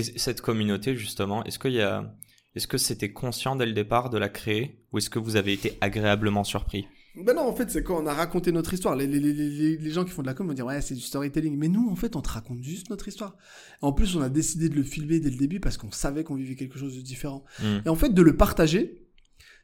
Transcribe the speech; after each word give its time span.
Et 0.00 0.18
cette 0.18 0.40
communauté, 0.40 0.96
justement, 0.96 1.44
est-ce 1.44 1.58
qu'il 1.58 1.72
y 1.72 1.80
a, 1.80 2.16
est-ce 2.54 2.66
que 2.66 2.78
c'était 2.78 3.12
conscient 3.12 3.56
dès 3.56 3.66
le 3.66 3.72
départ 3.72 4.10
de 4.10 4.18
la 4.18 4.28
créer 4.28 4.84
ou 4.92 4.98
est-ce 4.98 5.10
que 5.10 5.18
vous 5.18 5.36
avez 5.36 5.52
été 5.52 5.76
agréablement 5.80 6.44
surpris? 6.44 6.86
Ben 7.16 7.34
non, 7.34 7.42
en 7.42 7.54
fait, 7.54 7.68
c'est 7.70 7.82
quand 7.82 8.02
on 8.02 8.06
a 8.06 8.14
raconté 8.14 8.52
notre 8.52 8.72
histoire. 8.72 8.94
Les, 8.94 9.06
les, 9.06 9.18
les, 9.18 9.76
les 9.76 9.90
gens 9.90 10.04
qui 10.04 10.12
font 10.12 10.22
de 10.22 10.28
la 10.28 10.34
com 10.34 10.46
vont 10.46 10.52
dire 10.54 10.64
ouais, 10.64 10.80
c'est 10.80 10.94
du 10.94 11.00
storytelling. 11.00 11.56
Mais 11.56 11.66
nous, 11.68 11.88
en 11.90 11.96
fait, 11.96 12.14
on 12.14 12.22
te 12.22 12.28
raconte 12.28 12.62
juste 12.62 12.88
notre 12.88 13.08
histoire. 13.08 13.36
En 13.82 13.92
plus, 13.92 14.14
on 14.14 14.22
a 14.22 14.28
décidé 14.28 14.68
de 14.68 14.76
le 14.76 14.84
filmer 14.84 15.18
dès 15.18 15.30
le 15.30 15.36
début 15.36 15.58
parce 15.58 15.76
qu'on 15.76 15.90
savait 15.90 16.22
qu'on 16.22 16.36
vivait 16.36 16.54
quelque 16.54 16.78
chose 16.78 16.96
de 16.96 17.02
différent. 17.02 17.44
Hmm. 17.60 17.80
Et 17.84 17.88
en 17.88 17.96
fait, 17.96 18.10
de 18.10 18.22
le 18.22 18.36
partager, 18.36 19.08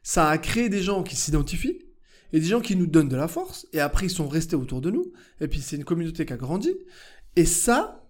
ça 0.03 0.29
a 0.29 0.37
créé 0.37 0.67
des 0.67 0.81
gens 0.81 1.03
qui 1.03 1.15
s'identifient 1.15 1.79
et 2.33 2.41
des 2.41 2.45
gens 2.45 2.59
qui 2.59 2.75
nous 2.75 2.87
donnent 2.87 3.09
de 3.09 3.15
la 3.15 3.29
force. 3.29 3.65
Et 3.71 3.79
après, 3.79 4.07
ils 4.07 4.11
sont 4.11 4.27
restés 4.27 4.57
autour 4.57 4.81
de 4.81 4.91
nous. 4.91 5.13
Et 5.39 5.47
puis, 5.47 5.61
c'est 5.61 5.77
une 5.77 5.85
communauté 5.85 6.25
qui 6.25 6.33
a 6.33 6.37
grandi. 6.37 6.75
Et 7.37 7.45
ça, 7.45 8.06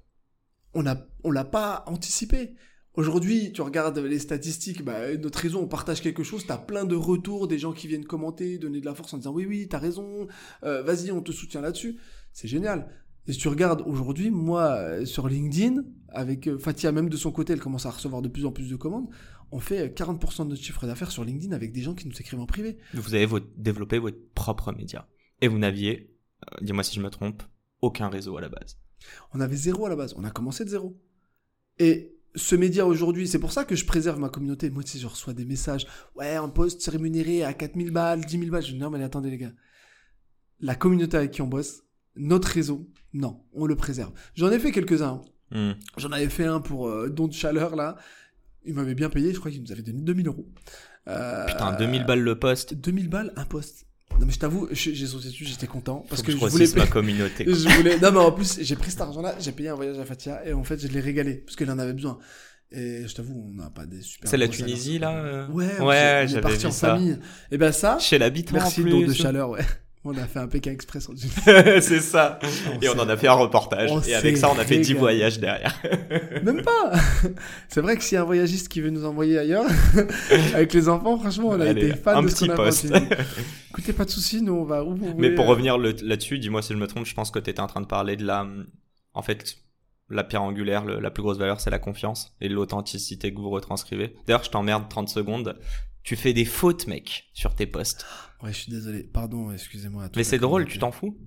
on 0.74 0.86
a, 0.86 0.98
l'a 1.26 1.46
pas 1.46 1.84
anticipé. 1.88 2.56
Aujourd'hui, 2.98 3.52
tu 3.54 3.62
regardes 3.62 4.00
les 4.00 4.18
statistiques, 4.18 4.84
bah, 4.84 5.16
notre 5.18 5.38
réseau, 5.38 5.60
on 5.60 5.68
partage 5.68 6.02
quelque 6.02 6.24
chose, 6.24 6.48
t'as 6.48 6.58
plein 6.58 6.84
de 6.84 6.96
retours, 6.96 7.48
des 7.48 7.60
gens 7.60 7.72
qui 7.72 7.88
viennent 7.88 8.06
commenter, 8.06 8.58
donner 8.58 8.82
de 8.82 8.86
la 8.88 8.96
force 8.96 9.14
en 9.14 9.18
disant 9.18 9.34
oui, 9.34 9.46
oui, 9.46 9.68
t'as 9.70 9.78
raison, 9.78 10.28
euh, 10.64 10.82
vas-y, 10.82 11.12
on 11.12 11.22
te 11.22 11.32
soutient 11.32 11.62
là-dessus. 11.62 12.00
C'est 12.34 12.48
génial. 12.48 12.90
Et 13.28 13.34
si 13.34 13.40
tu 13.40 13.50
regardes 13.50 13.84
aujourd'hui, 13.86 14.32
moi, 14.32 14.72
euh, 14.78 15.06
sur 15.06 15.28
LinkedIn, 15.28 15.84
avec 16.10 16.48
euh, 16.48 16.58
Fatia 16.58 16.92
même 16.92 17.08
de 17.08 17.18
son 17.18 17.32
côté, 17.32 17.54
elle 17.54 17.60
commence 17.60 17.86
à 17.86 17.92
recevoir 17.92 18.24
de 18.24 18.30
plus 18.30 18.48
en 18.48 18.52
plus 18.52 18.68
de 18.68 18.76
commandes, 18.76 19.10
on 19.52 19.60
fait 19.60 19.96
40% 19.96 20.46
de 20.46 20.50
notre 20.50 20.64
chiffre 20.64 20.88
d'affaires 20.88 21.12
sur 21.12 21.24
LinkedIn 21.24 21.54
avec 21.54 21.74
des 21.74 21.82
gens 21.82 21.94
qui 21.94 22.08
nous 22.08 22.20
écrivent 22.20 22.40
en 22.40 22.48
privé. 22.48 22.80
Vous 22.96 23.14
avez 23.14 23.28
développé 23.58 24.00
votre 24.00 24.18
propre 24.34 24.74
média. 24.74 25.08
Et 25.42 25.48
vous 25.48 25.60
n'aviez, 25.60 26.18
dis-moi 26.62 26.84
si 26.84 26.96
je 26.96 27.02
me 27.02 27.12
trompe, 27.12 27.44
aucun 27.82 28.10
réseau 28.10 28.38
à 28.38 28.42
la 28.42 28.50
base. 28.50 28.80
On 29.34 29.40
avait 29.40 29.56
zéro 29.56 29.86
à 29.86 29.90
la 29.90 29.96
base. 29.96 30.14
On 30.18 30.24
a 30.24 30.32
commencé 30.32 30.66
de 30.66 30.70
zéro. 30.70 30.98
Et 31.80 32.18
ce 32.36 32.56
média 32.56 32.86
aujourd'hui, 32.86 33.28
c'est 33.28 33.40
pour 33.40 33.52
ça 33.52 33.66
que 33.66 33.76
je 33.76 33.86
préserve 33.86 34.20
ma 34.20 34.30
communauté. 34.30 34.70
Moi, 34.70 34.84
tu 34.84 34.92
sais, 34.92 35.00
je 35.00 35.08
reçois 35.08 35.34
des 35.34 35.46
messages. 35.46 35.88
Ouais, 36.16 36.36
un 36.36 36.50
poste 36.50 36.86
rémunéré 36.88 37.44
à 37.44 37.54
4000 37.54 37.92
balles, 37.92 38.24
10 38.26 38.40
000 38.40 38.52
balles. 38.52 38.64
Je 38.64 38.74
dis 38.74 38.78
non, 38.78 38.90
mais 38.90 39.04
attendez, 39.04 39.30
les 39.30 39.38
gars. 39.38 39.54
La 40.60 40.76
communauté 40.76 41.18
avec 41.18 41.32
qui 41.32 41.42
on 41.42 41.48
bosse, 41.48 41.84
notre 42.16 42.48
réseau, 42.48 42.90
non, 43.14 43.44
on 43.54 43.66
le 43.66 43.76
préserve. 43.76 44.12
J'en 44.36 44.52
ai 44.52 44.60
fait 44.60 44.72
quelques-uns. 44.72 45.22
Hmm. 45.52 45.74
J'en 45.98 46.12
avais 46.12 46.30
fait 46.30 46.46
un 46.46 46.60
pour 46.60 46.88
euh, 46.88 47.10
don 47.10 47.28
de 47.28 47.34
chaleur, 47.34 47.76
là. 47.76 47.96
Il 48.66 48.74
m'avait 48.74 48.96
bien 48.96 49.10
payé. 49.10 49.34
Je 49.34 49.40
crois 49.40 49.52
qu'il 49.52 49.62
nous 49.62 49.72
avait 49.72 49.84
donné 49.84 50.02
2000 50.02 50.28
euros. 50.28 50.48
Euh, 51.08 51.46
Putain, 51.46 51.78
2000 51.78 52.06
balles 52.06 52.22
le 52.22 52.38
poste. 52.38 52.74
2000 52.74 53.10
balles, 53.10 53.34
un 53.36 53.46
poste. 53.46 53.86
Non, 54.20 54.26
mais 54.26 54.32
je 54.34 54.40
t'avoue, 54.40 54.68
j'ai 54.72 55.06
sauté 55.08 55.28
dessus, 55.28 55.46
j'étais 55.46 55.68
content. 55.68 56.04
Parce 56.10 56.22
Faut 56.22 56.26
que, 56.28 56.32
je 56.34 56.38
je 56.38 56.46
voulais 56.46 56.68
ma 56.76 56.88
communauté. 56.88 57.46
je 57.48 57.70
voulais. 57.78 58.00
Non, 58.00 58.12
mais 58.12 58.20
en 58.20 58.32
plus, 58.32 58.58
j'ai 58.62 58.76
pris 58.76 58.92
cet 58.92 59.02
argent-là, 59.02 59.36
j'ai 59.40 59.52
payé 59.52 59.70
un 59.70 59.76
voyage 59.76 60.00
à 60.00 60.06
Fatia 60.06 60.46
et 60.48 60.54
en 60.54 60.64
fait, 60.64 60.80
je 60.82 60.88
l'ai 60.88 61.00
régalé 61.00 61.36
parce 61.46 61.56
qu'elle 61.56 61.70
en 61.72 61.78
avait 61.80 61.94
besoin. 61.94 62.18
Et 62.72 63.08
je 63.08 63.16
t'avoue, 63.16 63.46
on 63.48 63.54
n'a 63.54 63.70
pas 63.70 63.86
des 63.86 64.02
super. 64.02 64.30
C'est 64.30 64.36
la 64.38 64.48
Tunisie, 64.50 64.96
salaires. 64.96 65.12
là 65.14 65.24
euh 65.24 65.48
Ouais, 65.50 65.80
Ouais, 65.80 66.26
j'avais 66.28 66.56
vu 66.58 66.66
en 66.66 66.72
ça. 66.72 66.96
famille. 66.96 67.18
Et 67.52 67.58
ben 67.58 67.72
ça, 67.72 67.98
Chez 68.00 68.18
l'habitant 68.18 68.54
merci 68.56 68.84
don 68.84 69.02
de 69.06 69.14
chaleur, 69.14 69.50
ouais. 69.52 69.62
On 70.04 70.16
a 70.18 70.26
fait 70.26 70.40
un 70.40 70.48
Pékin 70.48 70.72
Express 70.72 71.10
en 71.10 71.14
Tunisie. 71.16 71.34
c'est 71.82 72.00
ça. 72.00 72.40
Et 72.82 72.88
on 72.88 72.98
en 72.98 73.10
a 73.10 73.18
fait 73.18 73.28
un 73.28 73.34
reportage. 73.34 73.92
on 73.92 74.00
Et 74.02 74.16
avec 74.16 74.38
ça, 74.38 74.50
on 74.50 74.58
a 74.58 74.64
fait 74.64 74.76
10 74.78 74.94
régalé. 74.94 75.00
voyages 75.00 75.40
derrière. 75.40 75.76
Même 76.44 76.62
pas 76.62 76.94
C'est 77.68 77.82
vrai 77.82 77.98
que 77.98 78.04
s'il 78.04 78.16
y 78.16 78.18
a 78.18 78.22
un 78.22 78.26
voyagiste 78.26 78.70
qui 78.70 78.80
veut 78.80 78.90
nous 78.90 79.04
envoyer 79.06 79.38
ailleurs, 79.38 79.66
avec 80.54 80.74
les 80.74 80.88
enfants, 80.88 81.18
franchement, 81.20 81.50
on 81.50 81.60
a 81.60 81.66
Allez, 81.70 81.88
été 81.88 81.98
fan 81.98 82.18
un 82.18 82.24
de 82.24 82.30
ce 82.30 82.36
petit 82.46 82.50
poste. 82.50 82.88
Écoutez, 83.72 83.92
pas 83.92 84.06
de 84.06 84.10
soucis, 84.10 84.42
nous 84.42 84.54
on 84.54 84.64
va 84.64 84.84
où 84.84 84.96
vous 84.96 85.14
Mais 85.18 85.32
pour 85.36 85.46
euh, 85.46 85.50
revenir 85.50 85.78
là-dessus, 85.78 86.40
dis-moi 86.40 86.62
si 86.62 86.74
je 86.74 86.78
me 86.78 86.88
trompe, 86.88 87.06
je 87.06 87.14
pense 87.14 87.30
que 87.32 87.40
tu 87.40 87.50
étais 87.50 87.60
en 87.62 87.68
train 87.68 87.82
de 87.82 87.86
parler 87.88 88.16
de 88.16 88.26
la. 88.26 88.48
En 89.14 89.22
fait, 89.24 89.58
la 90.10 90.24
pierre 90.24 90.44
angulaire, 90.44 90.86
le- 90.86 91.00
la 91.02 91.10
plus 91.12 91.22
grosse 91.24 91.38
valeur, 91.38 91.60
c'est 91.60 91.70
la 91.72 91.80
confiance 91.80 92.34
et 92.40 92.48
l'authenticité 92.48 93.34
que 93.34 93.40
vous 93.40 93.50
retranscrivez. 93.50 94.16
D'ailleurs, 94.26 94.44
je 94.44 94.52
t'emmerde 94.52 94.88
30 94.90 95.10
secondes. 95.10 95.60
Tu 96.04 96.16
fais 96.16 96.32
des 96.32 96.46
fautes, 96.46 96.88
mec, 96.88 97.26
sur 97.34 97.54
tes 97.56 97.66
posts. 97.66 98.06
Ouais, 98.44 98.52
je 98.54 98.58
suis 98.58 98.72
désolé. 98.72 99.04
Pardon, 99.04 99.52
excusez-moi. 99.52 100.06
Mais 100.16 100.24
c'est 100.24 100.38
drôle, 100.40 100.66
tu 100.66 100.78
t'en 100.80 100.92
fous 100.92 101.18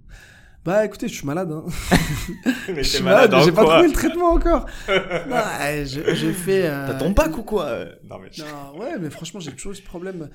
Bah 0.65 0.85
écoutez, 0.85 1.09
je 1.09 1.15
suis 1.15 1.27
malade. 1.27 1.51
Hein. 1.51 1.65
Mais 2.69 2.83
Je 2.85 2.89
suis 2.89 2.99
t'es 2.99 3.05
malade, 3.05 3.35
en 3.35 3.41
j'ai 3.43 3.51
pas 3.53 3.65
trouvé 3.65 3.89
le 3.89 3.93
traitement 3.93 4.31
encore. 4.33 4.67
je, 4.89 6.15
je 6.15 6.33
fais. 6.33 6.67
euh, 6.67 6.87
T'as 6.87 6.95
ton 6.95 7.11
bac 7.11 7.37
ou 7.37 7.43
quoi 7.43 7.65
euh? 7.67 7.95
Non, 8.09 8.19
mais, 8.21 8.31
Non, 8.39 8.79
ouais, 8.79 8.97
mais 9.01 9.11
franchement, 9.11 9.41
j'ai 9.41 9.53
toujours 9.53 9.73
eu 9.73 9.77
ce 9.77 9.83
problème. 9.83 10.29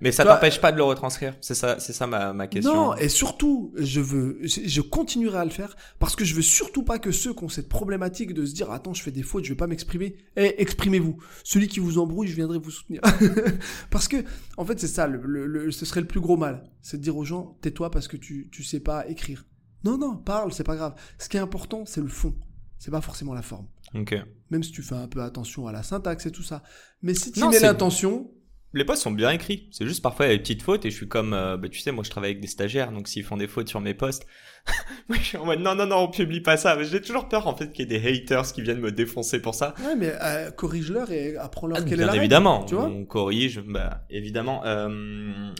Mais 0.00 0.10
ça 0.12 0.24
t'empêche 0.24 0.60
pas 0.60 0.72
de 0.72 0.76
le 0.78 0.82
retranscrire. 0.84 1.34
C'est 1.40 1.54
ça, 1.54 1.78
c'est 1.78 1.92
ça 1.92 2.06
ma, 2.06 2.32
ma 2.32 2.46
question. 2.46 2.74
Non, 2.74 2.94
et 2.96 3.08
surtout, 3.08 3.72
je 3.76 4.00
veux, 4.00 4.38
je 4.42 4.80
continuerai 4.80 5.38
à 5.38 5.44
le 5.44 5.50
faire 5.50 5.76
parce 5.98 6.16
que 6.16 6.24
je 6.24 6.34
veux 6.34 6.42
surtout 6.42 6.82
pas 6.82 6.98
que 6.98 7.12
ceux 7.12 7.34
qui 7.34 7.44
ont 7.44 7.48
cette 7.48 7.68
problématique 7.68 8.32
de 8.34 8.44
se 8.46 8.54
dire 8.54 8.70
attends, 8.70 8.94
je 8.94 9.02
fais 9.02 9.10
des 9.10 9.22
fautes, 9.22 9.44
je 9.44 9.50
vais 9.50 9.56
pas 9.56 9.66
m'exprimer. 9.66 10.16
Eh, 10.36 10.60
exprimez-vous. 10.62 11.18
Celui 11.44 11.68
qui 11.68 11.80
vous 11.80 11.98
embrouille, 11.98 12.28
je 12.28 12.34
viendrai 12.36 12.58
vous 12.58 12.70
soutenir. 12.70 13.00
parce 13.90 14.08
que, 14.08 14.16
en 14.56 14.64
fait, 14.64 14.78
c'est 14.80 14.86
ça, 14.88 15.06
le, 15.06 15.20
le- 15.24 15.46
le- 15.46 15.70
ce 15.70 15.84
serait 15.84 16.00
le 16.00 16.06
plus 16.06 16.20
gros 16.20 16.36
mal, 16.36 16.64
c'est 16.80 16.96
de 16.96 17.02
dire 17.02 17.16
aux 17.16 17.24
gens 17.24 17.58
tais-toi 17.60 17.90
parce 17.90 18.08
que 18.08 18.16
tu 18.16 18.48
tu 18.50 18.62
sais 18.64 18.80
pas 18.80 19.06
écrire. 19.08 19.46
Non, 19.84 19.98
non, 19.98 20.16
parle, 20.16 20.52
c'est 20.52 20.64
pas 20.64 20.76
grave. 20.76 20.94
Ce 21.18 21.28
qui 21.28 21.36
est 21.36 21.40
important, 21.40 21.84
c'est 21.86 22.00
le 22.00 22.08
fond. 22.08 22.34
C'est 22.78 22.90
pas 22.90 23.00
forcément 23.00 23.34
la 23.34 23.42
forme. 23.42 23.66
Ok. 23.94 24.14
Même 24.50 24.62
si 24.62 24.72
tu 24.72 24.82
fais 24.82 24.94
un 24.94 25.06
peu 25.08 25.22
attention 25.22 25.66
à 25.66 25.72
la 25.72 25.82
syntaxe 25.82 26.26
et 26.26 26.30
tout 26.32 26.42
ça. 26.42 26.62
Mais 27.02 27.14
si 27.14 27.30
tu 27.32 27.40
mets 27.48 27.60
l'intention, 27.60 28.30
Les 28.74 28.84
posts 28.84 29.02
sont 29.02 29.10
bien 29.10 29.30
écrits. 29.30 29.68
C'est 29.70 29.86
juste 29.86 30.02
parfois 30.02 30.26
il 30.26 30.28
y 30.30 30.32
a 30.32 30.36
des 30.36 30.42
petites 30.42 30.62
fautes 30.62 30.84
et 30.86 30.90
je 30.90 30.96
suis 30.96 31.08
comme, 31.08 31.34
euh, 31.34 31.56
bah, 31.58 31.68
tu 31.68 31.78
sais, 31.80 31.92
moi 31.92 32.04
je 32.04 32.10
travaille 32.10 32.30
avec 32.30 32.40
des 32.40 32.48
stagiaires, 32.48 32.90
donc 32.92 33.06
s'ils 33.08 33.22
font 33.24 33.36
des 33.36 33.46
fautes 33.48 33.68
sur 33.68 33.80
mes 33.80 33.92
posts, 33.94 34.26
moi 35.08 35.18
je 35.18 35.24
suis 35.24 35.36
en 35.36 35.44
mode 35.44 35.60
non 35.60 35.74
non 35.74 35.86
non, 35.86 35.96
on 35.96 36.08
publie 36.08 36.40
pas 36.40 36.56
ça. 36.56 36.82
J'ai 36.82 37.00
toujours 37.02 37.28
peur 37.28 37.46
en 37.46 37.54
fait 37.56 37.72
qu'il 37.72 37.90
y 37.90 37.94
ait 37.94 37.98
des 38.00 38.08
haters 38.22 38.52
qui 38.52 38.62
viennent 38.62 38.80
me 38.80 38.92
défoncer 38.92 39.42
pour 39.42 39.54
ça. 39.54 39.74
ouais, 39.84 39.94
mais 39.96 40.12
euh, 40.22 40.50
corrige-leur 40.50 41.10
et 41.10 41.36
apprends-leur 41.36 41.78
Ah, 41.78 41.82
quelle 41.82 41.92
est 41.94 41.96
bien 41.96 42.06
la 42.06 42.12
règle, 42.12 42.24
évidemment, 42.24 42.64
tu 42.64 42.74
vois 42.74 42.84
on 42.86 43.04
corrige, 43.04 43.60
bah, 43.60 44.04
évidemment. 44.10 44.64
Euh, 44.64 45.50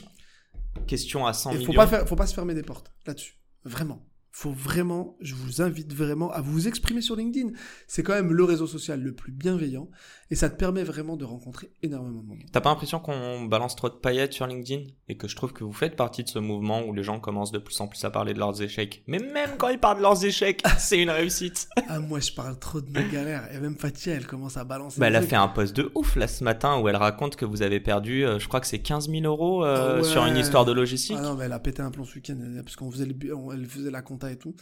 question 0.87 1.25
à 1.27 1.33
100 1.33 1.51
Il 1.51 1.57
millions. 1.59 1.71
faut 1.71 1.77
pas 1.77 1.87
faire, 1.87 2.07
faut 2.07 2.15
pas 2.15 2.25
se 2.27 2.33
fermer 2.33 2.55
des 2.55 2.63
portes 2.63 2.91
là-dessus. 3.05 3.35
Vraiment. 3.63 4.03
Faut 4.35 4.51
vraiment, 4.51 5.15
je 5.21 5.35
vous 5.35 5.61
invite 5.61 5.93
vraiment 5.93 6.31
à 6.31 6.41
vous 6.41 6.67
exprimer 6.67 7.01
sur 7.01 7.15
LinkedIn. 7.15 7.49
C'est 7.85 8.01
quand 8.01 8.13
même 8.13 8.33
le 8.33 8.43
réseau 8.43 8.65
social 8.65 8.99
le 8.99 9.13
plus 9.13 9.31
bienveillant 9.31 9.89
et 10.33 10.35
ça 10.35 10.49
te 10.49 10.55
permet 10.55 10.81
vraiment 10.83 11.15
de 11.15 11.25
rencontrer 11.25 11.69
énormément 11.83 12.23
de 12.23 12.27
monde. 12.27 12.39
T'as 12.51 12.59
pas 12.59 12.71
l'impression 12.71 12.97
qu'on 12.99 13.43
balance 13.45 13.75
trop 13.75 13.87
de 13.87 13.93
paillettes 13.93 14.33
sur 14.33 14.47
LinkedIn? 14.47 14.81
Et 15.07 15.15
que 15.15 15.27
je 15.27 15.35
trouve 15.35 15.53
que 15.53 15.63
vous 15.63 15.71
faites 15.73 15.95
partie 15.95 16.23
de 16.23 16.27
ce 16.29 16.39
mouvement 16.39 16.81
où 16.81 16.91
les 16.91 17.03
gens 17.03 17.19
commencent 17.19 17.51
de 17.51 17.59
plus 17.59 17.79
en 17.81 17.87
plus 17.87 18.03
à 18.03 18.09
parler 18.09 18.33
de 18.33 18.39
leurs 18.39 18.59
échecs. 18.63 19.03
Mais 19.05 19.19
même 19.19 19.51
quand 19.59 19.69
ils 19.69 19.77
parlent 19.77 19.97
de 19.97 20.01
leurs 20.01 20.25
échecs, 20.25 20.63
c'est 20.79 20.99
une 20.99 21.11
réussite. 21.11 21.67
Ah, 21.87 21.99
moi, 21.99 22.19
je 22.19 22.31
parle 22.31 22.57
trop 22.57 22.81
de 22.81 22.89
mes 22.89 23.07
galères 23.11 23.47
et 23.53 23.59
même 23.59 23.77
Fatia, 23.77 24.15
elle 24.15 24.25
commence 24.25 24.57
à 24.57 24.63
balancer. 24.63 24.99
Bah, 24.99 25.05
elle 25.07 25.15
a 25.15 25.21
fait 25.21 25.35
un 25.35 25.49
post 25.49 25.75
de 25.75 25.91
ouf 25.93 26.15
là 26.15 26.27
ce 26.27 26.43
matin 26.43 26.79
où 26.79 26.89
elle 26.89 26.95
raconte 26.95 27.35
que 27.35 27.45
vous 27.45 27.61
avez 27.61 27.79
perdu, 27.79 28.25
euh, 28.25 28.39
je 28.39 28.47
crois 28.47 28.59
que 28.59 28.65
c'est 28.67 28.79
15 28.79 29.11
000 29.11 29.23
euros 29.25 29.63
euh, 29.63 29.97
Ah 29.97 30.01
ouais. 30.01 30.03
sur 30.03 30.25
une 30.25 30.37
histoire 30.37 30.65
de 30.65 30.71
logistique. 30.71 31.17
Ah 31.19 31.21
non, 31.21 31.35
mais 31.35 31.45
elle 31.45 31.53
a 31.53 31.59
pété 31.59 31.83
un 31.83 31.91
plomb 31.91 32.05
ce 32.05 32.15
week-end 32.15 32.37
parce 32.63 32.75
qu'on 32.75 32.89
faisait 32.89 33.05
le, 33.05 33.35
on- 33.35 33.51
elle 33.51 33.67
faisait 33.67 33.91
la 33.91 34.01
compta 34.01 34.31
et 34.31 34.37
tout. 34.37 34.55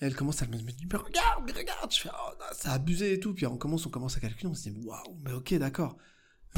Et 0.00 0.04
elle 0.06 0.14
commence, 0.14 0.42
elle 0.42 0.48
me 0.50 0.56
dit, 0.56 0.64
mais 0.90 0.98
regarde, 0.98 1.42
mais 1.46 1.52
regarde. 1.52 1.90
Je 1.92 2.00
fais, 2.00 2.10
oh, 2.12 2.30
non, 2.38 2.46
ça 2.52 2.72
a 2.72 2.74
abusé 2.74 3.14
et 3.14 3.20
tout. 3.20 3.34
Puis 3.34 3.46
on 3.46 3.56
commence, 3.56 3.86
on 3.86 3.90
commence 3.90 4.16
à 4.16 4.20
calculer, 4.20 4.48
on 4.48 4.54
se 4.54 4.68
dit, 4.68 4.76
waouh, 4.84 5.18
mais 5.24 5.32
ok, 5.32 5.54
d'accord. 5.54 5.96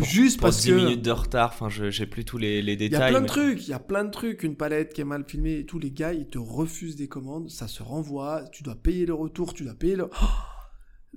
juste 0.02 0.40
Pour 0.40 0.46
parce 0.46 0.60
10 0.62 0.70
que 0.70 0.72
minutes 0.74 1.02
de 1.02 1.10
retard, 1.10 1.50
enfin, 1.52 1.68
je 1.68 1.90
j'ai 1.90 2.06
plus 2.06 2.24
tous 2.24 2.38
les, 2.38 2.62
les 2.62 2.74
il 2.74 2.92
y 2.92 2.96
a 2.96 3.00
détails. 3.00 3.10
plein 3.10 3.20
de 3.20 3.26
trucs, 3.26 3.66
il 3.66 3.70
y 3.70 3.74
a 3.74 3.78
plein 3.80 4.04
de 4.04 4.10
trucs, 4.10 4.42
une 4.42 4.56
palette 4.56 4.92
qui 4.92 5.00
est 5.00 5.04
mal 5.04 5.24
filmée 5.26 5.58
et 5.58 5.66
tous 5.66 5.78
les 5.78 5.90
gars 5.90 6.12
ils 6.12 6.28
te 6.28 6.38
refusent 6.38 6.96
des 6.96 7.08
commandes, 7.08 7.50
ça 7.50 7.68
se 7.68 7.82
renvoie, 7.82 8.44
tu 8.52 8.62
dois 8.62 8.76
payer 8.76 9.06
le 9.06 9.14
retour, 9.14 9.54
tu 9.54 9.64
dois 9.64 9.74
payer 9.74 9.96
le 9.96 10.08
Oh 10.22 10.26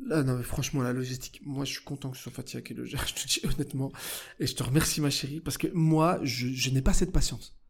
Là, 0.07 0.24
non, 0.24 0.38
mais 0.38 0.44
franchement, 0.44 0.81
la 0.81 0.94
logistique, 0.94 1.41
moi, 1.45 1.65
je 1.65 1.71
suis 1.74 1.83
content 1.83 2.12
que 2.12 2.17
ce 2.17 2.24
soit 2.24 2.31
Fatia 2.31 2.62
qui 2.62 2.74
le 2.74 2.85
gère, 2.85 3.06
je 3.07 3.13
te 3.13 3.27
dis 3.27 3.41
honnêtement. 3.45 3.91
Et 4.39 4.47
je 4.47 4.56
te 4.56 4.63
remercie, 4.63 5.01
ma 5.01 5.09
chérie, 5.09 5.41
parce 5.41 5.57
que 5.57 5.67
moi, 5.74 6.19
je, 6.24 6.47
je 6.47 6.69
n'ai 6.71 6.81
pas 6.81 6.94
cette 6.94 7.12
patience. 7.12 7.61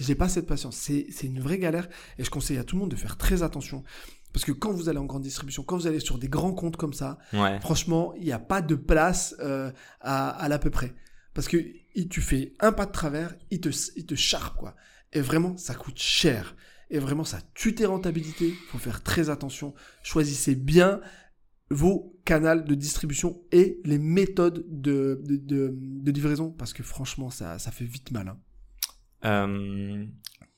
J'ai 0.00 0.14
pas 0.14 0.28
cette 0.28 0.46
patience. 0.46 0.76
C'est, 0.76 1.06
c'est 1.10 1.26
une 1.26 1.40
vraie 1.40 1.58
galère. 1.58 1.88
Et 2.18 2.24
je 2.24 2.30
conseille 2.30 2.58
à 2.58 2.64
tout 2.64 2.76
le 2.76 2.80
monde 2.80 2.90
de 2.90 2.96
faire 2.96 3.16
très 3.16 3.42
attention. 3.42 3.82
Parce 4.32 4.44
que 4.44 4.52
quand 4.52 4.72
vous 4.72 4.88
allez 4.88 4.98
en 4.98 5.06
grande 5.06 5.22
distribution, 5.22 5.62
quand 5.64 5.76
vous 5.76 5.86
allez 5.86 5.98
sur 6.00 6.18
des 6.18 6.28
grands 6.28 6.52
comptes 6.54 6.76
comme 6.76 6.92
ça, 6.92 7.18
Ouais. 7.32 7.58
franchement, 7.60 8.14
il 8.16 8.24
n'y 8.24 8.32
a 8.32 8.38
pas 8.38 8.62
de 8.62 8.74
place 8.76 9.34
euh, 9.40 9.72
à, 10.00 10.28
à 10.30 10.48
l'à 10.48 10.58
peu 10.58 10.70
près. 10.70 10.94
Parce 11.34 11.48
que 11.48 11.56
tu 12.08 12.20
fais 12.20 12.54
un 12.60 12.72
pas 12.72 12.86
de 12.86 12.92
travers, 12.92 13.34
il 13.50 13.60
te, 13.60 13.68
il 13.96 14.06
te 14.06 14.14
charpe, 14.14 14.56
quoi. 14.56 14.76
Et 15.12 15.20
vraiment, 15.20 15.56
ça 15.56 15.74
coûte 15.74 15.98
cher. 15.98 16.54
Et 16.90 16.98
vraiment, 16.98 17.24
ça 17.24 17.38
tue 17.54 17.74
tes 17.74 17.86
rentabilités. 17.86 18.54
faut 18.68 18.78
faire 18.78 19.02
très 19.02 19.30
attention. 19.30 19.74
Choisissez 20.04 20.54
bien 20.54 21.00
vos 21.70 22.16
canaux 22.24 22.60
de 22.62 22.74
distribution 22.74 23.40
et 23.52 23.80
les 23.84 23.98
méthodes 23.98 24.64
de, 24.68 25.20
de, 25.24 25.36
de, 25.36 25.72
de 25.76 26.10
livraison. 26.12 26.50
Parce 26.50 26.72
que 26.72 26.82
franchement, 26.82 27.30
ça, 27.30 27.58
ça 27.58 27.70
fait 27.70 27.84
vite 27.84 28.10
mal. 28.12 28.28
hein. 28.28 28.38
Euh, 29.24 30.04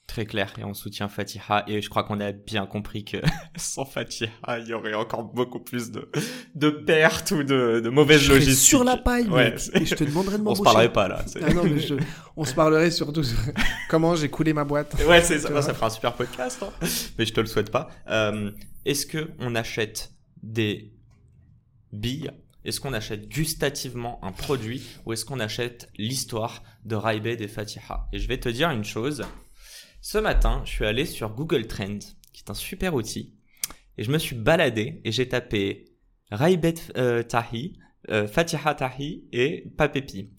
très 0.06 0.26
clair 0.26 0.52
et 0.58 0.64
on 0.64 0.74
soutient 0.74 1.08
Fatiha 1.08 1.64
et 1.68 1.80
je 1.80 1.88
crois 1.88 2.04
qu'on 2.04 2.20
a 2.20 2.32
bien 2.32 2.66
compris 2.66 3.02
que 3.02 3.16
sans 3.56 3.86
Fatiha 3.86 4.28
il 4.58 4.66
y 4.66 4.74
aurait 4.74 4.92
encore 4.92 5.24
beaucoup 5.24 5.60
plus 5.60 5.90
de, 5.90 6.10
de 6.54 6.68
pertes 6.68 7.30
ou 7.30 7.42
de, 7.44 7.80
de 7.80 7.88
mauvaises 7.88 8.20
Je 8.20 8.32
logistiques. 8.34 8.68
sur 8.68 8.84
la 8.84 8.98
paille, 8.98 9.26
Ouais, 9.28 9.52
mec. 9.52 9.60
Et 9.74 9.86
je 9.86 9.94
te 9.94 10.04
demanderais 10.04 10.36
de 10.38 10.42
On 10.46 10.54
se 10.54 10.60
m'embaucher. 10.60 10.62
parlerait 10.64 10.92
pas 10.92 11.08
là. 11.08 11.24
Ah 11.42 11.54
non, 11.54 11.64
mais 11.64 11.78
je- 11.80 11.94
on 12.36 12.44
se 12.44 12.52
parlerait 12.54 12.90
surtout 12.90 13.22
sur 13.22 13.38
comment 13.88 14.14
j'ai 14.14 14.28
coulé 14.28 14.52
ma 14.52 14.64
boîte. 14.64 14.94
Ouais, 15.08 15.22
c'est 15.22 15.38
ça. 15.38 15.48
Tu 15.48 15.62
Ça 15.62 15.72
fera 15.72 15.86
un 15.86 15.90
super 15.90 16.12
podcast, 16.12 16.62
hein. 16.62 16.86
mais 17.18 17.24
je 17.24 17.32
te 17.32 17.40
le 17.40 17.46
souhaite 17.46 17.70
pas. 17.70 17.88
Euh, 18.08 18.50
Est-ce 18.84 19.06
que 19.06 19.30
on 19.38 19.54
achète 19.54 20.12
des 20.42 20.92
billes 21.90 22.30
Est-ce 22.64 22.80
qu'on 22.80 22.92
achète 22.92 23.28
gustativement 23.28 24.22
un 24.24 24.32
produit 24.32 24.82
ou 25.04 25.12
est-ce 25.12 25.24
qu'on 25.24 25.40
achète 25.40 25.90
l'histoire 25.96 26.62
de 26.84 26.94
Raibed 26.94 27.40
et 27.40 27.48
Fatiha? 27.48 28.08
Et 28.12 28.18
je 28.18 28.28
vais 28.28 28.38
te 28.38 28.48
dire 28.48 28.70
une 28.70 28.84
chose. 28.84 29.24
Ce 30.00 30.18
matin, 30.18 30.62
je 30.64 30.70
suis 30.70 30.86
allé 30.86 31.04
sur 31.04 31.30
Google 31.30 31.66
Trends, 31.66 31.98
qui 32.32 32.42
est 32.44 32.50
un 32.50 32.54
super 32.54 32.94
outil, 32.94 33.34
et 33.98 34.04
je 34.04 34.10
me 34.10 34.18
suis 34.18 34.36
baladé 34.36 35.00
et 35.04 35.12
j'ai 35.12 35.28
tapé 35.28 35.84
Raibed 36.30 36.78
euh, 36.96 37.22
Tahi, 37.22 37.78
euh, 38.10 38.26
Fatiha 38.26 38.74
Tahi 38.74 39.24
et 39.32 39.70
Papepi. 39.76 40.30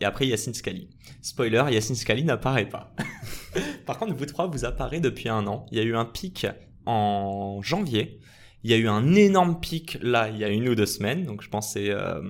Et 0.00 0.04
après 0.04 0.26
Yassine 0.26 0.54
Scali. 0.54 0.88
Spoiler, 1.20 1.64
Yassine 1.70 1.96
Scali 1.96 2.24
n'apparaît 2.24 2.68
pas. 2.68 2.94
Par 3.86 3.98
contre, 3.98 4.14
vous 4.14 4.26
trois, 4.26 4.46
vous 4.46 4.64
apparaît 4.64 5.00
depuis 5.00 5.28
un 5.28 5.46
an. 5.46 5.66
Il 5.70 5.78
y 5.78 5.80
a 5.80 5.84
eu 5.84 5.94
un 5.94 6.06
pic 6.06 6.46
en 6.86 7.60
janvier. 7.62 8.20
Il 8.62 8.70
y 8.70 8.74
a 8.74 8.76
eu 8.76 8.88
un 8.88 9.14
énorme 9.14 9.60
pic 9.60 9.98
là, 10.02 10.28
il 10.28 10.38
y 10.38 10.44
a 10.44 10.48
une 10.48 10.68
ou 10.68 10.74
deux 10.74 10.86
semaines. 10.86 11.24
Donc, 11.24 11.42
je 11.42 11.48
pense 11.48 11.72
c'est 11.72 11.90
euh, 11.90 12.20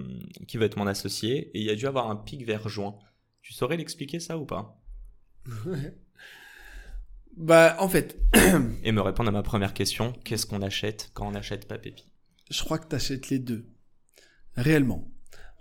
qui 0.47 0.57
va 0.57 0.67
être 0.67 0.77
mon 0.77 0.87
associé. 0.87 1.51
Et 1.55 1.61
il 1.61 1.65
y 1.65 1.71
a 1.71 1.75
dû 1.75 1.87
avoir 1.87 2.11
un 2.11 2.17
pic 2.17 2.45
vers 2.45 2.69
juin. 2.69 2.97
Tu 3.43 3.53
saurais 3.53 3.77
l'expliquer 3.77 4.21
ça 4.21 4.39
ou 4.39 4.45
pas? 4.45 4.81
Bah, 7.37 7.77
en 7.79 7.89
fait, 7.89 8.19
Et 8.85 8.93
me 8.93 9.01
répondre 9.01 9.29
à 9.29 9.33
ma 9.33 9.43
première 9.43 9.73
question 9.73 10.13
qu'est-ce 10.25 10.45
qu'on 10.45 10.61
achète 10.61 11.11
quand 11.15 11.27
on 11.27 11.35
achète 11.35 11.67
Papépi 11.67 12.11
je 12.51 12.65
crois 12.65 12.79
que 12.79 12.89
tu 12.89 12.97
achètes 12.97 13.31
les 13.31 13.39
deux. 13.39 13.65
Réellement. 14.57 15.11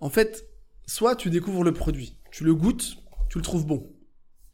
En 0.01 0.10
fait, 0.10 0.50
soit 0.86 1.16
tu 1.16 1.30
découvres 1.30 1.63
le 1.63 1.74
produit, 1.74 2.18
tu 2.31 2.44
le 2.44 2.56
goûtes, 2.56 2.98
tu 3.30 3.38
le 3.38 3.44
trouves 3.44 3.66
bon. 3.66 3.95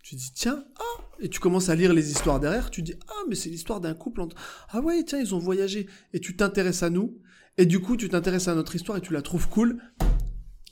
Tu 0.06 0.13
dis, 0.16 0.31
tiens, 0.36 0.63
ah, 0.78 1.02
et 1.19 1.30
tu 1.30 1.40
commences 1.40 1.69
à 1.69 1.75
lire 1.75 1.92
les 1.92 2.12
histoires 2.12 2.40
derrière, 2.40 2.69
tu 2.69 2.84
dis, 2.84 2.94
ah, 3.07 3.24
mais 3.28 3.34
c'est 3.34 3.50
l'histoire 3.50 3.81
d'un 3.81 3.96
couple 3.96 4.22
entre... 4.22 4.36
Ah 4.69 4.80
ouais, 4.80 5.04
tiens, 5.04 5.18
ils 5.19 5.34
ont 5.34 5.40
voyagé. 5.40 5.88
Et 6.13 6.19
tu 6.19 6.36
t'intéresses 6.36 6.84
à 6.84 6.92
nous, 6.92 7.18
et 7.57 7.66
du 7.66 7.80
coup, 7.80 7.98
tu 7.98 8.07
t'intéresses 8.07 8.48
à 8.48 8.54
notre 8.54 8.75
histoire 8.75 9.00
et 9.00 9.02
tu 9.02 9.13
la 9.13 9.24
trouves 9.24 9.50
cool. 9.50 9.81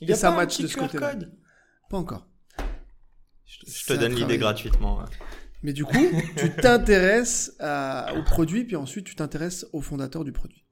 Il 0.01 0.11
Et 0.11 0.13
ça 0.13 0.29
match 0.29 0.61
de 0.61 0.67
ce 0.67 0.77
côté-là. 0.77 1.15
Pas 1.89 1.97
encore. 1.97 2.27
Je 3.45 3.59
te, 3.59 3.93
je 3.93 3.99
donne 3.99 4.13
l'idée 4.13 4.37
gratuitement. 4.37 4.99
ouais. 4.99 5.05
Mais 5.63 5.73
du 5.73 5.83
coup, 5.83 5.97
tu 6.37 6.51
t'intéresses 6.51 7.55
à- 7.59 8.13
au 8.15 8.23
produit, 8.23 8.65
puis 8.65 8.75
ensuite 8.75 9.05
tu 9.07 9.15
t'intéresses 9.15 9.65
au 9.73 9.81
fondateur 9.81 10.23
du 10.23 10.31
produit. 10.31 10.63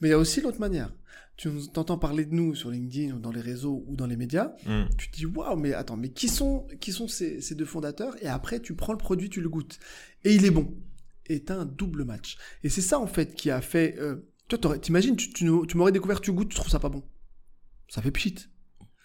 Mais 0.00 0.08
il 0.08 0.10
y 0.10 0.14
a 0.14 0.18
aussi 0.18 0.40
l'autre 0.40 0.60
manière. 0.60 0.92
Tu 1.36 1.50
t'entends 1.72 1.98
parler 1.98 2.24
de 2.24 2.32
nous 2.34 2.54
sur 2.54 2.70
LinkedIn 2.70 3.14
ou 3.16 3.18
dans 3.18 3.32
les 3.32 3.40
réseaux 3.40 3.82
ou 3.88 3.96
dans 3.96 4.06
les 4.06 4.16
médias, 4.16 4.52
Hmm. 4.66 4.84
tu 4.96 5.10
te 5.10 5.16
dis 5.16 5.26
waouh, 5.26 5.56
mais 5.56 5.72
attends, 5.74 5.96
mais 5.96 6.10
qui 6.10 6.28
sont, 6.28 6.66
qui 6.80 6.92
sont 6.92 7.08
ces, 7.08 7.40
ces 7.40 7.54
deux 7.56 7.64
fondateurs? 7.64 8.14
Et 8.22 8.28
après, 8.28 8.60
tu 8.60 8.74
prends 8.76 8.92
le 8.92 8.98
produit, 8.98 9.28
tu 9.30 9.40
le 9.40 9.48
goûtes. 9.48 9.78
Et 10.22 10.34
il 10.34 10.44
est 10.44 10.50
bon. 10.52 10.72
Et 11.26 11.42
t'as 11.42 11.56
un 11.56 11.64
double 11.64 12.04
match. 12.04 12.36
Et 12.62 12.68
c'est 12.68 12.82
ça 12.82 12.98
en 13.00 13.06
fait 13.08 13.34
qui 13.34 13.50
a 13.50 13.60
fait. 13.60 13.96
Euh, 13.98 14.30
toi, 14.46 14.58
t'aurais- 14.58 14.78
t'imagines, 14.78 15.16
tu, 15.16 15.32
tu, 15.32 15.48
tu 15.68 15.76
m'aurais 15.76 15.90
découvert, 15.92 16.20
tu 16.20 16.32
goûtes, 16.32 16.50
tu 16.50 16.56
trouves 16.56 16.70
ça 16.70 16.78
pas 16.78 16.88
bon. 16.90 17.02
Ça 17.88 18.00
fait 18.02 18.10
pchit. 18.12 18.34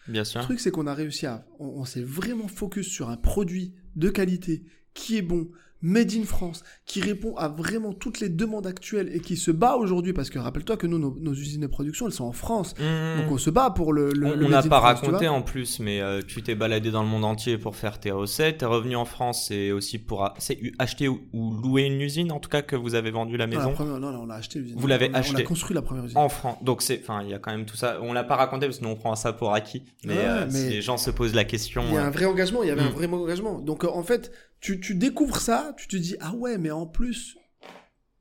Bien 0.08 0.22
Le 0.22 0.26
sûr. 0.26 0.42
truc, 0.42 0.60
c'est 0.60 0.70
qu'on 0.72 0.86
a 0.88 0.94
réussi 0.94 1.26
à. 1.26 1.48
On, 1.60 1.66
on 1.68 1.86
s'est 1.86 2.04
vraiment 2.04 2.48
focus 2.48 2.88
sur 2.88 3.10
un 3.10 3.18
produit 3.18 3.74
de 3.96 4.10
qualité 4.10 4.64
qui 4.94 5.18
est 5.18 5.22
bon, 5.24 5.50
made 5.82 6.12
in 6.14 6.24
France, 6.26 6.64
qui 6.86 7.00
répond 7.02 7.36
à 7.38 7.48
vraiment 7.48 7.94
toutes 7.94 8.20
les 8.20 8.30
demandes 8.30 8.68
actuelles 8.68 9.10
et 9.14 9.20
qui 9.20 9.38
se 9.38 9.52
bat 9.52 9.76
aujourd'hui 9.76 10.14
parce 10.14 10.30
que 10.30 10.38
rappelle-toi 10.40 10.76
que 10.78 10.88
nous, 10.88 11.00
nos, 11.00 11.16
nos 11.20 11.34
usines 11.34 11.62
de 11.62 11.68
production, 11.68 12.06
elles 12.08 12.12
sont 12.14 12.26
en 12.26 12.32
France. 12.34 12.76
Hmm. 12.80 13.22
Donc 13.22 13.32
on 13.32 13.38
se 13.38 13.50
bat 13.50 13.70
pour 13.70 13.94
le. 13.94 14.12
le 14.12 14.28
On- 14.28 14.50
n'a 14.50 14.62
pas 14.64 14.80
France, 14.82 15.00
raconté 15.02 15.28
en 15.28 15.42
plus, 15.42 15.80
mais 15.80 16.02
euh, 16.02 16.22
tu 16.26 16.42
t'es 16.42 16.56
baladé 16.56 16.92
dans 16.92 17.02
le 17.04 17.08
monde 17.10 17.24
entier 17.26 17.58
pour 17.58 17.76
faire 17.76 18.00
tes 18.00 18.12
recettes. 18.12 18.58
T'es 18.60 18.66
revenu 18.66 18.96
en 18.96 19.06
France, 19.06 19.46
c'est 19.48 19.72
aussi 19.72 20.00
pour 20.00 20.34
acheter 20.80 21.08
ou, 21.08 21.22
ou 21.34 21.54
louer 21.54 21.84
une 21.84 22.02
usine, 22.02 22.32
en 22.32 22.40
tout 22.40 22.50
cas 22.50 22.62
que 22.62 22.76
vous 22.76 22.96
avez 22.96 23.12
vendu 23.12 23.38
la 23.38 23.48
Non, 23.48 23.54
la 23.54 23.58
maison 23.60 23.74
première- 23.74 24.00
non, 24.00 24.12
non, 24.12 24.22
on 24.26 24.30
a 24.30 24.36
acheté 24.36 24.60
l'usine. 24.60 24.78
Vous 24.78 24.88
l'avez 24.88 25.10
On 25.10 25.14
a- 25.14 25.18
On 25.18 25.20
acheté. 25.22 25.42
a 25.44 25.46
construit 25.46 25.76
la 25.76 25.82
première 25.82 26.06
usine. 26.06 26.18
en 26.18 26.30
France. 26.30 26.58
Donc 26.62 26.82
c'est, 26.82 27.00
enfin, 27.02 27.22
il 27.24 27.30
y 27.30 27.34
a 27.34 27.40
quand 27.40 27.52
même 27.52 27.66
tout 27.66 27.78
ça. 27.78 28.00
On 28.02 28.14
l'a 28.14 28.24
pas 28.24 28.36
raconté 28.36 28.66
parce 28.66 28.80
que 28.80 28.84
nous 28.84 28.90
on 28.92 28.96
prend 28.96 29.16
ça 29.16 29.34
pour 29.34 29.54
acquis. 29.54 29.84
Mais, 30.04 30.14
Ouais, 30.16 30.20
euh, 30.26 30.46
mais- 30.52 30.52
si 30.52 30.70
les 30.70 30.82
gens 30.82 30.98
se 30.98 31.10
posent 31.12 31.34
la 31.36 31.46
question, 31.46 31.84
Il 31.88 31.94
y 31.94 31.98
a 31.98 32.02
euh, 32.04 32.08
un 32.08 32.12
vrai 32.12 32.26
engagement, 32.26 32.64
il 32.64 32.68
y 32.68 32.72
avait 32.72 32.82
un 32.82 32.90
Mm. 32.90 32.94
vrai 32.94 33.08
engagement. 33.08 33.60
Donc 33.60 33.86
euh, 33.86 33.90
en 33.90 34.04
fait, 34.04 34.32
tu, 34.60 34.80
tu 34.80 34.96
découvres 34.96 35.40
ça, 35.42 35.74
tu 35.78 35.88
te 35.88 35.96
dis 35.96 36.16
ah 36.20 36.34
ouais, 36.36 36.58
mais 36.58 36.72
en 36.72 36.86
plus 36.86 37.38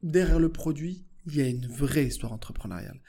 derrière 0.02 0.38
le 0.38 0.50
produit, 0.50 1.04
il 1.26 1.36
y 1.36 1.40
a 1.42 1.46
une 1.46 1.66
vraie 1.66 2.04
histoire 2.06 2.32
entrepreneuriale. 2.32 3.00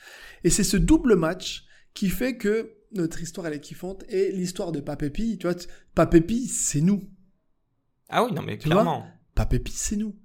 Et 0.43 0.49
c'est 0.49 0.63
ce 0.63 0.77
double 0.77 1.15
match 1.15 1.65
qui 1.93 2.09
fait 2.09 2.37
que 2.37 2.73
notre 2.93 3.21
histoire 3.21 3.47
elle 3.47 3.53
est 3.53 3.59
kiffante 3.59 4.03
et 4.09 4.31
l'histoire 4.31 4.71
de 4.71 4.79
Papépi, 4.79 5.37
tu 5.37 5.47
vois, 5.47 5.55
Papépi 5.95 6.47
c'est 6.47 6.81
nous. 6.81 7.07
ah 8.09 8.23
oui, 8.23 8.33
non 8.33 8.41
mais 8.41 8.57
Tu 8.57 8.67
clairement. 8.69 9.05
Papépi 9.35 9.71
c'est 9.73 9.95
nous. 9.95 10.15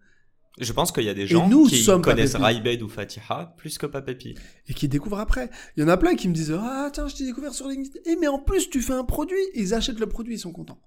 Je 0.59 0.73
pense 0.73 0.93
qu'il 0.93 1.03
y 1.03 1.09
a 1.09 1.15
des 1.15 1.27
gens 1.27 1.49
nous 1.49 1.67
qui 1.67 1.85
connaissent. 2.01 2.37
Raibed 2.37 2.81
ou 2.83 2.89
Fatiha 2.89 3.55
plus 3.57 3.77
que 3.77 3.87
Papepi. 3.87 4.37
Et 4.69 4.75
qui 4.75 4.87
découvrent 4.89 5.19
après. 5.19 5.51
Il 5.77 5.83
y 5.83 5.85
en 5.85 5.89
a 5.89 5.97
plein 5.97 6.15
qui 6.15 6.29
me 6.29 6.33
disent 6.35 6.57
ah 6.57 6.91
tiens 6.93 7.09
je 7.09 7.17
t'ai 7.17 7.25
découvert 7.25 7.53
sur 7.53 7.69
LinkedIn. 7.69 7.99
Eh 8.07 8.17
mais 8.17 8.29
en 8.29 8.39
plus 8.39 8.71
tu 8.71 8.81
fais 8.81 8.93
un 8.93 9.05
produit, 9.05 9.37
ils 9.55 9.75
achètent 9.75 10.01
le 10.01 10.07
produit, 10.09 10.35
ils 10.35 10.41
sont 10.41 10.53
contents. 10.53 10.81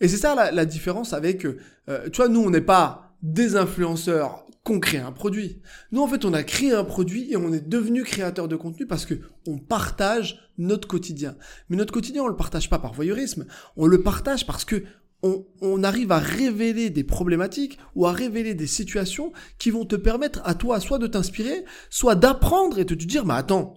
Et 0.00 0.08
c'est 0.08 0.16
ça 0.16 0.34
la, 0.34 0.50
la 0.50 0.64
différence 0.64 1.12
avec, 1.12 1.46
euh, 1.46 1.58
euh, 1.88 2.08
tu 2.10 2.16
vois, 2.16 2.28
nous 2.28 2.40
on 2.40 2.50
n'est 2.50 2.60
pas 2.60 3.16
des 3.22 3.56
influenceurs 3.56 4.44
qu'on 4.62 4.80
crée 4.80 4.98
un 4.98 5.12
produit. 5.12 5.62
Nous 5.92 6.02
en 6.02 6.08
fait 6.08 6.24
on 6.24 6.34
a 6.34 6.42
créé 6.42 6.72
un 6.72 6.84
produit 6.84 7.32
et 7.32 7.36
on 7.36 7.52
est 7.52 7.66
devenu 7.66 8.02
créateur 8.02 8.48
de 8.48 8.56
contenu 8.56 8.86
parce 8.86 9.06
que 9.06 9.14
on 9.46 9.58
partage 9.58 10.50
notre 10.58 10.88
quotidien. 10.88 11.36
Mais 11.68 11.76
notre 11.76 11.92
quotidien 11.92 12.24
on 12.24 12.28
le 12.28 12.36
partage 12.36 12.68
pas 12.68 12.78
par 12.78 12.92
voyeurisme, 12.92 13.46
on 13.76 13.86
le 13.86 14.02
partage 14.02 14.46
parce 14.46 14.64
que 14.64 14.82
on, 15.22 15.46
on 15.60 15.82
arrive 15.82 16.12
à 16.12 16.18
révéler 16.18 16.90
des 16.90 17.04
problématiques 17.04 17.78
ou 17.94 18.06
à 18.06 18.12
révéler 18.12 18.54
des 18.54 18.66
situations 18.66 19.32
qui 19.58 19.70
vont 19.70 19.84
te 19.84 19.96
permettre 19.96 20.42
à 20.44 20.54
toi 20.54 20.80
soit 20.80 20.98
de 20.98 21.06
t'inspirer, 21.06 21.64
soit 21.88 22.14
d'apprendre 22.14 22.78
et 22.78 22.84
de 22.84 22.94
te 22.94 23.04
dire, 23.04 23.24
mais 23.24 23.34
attends, 23.34 23.74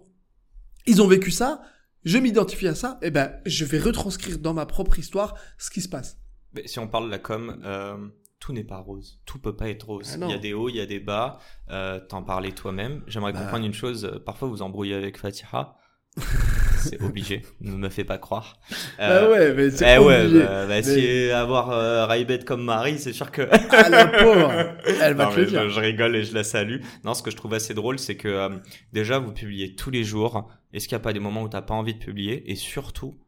ils 0.86 1.02
ont 1.02 1.08
vécu 1.08 1.32
ça, 1.32 1.62
je 2.06 2.18
m'identifie 2.18 2.68
à 2.68 2.76
ça, 2.76 2.98
et 3.02 3.12
ben 3.12 3.34
je 3.46 3.66
vais 3.66 3.80
retranscrire 3.80 4.40
dans 4.40 4.54
ma 4.54 4.66
propre 4.66 5.00
histoire 5.00 5.36
ce 5.58 5.70
qui 5.70 5.82
se 5.82 5.90
passe. 5.90 6.18
Mais 6.54 6.68
si 6.68 6.80
on 6.80 6.88
parle 6.88 7.06
de 7.06 7.12
la 7.12 7.20
com, 7.20 7.62
euh, 7.64 8.08
tout 8.40 8.54
n'est 8.54 8.64
pas 8.64 8.78
rose. 8.80 9.22
Tout 9.26 9.38
peut 9.40 9.56
pas 9.56 9.70
être 9.70 9.84
rose. 9.88 10.18
Ah 10.20 10.26
il 10.26 10.32
y 10.32 10.34
a 10.34 10.38
des 10.40 10.54
hauts, 10.54 10.70
il 10.70 10.76
y 10.78 10.82
a 10.82 10.86
des 10.86 11.00
bas. 11.00 11.40
Euh, 11.70 12.00
T'en 12.00 12.24
parlais 12.24 12.52
toi-même. 12.54 13.04
J'aimerais 13.08 13.34
Bah. 13.34 13.42
comprendre 13.42 13.66
une 13.66 13.74
chose. 13.74 14.20
Parfois, 14.26 14.48
vous 14.48 14.62
embrouillez 14.62 14.96
avec 14.96 15.18
Fatiha. 15.18 15.76
c'est 16.80 17.02
obligé. 17.02 17.44
Ne 17.62 17.76
me 17.76 17.90
fais 17.90 18.04
pas 18.04 18.18
croire. 18.18 18.60
Ah 18.98 19.24
Euh, 19.24 19.32
ouais, 19.32 19.54
mais 19.54 19.68
Eh 19.68 19.72
c'est 19.72 19.98
ouais, 19.98 20.26
obligé. 20.26 20.40
bah, 20.40 20.66
bah, 20.68 20.84
si 20.84 21.30
avoir 21.32 21.72
euh, 21.72 22.06
Raibed 22.06 22.44
comme 22.46 22.64
mari, 22.64 23.00
c'est 23.00 23.14
sûr 23.14 23.32
que. 23.32 23.48
Ah 23.72 23.90
la 23.90 24.08
pauvre, 24.08 24.52
elle 25.02 25.16
va 25.16 25.26
Non, 25.26 25.32
te 25.32 25.36
le 25.36 25.42
mais 25.44 25.46
dire. 25.46 25.64
je, 25.64 25.70
je 25.70 25.80
rigole 25.80 26.16
et 26.16 26.24
je 26.24 26.34
la 26.34 26.44
salue. 26.44 26.82
Non, 27.04 27.14
ce 27.14 27.24
que 27.24 27.32
je 27.32 27.36
trouve 27.38 27.54
assez 27.54 27.74
drôle, 27.74 28.00
c'est 28.00 28.16
que 28.18 28.28
euh, 28.28 28.50
déjà 28.94 29.20
vous 29.20 29.34
publiez 29.34 29.76
tous 29.76 29.90
les 29.92 30.04
jours. 30.04 30.50
Est-ce 30.74 30.88
qu'il 30.88 30.96
n'y 30.96 31.02
a 31.02 31.04
pas 31.04 31.14
des 31.14 31.20
moments 31.20 31.44
où 31.44 31.50
t'as 31.50 31.62
pas 31.62 31.74
envie 31.74 31.94
de 31.96 32.00
publier? 32.00 32.50
Et 32.52 32.56
surtout, 32.56 33.20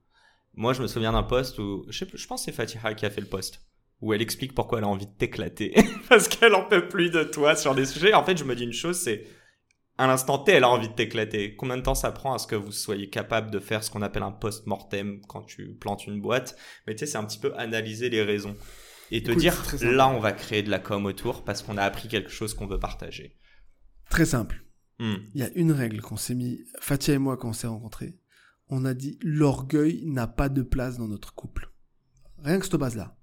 moi 0.53 0.74
je 0.74 0.81
me 0.81 0.88
souviens 0.88 1.12
d'un 1.13 1.24
post 1.24 1.60
où 1.60 1.86
je, 1.89 1.98
sais, 2.00 2.05
plus, 2.05 2.17
je 2.17 2.27
pense 2.27 2.41
que 2.41 2.51
c'est 2.51 2.55
Fatiha 2.55 2.93
qui 2.93 3.05
a 3.05 3.10
fait 3.10 3.22
le 3.22 3.27
post 3.27 3.62
où 4.01 4.13
elle 4.13 4.22
explique 4.22 4.53
pourquoi 4.55 4.79
elle 4.79 4.86
a 4.86 4.88
envie 4.88 5.05
de 5.05 5.12
t'éclater 5.12 5.74
parce 6.10 6.27
qu'elle 6.27 6.55
en 6.55 6.63
peut 6.65 6.88
plus 6.88 7.12
de 7.12 7.24
toi 7.24 7.55
sur 7.55 7.75
des 7.75 7.86
sujets. 7.86 8.13
En 8.15 8.24
fait, 8.24 8.36
je 8.38 8.43
me 8.43 8.55
dis 8.55 8.63
une 8.63 8.74
chose, 8.74 8.98
c'est 9.00 9.24
à 9.98 10.07
l'instant 10.07 10.39
T, 10.39 10.53
elle 10.53 10.63
a 10.63 10.69
envie 10.69 10.89
de 10.89 10.93
t'éclater. 10.93 11.55
Combien 11.55 11.77
de 11.77 11.83
temps 11.83 11.95
ça 11.95 12.12
prend 12.12 12.33
à 12.33 12.39
ce 12.39 12.48
que 12.48 12.55
vous 12.55 12.71
soyez 12.71 13.10
capable 13.10 13.51
de 13.51 13.60
faire 13.60 13.83
ce 13.83 13.91
qu'on 13.91 14.01
appelle 14.01 14.24
un 14.24 14.31
post-mortem 14.31 15.21
quand 15.27 15.43
tu 15.43 15.75
plantes 15.75 16.07
une 16.07 16.21
boîte? 16.21 16.57
Mais 16.88 16.95
tu 16.95 17.00
sais, 17.00 17.05
c'est 17.05 17.17
un 17.17 17.25
petit 17.25 17.39
peu 17.39 17.55
analyser 17.57 18.10
les 18.10 18.24
raisons. 18.24 18.55
Et 19.12 19.21
te 19.21 19.31
Écoute, 19.31 19.41
dire, 19.41 19.55
là, 19.81 20.10
on 20.10 20.19
va 20.19 20.31
créer 20.31 20.63
de 20.63 20.69
la 20.69 20.79
com 20.79 21.05
autour 21.05 21.43
parce 21.43 21.62
qu'on 21.62 21.77
a 21.77 21.83
appris 21.83 22.07
quelque 22.07 22.31
chose 22.31 22.53
qu'on 22.53 22.65
veut 22.67 22.79
partager. 22.79 23.38
Très 24.10 24.25
simple. 24.25 24.65
Hmm. 25.00 25.17
Il 25.33 25.41
y 25.41 25.43
a 25.43 25.50
une 25.55 25.71
règle 25.71 26.01
qu'on 26.01 26.17
s'est 26.17 26.36
mis, 26.36 26.62
Fatia 26.79 27.13
et 27.13 27.17
moi, 27.17 27.38
quand 27.38 27.50
on 27.50 27.53
s'est 27.53 27.67
rencontrés. 27.67 28.17
On 28.69 28.86
a 28.86 28.93
dit 28.93 29.19
l'orgueil 29.21 30.05
n'a 30.05 30.27
pas 30.27 30.48
de 30.48 30.62
place 30.62 30.98
dans 30.98 31.07
notre 31.07 31.36
couple. 31.36 31.71
Rien 32.39 32.57
que 32.57 32.65
cette 32.65 32.75
base-là. 32.75 33.17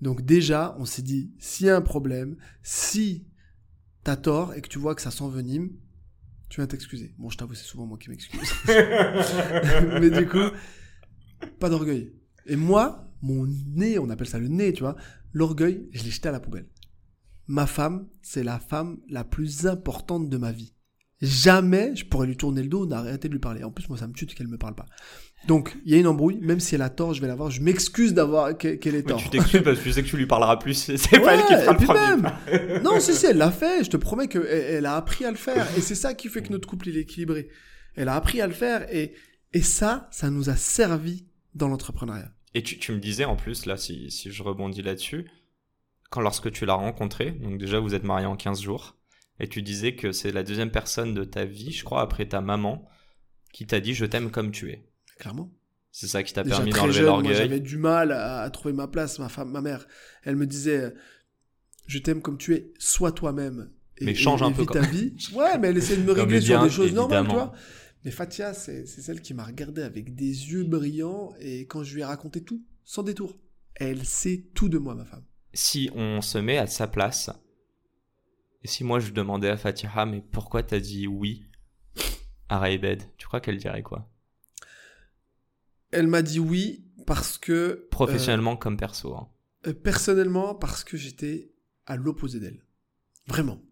Donc 0.00 0.22
déjà, 0.22 0.74
on 0.78 0.84
s'est 0.84 1.02
dit, 1.02 1.32
s'il 1.38 1.66
y 1.66 1.70
a 1.70 1.76
un 1.76 1.80
problème, 1.80 2.36
si 2.62 3.26
t'as 4.02 4.16
tort 4.16 4.52
et 4.54 4.60
que 4.60 4.68
tu 4.68 4.78
vois 4.78 4.94
que 4.94 5.02
ça 5.02 5.12
s'envenime, 5.12 5.70
tu 6.54 6.60
viens 6.60 6.68
t'excuser. 6.68 7.12
Bon, 7.18 7.30
je 7.30 7.36
t'avoue, 7.36 7.54
c'est 7.54 7.64
souvent 7.64 7.84
moi 7.84 7.98
qui 7.98 8.10
m'excuse. 8.10 8.40
Mais 10.00 10.08
du 10.08 10.28
coup, 10.28 10.52
pas 11.58 11.68
d'orgueil. 11.68 12.12
Et 12.46 12.54
moi, 12.54 13.12
mon 13.22 13.44
nez, 13.46 13.98
on 13.98 14.08
appelle 14.08 14.28
ça 14.28 14.38
le 14.38 14.46
nez, 14.46 14.72
tu 14.72 14.84
vois, 14.84 14.94
l'orgueil, 15.32 15.88
je 15.90 16.04
l'ai 16.04 16.10
jeté 16.10 16.28
à 16.28 16.32
la 16.32 16.38
poubelle. 16.38 16.68
Ma 17.48 17.66
femme, 17.66 18.06
c'est 18.22 18.44
la 18.44 18.60
femme 18.60 19.00
la 19.08 19.24
plus 19.24 19.66
importante 19.66 20.28
de 20.28 20.36
ma 20.36 20.52
vie. 20.52 20.73
Jamais 21.24 21.94
je 21.96 22.04
pourrais 22.04 22.26
lui 22.26 22.36
tourner 22.36 22.62
le 22.62 22.68
dos, 22.68 22.86
d'arrêter 22.86 23.28
de 23.28 23.32
lui 23.32 23.40
parler. 23.40 23.64
En 23.64 23.70
plus, 23.70 23.88
moi, 23.88 23.98
ça 23.98 24.06
me 24.06 24.12
tue 24.12 24.26
qu'elle 24.26 24.48
me 24.48 24.58
parle 24.58 24.74
pas. 24.74 24.86
Donc, 25.46 25.76
il 25.84 25.92
y 25.92 25.94
a 25.96 25.98
une 25.98 26.06
embrouille, 26.06 26.38
même 26.40 26.60
si 26.60 26.74
elle 26.74 26.82
a 26.82 26.88
tort, 26.88 27.14
je 27.14 27.20
vais 27.20 27.28
la 27.28 27.34
voir. 27.34 27.50
Je 27.50 27.60
m'excuse 27.60 28.14
d'avoir 28.14 28.56
qu'elle 28.56 28.78
ait 28.86 28.92
Mais 28.92 29.02
tort. 29.02 29.18
tu 29.22 29.28
t'excuses 29.30 29.62
parce 29.62 29.78
que 29.78 29.82
tu 29.84 29.92
sais 29.92 30.02
que 30.02 30.08
tu 30.08 30.16
lui 30.16 30.26
parleras 30.26 30.56
plus. 30.56 30.74
C'est 30.96 31.20
pas 31.20 31.34
elle 31.34 31.44
qui 31.44 31.54
fera 31.54 31.72
le 31.72 31.78
premier 31.78 32.00
même, 32.00 32.82
non, 32.82 33.00
si, 33.00 33.14
si, 33.14 33.26
elle 33.26 33.36
l'a 33.36 33.50
fait. 33.50 33.84
Je 33.84 33.90
te 33.90 33.96
promets 33.96 34.28
qu'elle 34.28 34.46
elle 34.46 34.86
a 34.86 34.96
appris 34.96 35.24
à 35.24 35.30
le 35.30 35.36
faire. 35.36 35.66
Et 35.76 35.80
c'est 35.80 35.94
ça 35.94 36.14
qui 36.14 36.28
fait 36.28 36.42
que 36.42 36.52
notre 36.52 36.68
couple, 36.68 36.88
il 36.88 36.96
est 36.96 37.02
équilibré. 37.02 37.48
Elle 37.94 38.08
a 38.08 38.14
appris 38.14 38.40
à 38.40 38.46
le 38.46 38.52
faire. 38.52 38.86
Et, 38.94 39.14
et 39.52 39.62
ça, 39.62 40.08
ça 40.10 40.30
nous 40.30 40.50
a 40.50 40.56
servi 40.56 41.26
dans 41.54 41.68
l'entrepreneuriat. 41.68 42.30
Et 42.54 42.62
tu, 42.62 42.78
tu 42.78 42.92
me 42.92 42.98
disais 42.98 43.24
en 43.24 43.36
plus, 43.36 43.66
là, 43.66 43.76
si, 43.76 44.10
si 44.10 44.30
je 44.30 44.42
rebondis 44.42 44.82
là-dessus, 44.82 45.26
quand 46.10 46.20
lorsque 46.20 46.50
tu 46.52 46.64
l'as 46.64 46.74
rencontré, 46.74 47.32
donc 47.32 47.58
déjà 47.58 47.80
vous 47.80 47.94
êtes 47.94 48.04
mariés 48.04 48.26
en 48.26 48.36
15 48.36 48.62
jours, 48.62 48.96
et 49.40 49.48
tu 49.48 49.62
disais 49.62 49.94
que 49.96 50.12
c'est 50.12 50.32
la 50.32 50.42
deuxième 50.42 50.70
personne 50.70 51.14
de 51.14 51.24
ta 51.24 51.44
vie, 51.44 51.72
je 51.72 51.84
crois, 51.84 52.00
après 52.02 52.26
ta 52.28 52.40
maman, 52.40 52.86
qui 53.52 53.66
t'a 53.66 53.80
dit 53.80 53.94
je 53.94 54.04
t'aime 54.04 54.30
comme 54.30 54.50
tu 54.50 54.70
es. 54.70 54.88
Clairement. 55.18 55.50
C'est 55.90 56.08
ça 56.08 56.22
qui 56.24 56.32
t'a 56.32 56.42
permis 56.42 56.70
d'enlever 56.72 57.02
l'orgueil. 57.02 57.36
j'avais 57.36 57.60
du 57.60 57.76
mal 57.78 58.10
à, 58.10 58.40
à 58.40 58.50
trouver 58.50 58.74
ma 58.74 58.88
place. 58.88 59.18
Ma 59.20 59.28
femme, 59.28 59.50
ma 59.52 59.60
mère, 59.60 59.86
elle 60.24 60.34
me 60.34 60.44
disait, 60.46 60.78
euh, 60.80 60.90
je 61.86 61.98
t'aime 61.98 62.20
comme 62.20 62.36
tu 62.38 62.54
es, 62.54 62.72
sois 62.78 63.12
toi-même. 63.12 63.70
Et- 63.98 64.06
Mais 64.06 64.14
change 64.14 64.42
et- 64.42 64.44
un 64.44 64.50
et 64.50 64.54
peu 64.54 64.62
vis 64.62 64.66
quand 64.66 64.74
ta 64.74 64.80
vie. 64.80 65.14
Ouais, 65.34 65.56
mais 65.58 65.68
elle 65.68 65.76
essaie 65.76 65.96
de 65.96 66.02
me 66.02 66.10
régler 66.20 66.40
sur 66.40 66.60
des 66.62 66.70
choses 66.70 66.92
normales, 66.92 67.24
tu 67.24 67.30
évidemment. 67.30 67.46
vois. 67.50 67.58
Mais 68.04 68.10
Fatia, 68.10 68.52
c'est 68.54 68.86
c'est 68.86 69.00
celle 69.02 69.20
qui 69.22 69.34
m'a 69.34 69.44
regardé 69.44 69.82
avec 69.82 70.14
des 70.16 70.26
yeux 70.50 70.64
brillants 70.64 71.32
et 71.40 71.66
quand 71.66 71.84
je 71.84 71.94
lui 71.94 72.00
ai 72.02 72.04
raconté 72.04 72.42
tout, 72.42 72.60
sans 72.82 73.02
détour, 73.04 73.38
elle 73.76 74.04
sait 74.04 74.46
tout 74.54 74.68
de 74.68 74.78
moi, 74.78 74.94
ma 74.96 75.04
femme. 75.04 75.24
Si 75.54 75.90
on 75.94 76.20
se 76.20 76.38
met 76.38 76.58
à 76.58 76.66
sa 76.66 76.88
place, 76.88 77.30
et 78.64 78.68
si 78.68 78.82
moi 78.82 78.98
je 78.98 79.12
demandais 79.12 79.48
à 79.50 79.56
Fatiha, 79.56 80.06
mais 80.06 80.22
pourquoi 80.32 80.62
t'as 80.62 80.80
dit 80.80 81.06
oui 81.06 81.46
à 82.48 82.58
Raibed, 82.58 83.02
tu 83.16 83.26
crois 83.26 83.40
qu'elle 83.40 83.58
dirait 83.58 83.82
quoi? 83.82 84.10
Elle 85.90 86.06
m'a 86.08 86.22
dit 86.22 86.40
oui 86.40 86.84
parce 87.06 87.38
que 87.38 87.86
Professionnellement 87.90 88.56
comme 88.56 88.76
perso. 88.76 89.14
hein. 89.14 89.28
Euh, 89.66 89.72
personnellement, 89.74 90.54
parce 90.54 90.82
que 90.84 90.96
j'étais 90.96 91.52
à 91.86 91.96
l'opposé 91.96 92.40
d'elle. 92.40 92.64
Vraiment. 93.26 93.62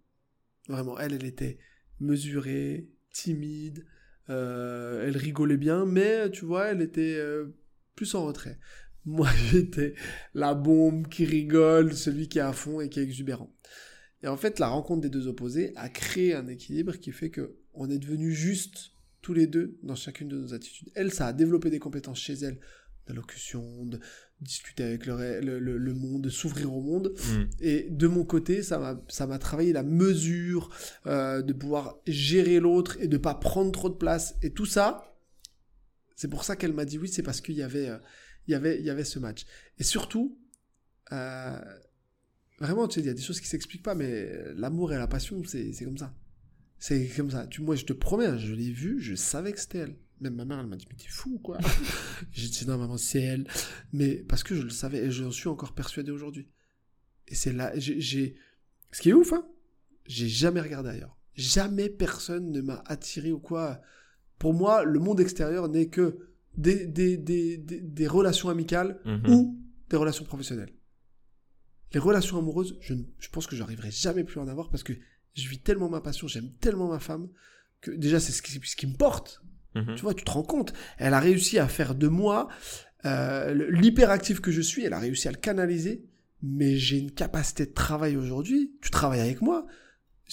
Vraiment. 0.69 0.99
Elle, 0.99 1.15
elle 1.15 1.25
était 1.25 1.59
mesurée, 2.01 2.89
timide, 3.11 3.87
euh, 4.31 5.07
elle 5.07 5.17
rigolait 5.17 5.57
bien, 5.57 5.85
mais 5.85 6.31
tu 6.31 6.45
vois, 6.45 6.67
elle 6.69 6.81
était 6.83 7.17
euh, 7.17 7.55
plus 7.95 8.15
en 8.15 8.25
retrait. 8.25 8.59
Moi, 9.05 9.29
j'étais 9.51 9.95
la 10.35 10.55
bombe 10.55 11.09
qui 11.09 11.25
rigole, 11.25 11.95
celui 11.95 12.29
qui 12.29 12.39
est 12.39 12.43
à 12.43 12.53
fond 12.53 12.81
et 12.81 12.89
qui 12.89 13.01
est 13.01 13.03
exubérant. 13.03 13.53
Et 14.23 14.29
en 14.29 14.37
fait, 14.37 14.59
la 14.59 14.69
rencontre 14.69 15.01
des 15.01 15.11
deux 15.11 15.27
opposés 15.27 15.73
a 15.77 15.89
créé 15.89 16.35
un 16.35 16.47
équilibre 16.49 16.97
qui 16.97 17.13
fait 17.13 17.31
que 17.31 17.57
on 17.75 17.91
est 17.91 17.99
devenus 17.99 18.35
justes 18.37 18.93
tous 19.21 19.33
les 19.35 19.47
deux 19.47 19.79
dans 19.83 19.95
chacune 19.95 20.29
de 20.29 20.37
nos 20.39 20.55
attitudes. 20.55 20.91
Elle, 20.95 21.13
ça 21.13 21.27
a 21.29 21.33
développé 21.33 21.71
des 21.71 21.79
compétences 21.79 22.19
chez 22.21 22.35
elle, 22.35 22.59
d'allocution, 23.07 23.85
de 23.87 23.99
discuter 24.41 24.83
avec 24.85 25.07
le, 25.07 25.15
ré- 25.15 25.41
le, 25.41 25.59
le- 25.59 25.79
le 25.79 25.95
monde, 25.95 26.23
de 26.23 26.29
s'ouvrir 26.29 26.73
au 26.73 26.81
monde. 26.81 27.15
Hmm. 27.19 27.45
Et 27.61 27.89
de 27.91 28.07
mon 28.07 28.25
côté, 28.25 28.63
ça 28.63 28.79
m'a, 28.79 29.01
ça 29.09 29.27
m'a 29.27 29.39
travaillé 29.39 29.73
la 29.73 29.83
mesure, 29.83 30.71
euh, 31.07 31.43
de 31.43 31.53
pouvoir 31.53 31.99
gérer 32.07 32.61
l'autre 32.61 32.97
et 33.01 33.09
de 33.09 33.17
pas 33.17 33.35
prendre 33.35 33.73
trop 33.73 33.89
de 33.89 33.95
place. 33.97 34.37
Et 34.43 34.51
tout 34.51 34.67
ça, 34.67 35.17
c'est 36.15 36.29
pour 36.29 36.45
ça 36.45 36.55
qu'elle 36.57 36.73
m'a 36.73 36.85
dit 36.85 36.99
oui, 36.99 37.09
c'est 37.09 37.23
parce 37.23 37.41
qu'il 37.41 37.55
y 37.57 37.63
avait, 37.63 37.89
euh, 37.89 37.99
il 38.47 38.53
y 38.53 38.55
avait, 38.55 38.79
il 38.79 38.85
y 38.85 38.91
avait 38.91 39.05
ce 39.05 39.19
match. 39.19 39.47
Et 39.79 39.85
surtout, 39.85 40.39
euh, 41.13 41.59
vraiment, 42.63 42.89
tu 42.89 42.95
sais, 42.95 43.01
il 43.01 43.07
y 43.07 43.11
a 43.11 43.15
des 43.15 43.23
choses 43.23 43.41
qui 43.41 43.47
s'expliquent 43.49 43.83
pas, 43.83 43.95
mais 43.95 44.31
l'amour 44.55 44.93
et 44.93 44.97
la 44.97 45.07
passion, 45.07 45.43
c'est, 45.45 45.73
comme 45.85 45.99
ça. 45.99 46.15
C'est 46.79 47.07
comme 47.17 47.31
ça. 47.31 47.47
Tu, 47.47 47.61
moi, 47.63 47.77
je 47.77 47.85
te 47.85 47.93
promets, 47.93 48.27
hein, 48.27 48.39
je 48.39 48.55
l'ai 48.55 48.71
vue, 48.71 49.01
je 49.01 49.15
savais 49.15 49.53
que 49.53 49.61
c'était 49.61 49.79
elle. 49.79 49.97
Même 50.21 50.35
ma 50.37 50.45
mère, 50.45 50.61
elle 50.61 50.67
m'a 50.67 50.77
dit, 50.77 50.87
mais 50.89 50.97
t'es 50.97 51.09
fou, 51.09 51.39
quoi? 51.43 51.59
J'ai 52.33 52.49
dit, 52.49 52.65
non, 52.67 52.79
maman, 52.79 52.97
c'est 52.97 53.21
elle. 53.21 53.47
Mais 53.93 54.17
parce 54.17 54.45
que 54.45 54.55
je 54.55 54.63
le 54.63 54.71
savais 54.71 54.99
et 54.99 55.11
je 55.11 55.29
suis 55.31 55.49
encore 55.49 55.73
persuadé 55.75 56.13
aujourd'hui. 56.13 56.49
Et 57.29 57.35
c'est 57.35 57.53
là, 57.53 57.73
j'ai, 57.77 58.37
ce 58.93 59.01
qui 59.01 59.11
est 59.11 59.13
ouf, 59.13 59.33
hein, 59.33 59.47
j'ai 60.07 60.29
jamais 60.29 60.61
regardé 60.61 60.91
ailleurs. 60.91 61.17
Jamais 61.35 61.89
personne 61.89 62.51
ne 62.53 62.61
m'a 62.61 62.83
attiré 62.87 63.33
ou 63.33 63.39
quoi. 63.41 63.81
Pour 64.39 64.55
moi, 64.55 64.85
le 64.85 64.99
monde 65.01 65.19
extérieur 65.21 65.69
n'est 65.69 65.89
que 65.89 66.19
des, 66.57 66.87
des, 66.87 67.17
des, 67.17 67.57
des, 67.57 67.81
des 67.81 68.07
relations 68.07 68.49
amicales 68.49 69.01
Mhm. 69.05 69.29
ou 69.31 69.59
des 69.89 69.97
relations 69.97 70.25
professionnelles. 70.25 70.73
Les 71.95 72.01
relations 72.01 72.39
amoureuses, 72.39 72.79
je, 72.81 72.95
ne- 72.95 73.03
je 73.19 73.29
pense 73.29 73.47
que 73.47 73.57
j'arriverai 73.57 73.91
jamais 73.91 74.25
plus 74.25 74.41
à 74.41 74.43
en 74.43 74.49
avoir 74.49 74.71
parce 74.71 74.83
que 74.83 74.93
je 75.35 75.49
vis 75.49 75.59
tellement 75.59 75.89
ma 75.89 76.01
passion, 76.01 76.27
j'aime 76.29 76.51
tellement 76.61 76.89
ma 76.89 76.99
femme 76.99 77.29
que 77.81 77.91
déjà 77.91 78.21
c'est 78.21 78.33
ce 78.33 78.43
qui, 78.43 78.61
ce 78.63 78.77
qui 78.77 78.87
me 78.87 78.97
porte. 78.97 79.43
Mhm. 79.75 79.95
Tu 79.97 80.03
vois, 80.03 80.15
tu 80.15 80.25
te 80.25 80.31
rends 80.31 80.43
compte. 80.43 80.73
Elle 80.99 81.15
a 81.15 81.21
réussi 81.21 81.59
à 81.59 81.67
faire 81.69 81.95
de 81.95 82.09
moi 82.09 82.49
euh, 83.05 83.55
l'hyperactif 83.71 84.41
que 84.41 84.51
je 84.53 84.61
suis. 84.61 84.85
Elle 84.85 84.93
a 84.93 84.99
réussi 84.99 85.29
à 85.29 85.31
le 85.33 85.39
canaliser. 85.39 86.05
Mais 86.43 86.77
j'ai 86.77 86.99
une 86.99 87.13
capacité 87.13 87.67
de 87.67 87.73
travail 87.73 88.17
aujourd'hui. 88.17 88.73
Tu 88.83 88.91
travailles 88.91 89.21
avec 89.21 89.41
moi. 89.43 89.67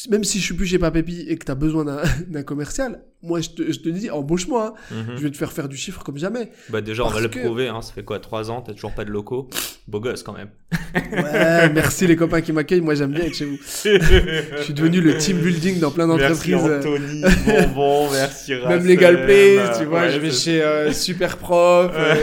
Même 0.10 0.24
si 0.24 0.40
je 0.40 0.44
suis 0.46 0.56
plus 0.56 0.66
chez 0.66 0.80
Papépi 0.80 1.22
et 1.28 1.38
que 1.38 1.46
tu 1.46 1.52
as 1.52 1.56
besoin 1.56 2.04
d'un 2.28 2.44
commercial, 2.44 3.04
moi 3.22 3.42
je 3.42 3.50
te, 3.50 3.72
je 3.72 3.80
te 3.80 3.90
dis, 3.90 4.10
embauche-moi. 4.10 4.76
hein. 4.92 4.96
Mhm. 4.96 5.18
Je 5.18 5.24
vais 5.24 5.32
te 5.32 5.38
faire 5.38 5.52
faire 5.52 5.68
du 5.70 5.76
chiffre 5.78 6.04
comme 6.04 6.18
jamais. 6.18 6.52
Bah 6.70 6.82
déjà, 6.82 7.04
on 7.06 7.10
va 7.10 7.20
le 7.20 7.30
prouver, 7.30 7.68
hein. 7.68 7.82
ça 7.82 7.94
fait 7.94 8.04
quoi, 8.04 8.20
3 8.20 8.50
ans, 8.52 8.62
t'as 8.62 8.74
toujours 8.74 8.94
pas 8.94 9.06
de 9.06 9.12
locaux? 9.12 9.50
Beau 9.88 10.00
gosse 10.00 10.24
quand 10.24 10.34
même. 10.34 10.50
Ouais, 10.94 11.70
merci 11.70 12.08
les 12.08 12.16
copains 12.16 12.42
qui 12.42 12.52
m'accueillent. 12.52 12.82
Moi 12.82 12.96
j'aime 12.96 13.12
bien 13.12 13.26
être 13.26 13.36
chez 13.36 13.46
vous. 13.46 13.58
Je 13.84 14.62
suis 14.64 14.74
devenu 14.74 15.02
le 15.02 15.18
team 15.18 15.38
building 15.38 15.80
dans 15.80 15.92
plein 15.92 16.08
Merci 16.08 16.52
d'entreprises. 16.52 16.66
euh, 16.66 16.80
Anthony, 16.80 17.22
bonbon, 17.46 18.10
merci 18.12 18.54
Même. 18.68 18.86
Legal 18.88 19.26
Place, 19.26 19.78
tu 19.80 19.86
vois, 19.86 20.02
Ouais, 20.02 20.12
je 20.12 20.18
vais 20.20 20.32
chez 20.32 20.62
euh, 20.64 20.92
Super 20.92 21.38
Prof, 21.38 21.92
euh, 21.94 22.16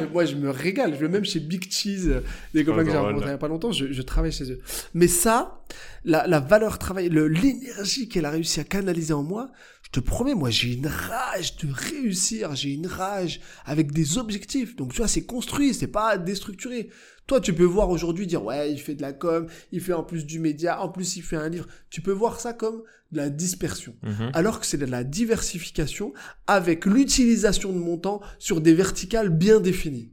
je- 0.00 0.12
moi 0.12 0.24
je 0.24 0.36
me 0.36 0.48
régale, 0.50 0.94
je 0.94 1.00
vais 1.00 1.08
même 1.08 1.24
chez 1.24 1.40
Big 1.40 1.70
Cheese, 1.70 2.08
euh, 2.08 2.20
des 2.54 2.64
copains 2.64 2.80
Oh, 2.82 2.84
que 2.86 2.90
j'ai 2.92 2.96
rencontrés 2.96 3.28
il 3.28 3.32
y 3.32 3.34
a 3.34 3.38
pas 3.38 3.48
longtemps, 3.48 3.72
je, 3.72 3.92
je 3.92 4.02
travaille 4.02 4.32
chez 4.32 4.50
eux. 4.52 4.60
Mais 4.94 5.08
ça, 5.08 5.60
la, 6.04 6.26
la 6.26 6.40
valeur 6.40 6.78
travail, 6.78 7.10
l'énergie 7.10 8.08
qu'elle 8.08 8.24
a 8.24 8.30
réussi 8.30 8.60
à 8.60 8.64
canaliser 8.64 9.12
en 9.12 9.22
moi, 9.22 9.50
te 9.94 10.00
promets, 10.00 10.34
moi 10.34 10.50
j'ai 10.50 10.72
une 10.74 10.86
rage 10.86 11.56
de 11.58 11.68
réussir, 11.72 12.54
j'ai 12.56 12.72
une 12.72 12.86
rage 12.86 13.40
avec 13.64 13.92
des 13.92 14.18
objectifs. 14.18 14.74
Donc 14.76 14.92
tu 14.92 14.98
vois, 14.98 15.08
c'est 15.08 15.24
construit, 15.24 15.72
c'est 15.74 15.86
pas 15.86 16.18
déstructuré. 16.18 16.90
Toi, 17.26 17.40
tu 17.40 17.54
peux 17.54 17.64
voir 17.64 17.88
aujourd'hui 17.88 18.26
dire 18.26 18.44
ouais, 18.44 18.70
il 18.72 18.78
fait 18.78 18.94
de 18.94 19.00
la 19.02 19.12
com, 19.14 19.46
il 19.72 19.80
fait 19.80 19.94
en 19.94 20.02
plus 20.02 20.26
du 20.26 20.38
média, 20.40 20.82
en 20.82 20.90
plus 20.90 21.16
il 21.16 21.22
fait 21.22 21.36
un 21.36 21.48
livre. 21.48 21.66
Tu 21.88 22.02
peux 22.02 22.12
voir 22.12 22.38
ça 22.40 22.52
comme 22.52 22.82
de 23.12 23.16
la 23.18 23.30
dispersion 23.30 23.94
Mhm. 24.02 24.30
alors 24.34 24.60
que 24.60 24.66
c'est 24.66 24.76
de 24.78 24.84
la 24.86 25.04
diversification 25.04 26.12
avec 26.46 26.84
l'utilisation 26.86 27.72
de 27.72 27.78
mon 27.78 27.96
temps 27.96 28.20
sur 28.38 28.60
des 28.60 28.74
verticales 28.74 29.30
bien 29.30 29.60
définies. 29.60 30.10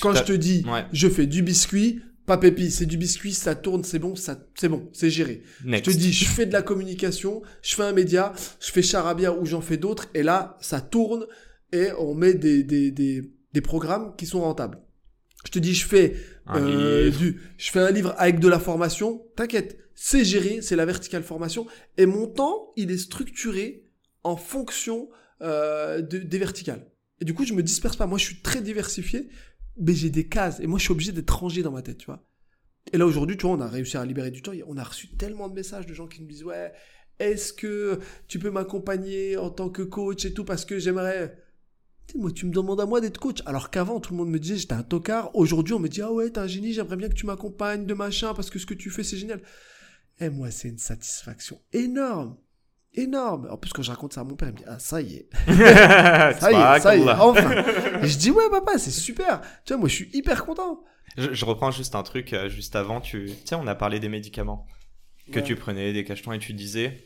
Quand 0.00 0.14
je 0.14 0.24
te 0.24 0.32
dis, 0.32 0.64
Ouais. 0.66 0.84
je 0.92 1.08
fais 1.08 1.26
du 1.26 1.42
biscuit, 1.42 2.00
pas 2.28 2.38
pépi, 2.38 2.70
c'est 2.70 2.86
du 2.86 2.96
biscuit, 2.96 3.32
ça 3.32 3.56
tourne, 3.56 3.82
c'est 3.82 3.98
bon, 3.98 4.14
ça, 4.14 4.38
c'est 4.54 4.68
bon, 4.68 4.88
c'est 4.92 5.10
géré. 5.10 5.42
Next. 5.64 5.90
Je 5.90 5.96
te 5.96 6.00
dis, 6.00 6.12
je 6.12 6.26
fais 6.26 6.46
de 6.46 6.52
la 6.52 6.62
communication, 6.62 7.42
je 7.62 7.74
fais 7.74 7.82
un 7.82 7.92
média, 7.92 8.32
je 8.60 8.70
fais 8.70 8.82
charabia 8.82 9.32
ou 9.32 9.44
j'en 9.46 9.60
fais 9.60 9.76
d'autres, 9.78 10.06
et 10.14 10.22
là, 10.22 10.56
ça 10.60 10.80
tourne 10.80 11.26
et 11.72 11.88
on 11.98 12.14
met 12.14 12.34
des, 12.34 12.62
des, 12.62 12.92
des, 12.92 13.28
des 13.52 13.60
programmes 13.60 14.14
qui 14.16 14.26
sont 14.26 14.40
rentables. 14.42 14.78
Je 15.44 15.50
te 15.50 15.58
dis, 15.58 15.74
je 15.74 15.86
fais 15.86 16.14
Un 16.46 16.62
euh, 16.62 17.04
livre. 17.06 17.18
du, 17.18 17.40
je 17.56 17.70
fais 17.70 17.80
un 17.80 17.90
livre 17.90 18.14
avec 18.18 18.38
de 18.40 18.48
la 18.48 18.58
formation. 18.58 19.22
T'inquiète, 19.36 19.78
c'est 19.94 20.24
géré, 20.24 20.60
c'est 20.62 20.76
la 20.76 20.84
verticale 20.86 21.22
formation. 21.22 21.66
Et 21.96 22.06
mon 22.06 22.26
temps, 22.26 22.72
il 22.76 22.90
est 22.90 22.98
structuré 22.98 23.84
en 24.24 24.36
fonction 24.36 25.08
euh, 25.42 26.00
de- 26.02 26.18
des 26.18 26.38
verticales. 26.38 26.86
Et 27.20 27.24
du 27.24 27.34
coup, 27.34 27.44
je 27.44 27.52
me 27.54 27.62
disperse 27.62 27.96
pas. 27.96 28.06
Moi, 28.06 28.18
je 28.18 28.24
suis 28.24 28.40
très 28.42 28.60
diversifié, 28.62 29.28
mais 29.78 29.94
j'ai 29.94 30.10
des 30.10 30.28
cases. 30.28 30.60
Et 30.60 30.66
moi, 30.66 30.78
je 30.78 30.84
suis 30.84 30.92
obligé 30.92 31.12
d'être 31.12 31.30
rangé 31.30 31.62
dans 31.62 31.72
ma 31.72 31.82
tête, 31.82 31.98
tu 31.98 32.06
vois. 32.06 32.24
Et 32.92 32.98
là, 32.98 33.06
aujourd'hui, 33.06 33.36
tu 33.36 33.46
vois, 33.46 33.56
on 33.56 33.60
a 33.60 33.68
réussi 33.68 33.96
à 33.96 34.04
libérer 34.04 34.30
du 34.30 34.42
temps. 34.42 34.52
On 34.66 34.76
a 34.76 34.84
reçu 34.84 35.08
tellement 35.16 35.48
de 35.48 35.54
messages 35.54 35.86
de 35.86 35.94
gens 35.94 36.06
qui 36.06 36.22
nous 36.22 36.28
disent, 36.28 36.44
ouais, 36.44 36.72
est-ce 37.18 37.52
que 37.52 37.98
tu 38.28 38.38
peux 38.38 38.50
m'accompagner 38.50 39.36
en 39.36 39.50
tant 39.50 39.68
que 39.68 39.82
coach 39.82 40.24
et 40.24 40.32
tout 40.32 40.44
parce 40.44 40.64
que 40.64 40.78
j'aimerais? 40.78 41.36
Moi, 42.14 42.32
tu 42.32 42.46
me 42.46 42.52
demandes 42.52 42.80
à 42.80 42.86
moi 42.86 43.00
d'être 43.00 43.18
coach. 43.18 43.42
Alors 43.44 43.70
qu'avant, 43.70 44.00
tout 44.00 44.12
le 44.12 44.18
monde 44.18 44.30
me 44.30 44.38
disait 44.38 44.56
j'étais 44.56 44.74
un 44.74 44.82
tocard. 44.82 45.34
Aujourd'hui, 45.34 45.74
on 45.74 45.78
me 45.78 45.88
dit 45.88 46.00
ah 46.00 46.12
ouais, 46.12 46.30
t'es 46.30 46.38
un 46.38 46.46
génie, 46.46 46.72
j'aimerais 46.72 46.96
bien 46.96 47.08
que 47.08 47.14
tu 47.14 47.26
m'accompagnes 47.26 47.84
de 47.84 47.94
machin 47.94 48.32
parce 48.32 48.48
que 48.48 48.58
ce 48.58 48.64
que 48.64 48.74
tu 48.74 48.88
fais, 48.88 49.02
c'est 49.04 49.18
génial. 49.18 49.42
Et 50.20 50.30
moi, 50.30 50.50
c'est 50.50 50.68
une 50.68 50.78
satisfaction 50.78 51.60
énorme. 51.72 52.36
Énorme. 52.94 53.48
En 53.50 53.56
plus, 53.58 53.72
quand 53.72 53.82
je 53.82 53.90
raconte 53.90 54.12
ça 54.14 54.22
à 54.22 54.24
mon 54.24 54.34
père, 54.34 54.48
il 54.48 54.52
me 54.52 54.58
dit 54.58 54.64
ah, 54.66 54.78
ça 54.78 55.00
y 55.00 55.14
est. 55.16 55.28
Ça 55.46 56.50
y 56.52 56.76
est, 56.76 56.80
ça 56.80 56.96
y 56.96 57.00
est, 57.02 57.08
enfin. 57.10 57.50
Et 58.02 58.08
je 58.08 58.18
dis 58.18 58.30
ouais, 58.30 58.48
papa, 58.50 58.78
c'est 58.78 58.90
super. 58.90 59.40
Tu 59.64 59.72
vois, 59.72 59.80
moi, 59.80 59.88
je 59.88 59.94
suis 59.94 60.10
hyper 60.12 60.44
content. 60.44 60.82
Je, 61.16 61.32
je 61.32 61.44
reprends 61.44 61.70
juste 61.70 61.94
un 61.94 62.02
truc 62.02 62.32
euh, 62.32 62.48
juste 62.48 62.76
avant. 62.76 63.00
Tu 63.00 63.26
tu 63.26 63.34
sais, 63.46 63.54
on 63.54 63.66
a 63.66 63.74
parlé 63.74 64.00
des 64.00 64.08
médicaments 64.08 64.66
que 65.32 65.38
Ouais. 65.40 65.44
tu 65.44 65.56
prenais, 65.56 65.92
des 65.92 66.04
cachetons, 66.04 66.32
et 66.32 66.38
tu 66.38 66.54
disais, 66.54 67.04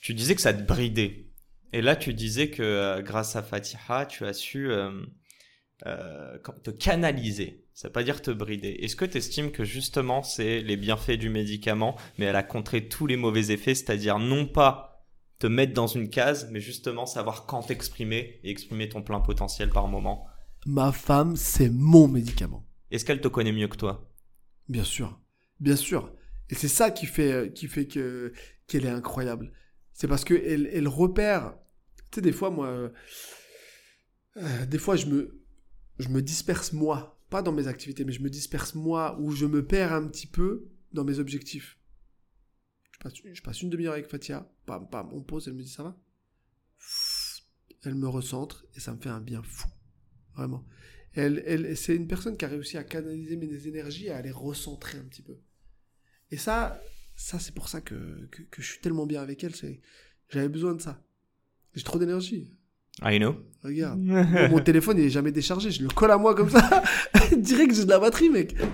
tu 0.00 0.14
disais 0.14 0.34
que 0.34 0.40
ça 0.40 0.54
te 0.54 0.62
bridait. 0.62 1.26
Et 1.72 1.82
là, 1.82 1.96
tu 1.96 2.14
disais 2.14 2.48
que 2.50 2.62
euh, 2.62 3.02
grâce 3.02 3.36
à 3.36 3.42
Fatiha, 3.42 4.06
tu 4.06 4.24
as 4.24 4.32
su 4.32 4.70
euh, 4.70 4.90
euh, 5.86 6.38
te 6.64 6.70
canaliser. 6.70 7.64
Ça 7.78 7.86
veut 7.86 7.92
pas 7.92 8.02
dire 8.02 8.20
te 8.20 8.32
brider. 8.32 8.70
Est-ce 8.80 8.96
que 8.96 9.04
tu 9.04 9.18
estimes 9.18 9.52
que 9.52 9.62
justement, 9.62 10.24
c'est 10.24 10.62
les 10.62 10.76
bienfaits 10.76 11.12
du 11.12 11.28
médicament, 11.30 11.96
mais 12.18 12.24
elle 12.24 12.34
a 12.34 12.42
contré 12.42 12.88
tous 12.88 13.06
les 13.06 13.16
mauvais 13.16 13.52
effets, 13.52 13.76
c'est-à-dire 13.76 14.18
non 14.18 14.46
pas 14.48 15.06
te 15.38 15.46
mettre 15.46 15.74
dans 15.74 15.86
une 15.86 16.10
case, 16.10 16.48
mais 16.50 16.60
justement 16.60 17.06
savoir 17.06 17.46
quand 17.46 17.62
t'exprimer 17.62 18.40
et 18.42 18.50
exprimer 18.50 18.88
ton 18.88 19.02
plein 19.02 19.20
potentiel 19.20 19.70
par 19.70 19.86
moment? 19.86 20.26
Ma 20.66 20.90
femme, 20.90 21.36
c'est 21.36 21.70
mon 21.70 22.08
médicament. 22.08 22.66
Est-ce 22.90 23.04
qu'elle 23.04 23.20
te 23.20 23.28
connaît 23.28 23.52
mieux 23.52 23.68
que 23.68 23.76
toi? 23.76 24.10
Bien 24.68 24.82
sûr, 24.82 25.20
bien 25.60 25.76
sûr. 25.76 26.12
Et 26.50 26.56
c'est 26.56 26.66
ça 26.66 26.90
qui 26.90 27.06
fait, 27.06 27.30
euh, 27.30 27.48
qui 27.48 27.68
fait 27.68 27.86
que 27.86 28.32
qu'elle 28.66 28.86
est 28.86 28.90
incroyable. 28.90 29.52
C'est 29.92 30.08
parce 30.08 30.24
que 30.24 30.34
elle, 30.34 30.68
elle 30.72 30.88
repère. 30.88 31.54
Tu 32.10 32.16
sais, 32.16 32.22
des 32.22 32.32
fois, 32.32 32.50
moi, 32.50 32.66
euh, 32.66 32.88
euh, 34.38 34.66
des 34.66 34.78
fois, 34.78 34.96
je 34.96 35.06
me, 35.06 35.44
je 36.00 36.08
me 36.08 36.20
disperse 36.22 36.72
moi, 36.72 37.14
pas 37.30 37.42
dans 37.42 37.52
mes 37.52 37.68
activités, 37.68 38.04
mais 38.04 38.12
je 38.12 38.22
me 38.22 38.30
disperse 38.30 38.74
moi, 38.74 39.18
ou 39.20 39.30
je 39.32 39.46
me 39.46 39.64
perds 39.64 39.92
un 39.92 40.06
petit 40.06 40.26
peu 40.26 40.68
dans 40.92 41.04
mes 41.04 41.18
objectifs. 41.18 41.78
Je 43.32 43.42
passe, 43.42 43.62
une 43.62 43.70
demi-heure 43.70 43.92
avec 43.92 44.08
Fatia, 44.08 44.50
pam, 44.66 44.88
pam, 44.88 45.08
on 45.12 45.22
pose, 45.22 45.46
elle 45.46 45.54
me 45.54 45.62
dit 45.62 45.68
ça 45.68 45.84
va? 45.84 46.00
Elle 47.84 47.94
me 47.94 48.08
recentre 48.08 48.66
et 48.74 48.80
ça 48.80 48.92
me 48.92 49.00
fait 49.00 49.08
un 49.08 49.20
bien 49.20 49.42
fou, 49.42 49.68
vraiment. 50.34 50.66
Elle, 51.12 51.42
elle, 51.46 51.76
c'est 51.76 51.94
une 51.94 52.08
personne 52.08 52.36
qui 52.36 52.44
a 52.44 52.48
réussi 52.48 52.76
à 52.76 52.84
canaliser 52.84 53.36
mes 53.36 53.66
énergies 53.66 54.06
et 54.06 54.10
à 54.10 54.20
les 54.20 54.30
recentrer 54.30 54.98
un 54.98 55.04
petit 55.04 55.22
peu. 55.22 55.38
Et 56.30 56.36
ça, 56.36 56.82
ça 57.14 57.38
c'est 57.38 57.54
pour 57.54 57.68
ça 57.68 57.80
que, 57.80 58.26
que, 58.26 58.42
que 58.42 58.62
je 58.62 58.66
suis 58.66 58.80
tellement 58.80 59.06
bien 59.06 59.22
avec 59.22 59.42
elle. 59.44 59.54
C'est, 59.54 59.80
j'avais 60.28 60.48
besoin 60.48 60.74
de 60.74 60.80
ça. 60.80 61.02
J'ai 61.74 61.84
trop 61.84 61.98
d'énergie. 61.98 62.57
I 63.02 63.18
know. 63.18 63.36
Regarde, 63.62 63.98
mon, 64.02 64.48
mon 64.48 64.60
téléphone 64.60 64.98
il 64.98 65.04
est 65.06 65.10
jamais 65.10 65.32
déchargé. 65.32 65.70
Je 65.70 65.82
le 65.82 65.88
colle 65.88 66.10
à 66.10 66.18
moi 66.18 66.34
comme 66.34 66.50
ça. 66.50 66.82
Direct 67.36 67.74
j'ai 67.74 67.84
de 67.84 67.90
la 67.90 67.98
batterie, 67.98 68.30
mec. 68.30 68.54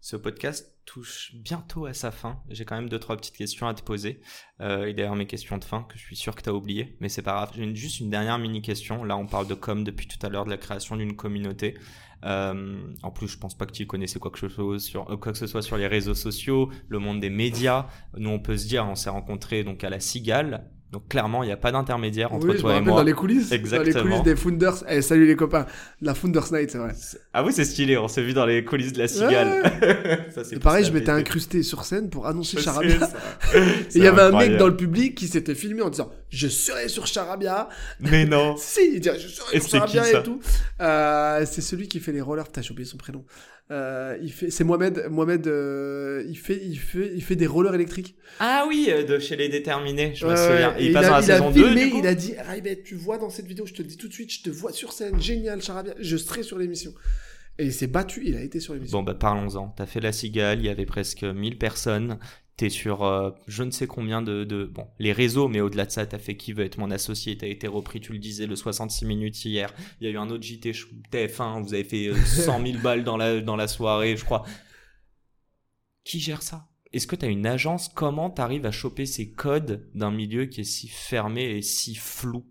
Ce 0.00 0.16
podcast 0.16 0.74
touche 0.84 1.32
bientôt 1.34 1.86
à 1.86 1.94
sa 1.94 2.10
fin. 2.10 2.42
J'ai 2.50 2.66
quand 2.66 2.76
même 2.76 2.88
deux 2.88 2.98
trois 2.98 3.16
petites 3.16 3.36
questions 3.36 3.66
à 3.66 3.72
te 3.72 3.82
poser. 3.82 4.20
Euh, 4.60 4.84
et 4.84 4.92
d'ailleurs 4.92 5.16
mes 5.16 5.26
questions 5.26 5.56
de 5.56 5.64
fin 5.64 5.84
que 5.84 5.96
je 5.96 6.02
suis 6.02 6.16
sûr 6.16 6.34
que 6.34 6.42
tu 6.42 6.50
as 6.50 6.54
oubliées, 6.54 6.96
mais 7.00 7.08
c'est 7.08 7.22
pas 7.22 7.32
grave. 7.32 7.52
J'ai 7.54 7.74
juste 7.74 8.00
une 8.00 8.10
dernière 8.10 8.38
mini 8.38 8.60
question. 8.60 9.04
Là 9.04 9.16
on 9.16 9.26
parle 9.26 9.46
de 9.46 9.54
com 9.54 9.84
depuis 9.84 10.06
tout 10.06 10.18
à 10.26 10.28
l'heure 10.28 10.44
de 10.44 10.50
la 10.50 10.58
création 10.58 10.96
d'une 10.96 11.16
communauté. 11.16 11.78
Euh, 12.24 12.78
en 13.02 13.10
plus 13.10 13.26
je 13.28 13.38
pense 13.38 13.56
pas 13.56 13.64
que 13.64 13.72
tu 13.72 13.86
connaissais 13.86 14.18
quoi 14.18 14.30
que 14.30 14.38
ce 14.38 14.48
soit 14.48 14.78
sur 14.78 15.10
euh, 15.10 15.16
quoi 15.16 15.32
que 15.32 15.38
ce 15.38 15.46
soit 15.46 15.62
sur 15.62 15.76
les 15.76 15.86
réseaux 15.86 16.14
sociaux, 16.14 16.70
le 16.88 16.98
monde 16.98 17.20
des 17.20 17.30
médias. 17.30 17.86
Nous 18.16 18.30
on 18.30 18.38
peut 18.38 18.56
se 18.56 18.66
dire 18.66 18.86
on 18.86 18.94
s'est 18.94 19.10
rencontrés 19.10 19.64
donc 19.64 19.82
à 19.84 19.88
la 19.88 19.98
Cigale. 19.98 20.70
Donc 20.92 21.08
clairement 21.08 21.42
il 21.42 21.46
n'y 21.46 21.52
a 21.52 21.56
pas 21.56 21.72
d'intermédiaire 21.72 22.34
entre 22.34 22.46
oui, 22.46 22.52
je 22.52 22.56
me 22.58 22.60
toi 22.60 22.70
et 22.70 22.74
rappelle 22.74 22.88
moi. 22.88 22.98
dans 22.98 23.06
les 23.06 23.14
coulisses. 23.14 23.48
Dans 23.48 23.54
les 23.56 23.60
Exactement. 23.60 24.02
coulisses 24.02 24.22
des 24.24 24.36
Founders. 24.36 24.84
Eh, 24.90 25.00
salut 25.00 25.26
les 25.26 25.36
copains. 25.36 25.64
La 26.02 26.14
Founders 26.14 26.52
Night, 26.52 26.70
c'est 26.70 26.76
vrai. 26.76 26.92
Ah 27.32 27.42
oui 27.42 27.52
c'est 27.54 27.64
stylé. 27.64 27.96
On 27.96 28.08
s'est 28.08 28.22
vu 28.22 28.34
dans 28.34 28.44
les 28.44 28.62
coulisses 28.62 28.92
de 28.92 28.98
la 28.98 29.08
Cigale. 29.08 29.62
Ça, 30.34 30.44
c'est 30.44 30.56
Et 30.56 30.58
pareil, 30.58 30.84
je 30.84 30.92
m'étais 30.92 31.10
incrusté 31.10 31.62
sur 31.62 31.84
scène 31.84 32.10
pour 32.10 32.26
annoncer 32.26 32.60
Charabia. 32.60 32.96
Et 33.54 33.58
il 33.94 34.02
y 34.02 34.06
avait 34.06 34.20
un 34.20 34.32
mec 34.38 34.58
dans 34.58 34.68
le 34.68 34.76
public 34.76 35.14
qui 35.14 35.28
s'était 35.28 35.54
filmé 35.54 35.80
en 35.80 35.88
disant 35.88 36.10
Je 36.28 36.48
serai 36.48 36.88
sur 36.88 37.06
Charabia. 37.06 37.70
Mais 38.00 38.26
non. 38.26 38.56
Si, 38.58 38.92
il 38.94 39.00
dit 39.00 39.08
Je 39.18 39.28
serai 39.28 39.56
Et 39.56 39.60
sur 39.60 39.70
c'est 39.70 39.78
Charabia 39.78 40.02
qui, 40.02 40.16
et 40.16 40.22
tout. 40.22 40.40
Euh, 40.82 41.46
c'est 41.46 41.62
celui 41.62 41.88
qui 41.88 42.00
fait 42.00 42.12
les 42.12 42.20
rollers. 42.20 42.44
Putain, 42.44 42.60
j'ai 42.60 42.72
oublié 42.72 42.86
son 42.86 42.98
prénom. 42.98 43.24
Euh, 43.70 44.18
il 44.20 44.30
fait, 44.30 44.50
c'est 44.50 44.64
Mohamed. 44.64 45.06
Mohamed, 45.10 45.46
euh, 45.46 46.22
il 46.28 46.36
fait, 46.36 46.60
il 46.62 46.76
fait, 46.76 47.10
il 47.14 47.22
fait 47.22 47.36
des 47.36 47.46
rollers 47.46 47.74
électriques. 47.74 48.16
Ah 48.38 48.64
oui, 48.68 48.90
de 49.08 49.18
chez 49.18 49.36
les 49.36 49.48
déterminés, 49.48 50.14
je 50.14 50.26
me 50.26 50.36
souviens. 50.36 50.74
Il 50.86 50.92
passe 50.92 51.06
dans 51.06 51.14
a, 51.14 51.20
la 51.20 51.26
il 51.26 51.30
a 51.30 51.34
saison 51.36 51.50
2 51.50 51.64
filmé, 51.66 51.84
du 51.86 51.90
coup 51.92 51.98
il 51.98 52.06
a 52.06 52.14
dit 52.14 52.34
Raibet, 52.38 52.82
tu 52.82 52.94
vois 52.94 53.18
dans 53.18 53.30
cette 53.30 53.46
vidéo, 53.46 53.66
je 53.66 53.72
te 53.74 53.82
le 53.82 53.88
dis 53.88 53.96
tout 53.96 54.08
de 54.08 54.12
suite, 54.12 54.32
je 54.32 54.42
te 54.42 54.50
vois 54.50 54.72
sur 54.72 54.92
scène, 54.92 55.20
génial, 55.20 55.62
Charabia, 55.62 55.94
je 55.98 56.16
serai 56.16 56.42
sur 56.42 56.58
l'émission. 56.58 56.92
Et 57.58 57.66
il 57.66 57.72
s'est 57.72 57.86
battu, 57.86 58.22
il 58.24 58.34
a 58.36 58.42
été 58.42 58.60
sur 58.60 58.74
l'émission. 58.74 58.98
Bon 58.98 59.04
bah 59.04 59.14
parlons-en. 59.14 59.68
T'as 59.76 59.86
fait 59.86 60.00
la 60.00 60.12
cigale, 60.12 60.60
il 60.60 60.64
y 60.66 60.68
avait 60.70 60.86
presque 60.86 61.22
1000 61.22 61.58
personnes. 61.58 62.18
T'es 62.56 62.68
sur 62.68 63.02
euh, 63.04 63.30
je 63.46 63.62
ne 63.62 63.70
sais 63.70 63.86
combien 63.86 64.20
de, 64.20 64.44
de... 64.44 64.64
Bon, 64.66 64.86
les 64.98 65.12
réseaux, 65.12 65.48
mais 65.48 65.60
au-delà 65.60 65.86
de 65.86 65.90
ça, 65.90 66.04
t'as 66.06 66.18
fait 66.18 66.36
Qui 66.36 66.52
veut 66.52 66.64
être 66.64 66.76
mon 66.78 66.90
associé 66.90 67.36
T'as 67.36 67.46
été 67.46 67.66
repris, 67.66 68.00
tu 68.00 68.12
le 68.12 68.18
disais, 68.18 68.46
le 68.46 68.56
66 68.56 69.06
minutes 69.06 69.42
hier. 69.44 69.72
Il 70.00 70.06
y 70.06 70.10
a 70.10 70.12
eu 70.12 70.18
un 70.18 70.28
autre 70.30 70.42
JT 70.42 70.72
je- 70.74 70.86
TF1, 71.10 71.62
vous 71.62 71.72
avez 71.74 71.84
fait 71.84 72.08
euh, 72.08 72.14
100 72.14 72.64
000 72.66 72.78
balles 72.82 73.04
dans 73.04 73.16
la, 73.16 73.40
dans 73.40 73.56
la 73.56 73.68
soirée, 73.68 74.16
je 74.16 74.24
crois. 74.24 74.44
Qui 76.04 76.20
gère 76.20 76.42
ça? 76.42 76.68
Est-ce 76.92 77.06
que 77.06 77.16
t'as 77.16 77.28
une 77.28 77.46
agence? 77.46 77.88
Comment 77.88 78.28
t'arrives 78.30 78.66
à 78.66 78.70
choper 78.70 79.06
ces 79.06 79.30
codes 79.30 79.88
d'un 79.94 80.10
milieu 80.10 80.46
qui 80.46 80.60
est 80.60 80.64
si 80.64 80.88
fermé 80.88 81.44
et 81.56 81.62
si 81.62 81.94
flou? 81.94 82.44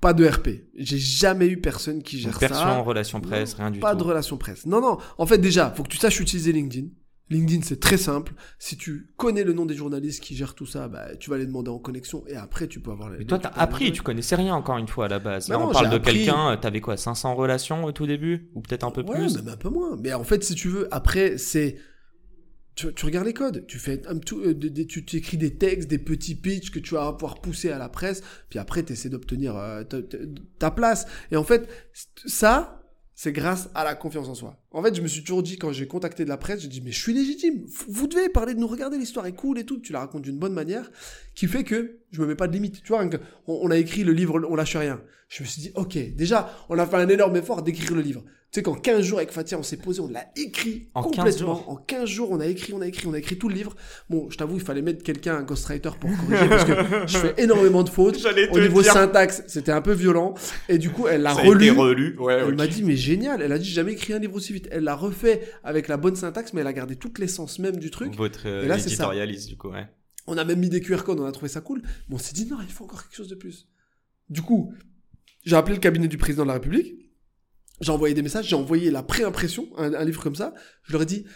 Pas 0.00 0.12
de 0.12 0.26
RP. 0.26 0.48
J'ai 0.76 0.98
jamais 0.98 1.46
eu 1.46 1.60
personne 1.60 2.02
qui 2.02 2.18
gère 2.18 2.38
ça. 2.38 2.78
relation 2.80 3.20
presse, 3.20 3.54
rien 3.54 3.70
du 3.70 3.78
pas 3.80 3.92
tout. 3.92 3.98
de 3.98 4.02
relation 4.04 4.36
presse. 4.36 4.66
Non, 4.66 4.80
non. 4.80 4.98
En 5.16 5.26
fait, 5.26 5.38
déjà, 5.38 5.70
faut 5.70 5.82
que 5.82 5.88
tu 5.88 5.96
saches 5.96 6.20
utiliser 6.20 6.52
LinkedIn. 6.52 6.88
LinkedIn, 7.30 7.62
c'est 7.62 7.80
très 7.80 7.96
simple. 7.96 8.34
Si 8.58 8.76
tu 8.76 9.08
connais 9.16 9.44
le 9.44 9.54
nom 9.54 9.64
des 9.64 9.74
journalistes 9.74 10.22
qui 10.22 10.36
gèrent 10.36 10.54
tout 10.54 10.66
ça, 10.66 10.88
bah, 10.88 11.16
tu 11.16 11.30
vas 11.30 11.38
les 11.38 11.46
demander 11.46 11.70
en 11.70 11.78
connexion 11.78 12.22
et 12.26 12.36
après, 12.36 12.68
tu 12.68 12.80
peux 12.80 12.90
avoir 12.90 13.08
les. 13.08 13.18
Mais 13.20 13.24
toi, 13.24 13.38
tu 13.38 13.44
t'as 13.44 13.48
appris, 13.58 13.92
tu 13.92 14.02
connaissais 14.02 14.36
rien 14.36 14.54
encore 14.54 14.76
une 14.76 14.88
fois 14.88 15.06
à 15.06 15.08
la 15.08 15.20
base. 15.20 15.48
Là, 15.48 15.56
Bah 15.56 15.62
non, 15.64 15.70
on 15.70 15.72
parle 15.72 15.88
de 15.88 15.96
appris. 15.96 16.12
quelqu'un, 16.18 16.50
euh, 16.50 16.56
t'avais 16.56 16.82
quoi, 16.82 16.98
500 16.98 17.34
relations 17.34 17.84
au 17.84 17.92
tout 17.92 18.06
début? 18.06 18.50
Ou 18.54 18.60
peut-être 18.60 18.84
un 18.84 18.90
peu 18.90 19.00
Ouais, 19.02 19.14
plus? 19.16 19.36
même 19.36 19.48
un 19.48 19.56
peu 19.56 19.70
moins. 19.70 19.96
Mais 19.98 20.12
en 20.12 20.22
fait, 20.24 20.44
si 20.44 20.54
tu 20.54 20.68
veux, 20.68 20.86
après, 20.94 21.38
c'est. 21.38 21.78
Tu, 22.74 22.92
tu 22.92 23.04
regardes 23.06 23.26
les 23.26 23.34
codes, 23.34 23.66
tu 23.66 23.78
fais 23.78 24.04
un 24.08 24.18
tout, 24.18 24.40
euh, 24.40 24.52
des- 24.54 24.86
tu 24.86 25.04
écris 25.16 25.36
des 25.36 25.56
textes, 25.56 25.88
des 25.88 25.98
petits 25.98 26.34
pitchs 26.34 26.70
que 26.70 26.80
tu 26.80 26.94
vas 26.94 27.12
pouvoir 27.12 27.40
pousser 27.40 27.70
à 27.70 27.78
la 27.78 27.88
presse, 27.88 28.22
puis 28.50 28.58
après 28.58 28.82
tu 28.84 28.92
essaies 28.94 29.10
d'obtenir 29.10 29.56
euh, 29.56 29.84
ta, 30.58 30.70
place. 30.72 31.06
Et 31.30 31.36
en 31.36 31.44
fait, 31.44 31.68
ça, 32.26 32.82
c'est 33.14 33.32
grâce 33.32 33.70
à 33.74 33.84
la 33.84 33.94
confiance 33.94 34.28
en 34.28 34.34
soi. 34.34 34.63
En 34.74 34.82
fait, 34.82 34.92
je 34.92 35.00
me 35.00 35.06
suis 35.06 35.22
toujours 35.22 35.44
dit 35.44 35.56
quand 35.56 35.72
j'ai 35.72 35.86
contacté 35.86 36.24
de 36.24 36.28
la 36.28 36.36
presse, 36.36 36.60
j'ai 36.60 36.68
dit 36.68 36.82
mais 36.84 36.90
je 36.90 37.00
suis 37.00 37.14
légitime. 37.14 37.64
Vous 37.88 38.08
devez 38.08 38.28
parler 38.28 38.54
de 38.54 38.58
nous, 38.58 38.66
regarder 38.66 38.98
l'histoire 38.98 39.24
est 39.24 39.32
cool 39.32 39.56
et 39.60 39.64
tout. 39.64 39.78
Tu 39.78 39.92
la 39.92 40.00
racontes 40.00 40.22
d'une 40.22 40.38
bonne 40.38 40.52
manière, 40.52 40.90
qui 41.36 41.46
fait 41.46 41.62
que 41.62 41.98
je 42.10 42.20
me 42.20 42.26
mets 42.26 42.34
pas 42.34 42.48
de 42.48 42.52
limite. 42.52 42.82
Tu 42.82 42.88
vois, 42.88 43.08
on, 43.46 43.70
a 43.70 43.76
écrit 43.76 44.02
le 44.02 44.12
livre, 44.12 44.44
on 44.50 44.56
lâche 44.56 44.76
rien. 44.76 45.00
Je 45.28 45.44
me 45.44 45.48
suis 45.48 45.62
dit 45.62 45.70
ok, 45.76 45.96
déjà, 46.16 46.50
on 46.68 46.78
a 46.78 46.86
fait 46.86 46.96
un 46.96 47.08
énorme 47.08 47.36
effort 47.36 47.62
d'écrire 47.62 47.94
le 47.94 48.02
livre. 48.02 48.24
Tu 48.54 48.60
sais 48.60 48.62
qu'en 48.62 48.74
15 48.74 49.02
jours 49.02 49.18
avec 49.18 49.32
Fatia, 49.32 49.58
on 49.58 49.64
s'est 49.64 49.78
posé, 49.78 50.00
on 50.00 50.06
l'a 50.06 50.26
écrit 50.36 50.86
En 50.94 51.02
15 51.02 51.16
complètement. 51.16 51.68
En 51.68 51.74
15 51.74 52.08
jours, 52.08 52.30
on 52.30 52.38
a 52.38 52.46
écrit, 52.46 52.72
on 52.72 52.80
a 52.80 52.86
écrit, 52.86 53.08
on 53.08 53.12
a 53.12 53.18
écrit 53.18 53.36
tout 53.36 53.48
le 53.48 53.54
livre. 53.56 53.74
Bon, 54.08 54.30
je 54.30 54.36
t'avoue, 54.36 54.54
il 54.54 54.62
fallait 54.62 54.80
mettre 54.80 55.02
quelqu'un, 55.02 55.38
un 55.38 55.42
ghostwriter 55.42 55.90
pour 55.98 56.08
corriger 56.16 56.48
parce 56.48 56.64
que 56.64 56.72
je 57.08 57.18
fais 57.18 57.34
énormément 57.38 57.82
de 57.82 57.88
fautes. 57.88 58.24
Au 58.52 58.60
niveau 58.60 58.84
syntaxe, 58.84 59.42
c'était 59.48 59.72
un 59.72 59.82
peu 59.82 59.90
violent. 59.90 60.34
Et 60.68 60.78
du 60.78 60.90
coup, 60.90 61.08
elle 61.08 61.22
l'a 61.22 61.32
relu. 61.32 61.72
relu. 61.72 62.16
Ouais, 62.16 62.44
Elle 62.46 62.54
m'a 62.54 62.68
dit, 62.68 62.84
mais 62.84 62.94
génial. 62.94 63.42
Elle 63.42 63.50
a 63.50 63.58
dit, 63.58 63.68
jamais 63.68 63.94
écrit 63.94 64.12
un 64.12 64.20
livre 64.20 64.36
aussi 64.36 64.52
vite. 64.52 64.63
Elle 64.70 64.84
l'a 64.84 64.94
refait 64.96 65.48
avec 65.62 65.88
la 65.88 65.96
bonne 65.96 66.16
syntaxe, 66.16 66.52
mais 66.52 66.60
elle 66.60 66.66
a 66.66 66.72
gardé 66.72 66.96
toute 66.96 67.18
l'essence 67.18 67.58
même 67.58 67.76
du 67.76 67.90
truc. 67.90 68.14
Votre 68.14 68.46
euh, 68.48 68.64
Et 68.64 68.68
là, 68.68 68.76
c'est 68.78 68.88
ça. 68.88 68.94
éditorialiste, 68.94 69.48
du 69.48 69.56
coup, 69.56 69.70
ouais. 69.70 69.86
On 70.26 70.38
a 70.38 70.44
même 70.44 70.58
mis 70.58 70.70
des 70.70 70.80
QR 70.80 71.02
codes, 71.04 71.20
on 71.20 71.26
a 71.26 71.32
trouvé 71.32 71.48
ça 71.48 71.60
cool. 71.60 71.82
Mais 72.08 72.14
on 72.14 72.18
s'est 72.18 72.32
dit, 72.34 72.46
non, 72.46 72.58
il 72.62 72.72
faut 72.72 72.84
encore 72.84 73.02
quelque 73.02 73.16
chose 73.16 73.28
de 73.28 73.34
plus. 73.34 73.68
Du 74.30 74.42
coup, 74.42 74.72
j'ai 75.44 75.56
appelé 75.56 75.74
le 75.74 75.80
cabinet 75.80 76.08
du 76.08 76.16
président 76.16 76.42
de 76.44 76.48
la 76.48 76.54
République. 76.54 76.94
J'ai 77.80 77.92
envoyé 77.92 78.14
des 78.14 78.22
messages, 78.22 78.48
j'ai 78.48 78.56
envoyé 78.56 78.90
la 78.90 79.02
pré-impression, 79.02 79.68
un, 79.76 79.92
un 79.92 80.04
livre 80.04 80.22
comme 80.22 80.36
ça. 80.36 80.54
Je 80.84 80.92
leur 80.92 81.02
ai 81.02 81.06
dit, 81.06 81.26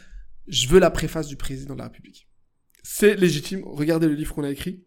je 0.46 0.68
veux 0.68 0.78
la 0.78 0.90
préface 0.90 1.26
du 1.26 1.36
président 1.36 1.74
de 1.74 1.78
la 1.80 1.84
République. 1.84 2.28
C'est 2.82 3.16
légitime. 3.16 3.62
Regardez 3.66 4.06
le 4.08 4.14
livre 4.14 4.34
qu'on 4.34 4.44
a 4.44 4.50
écrit. 4.50 4.84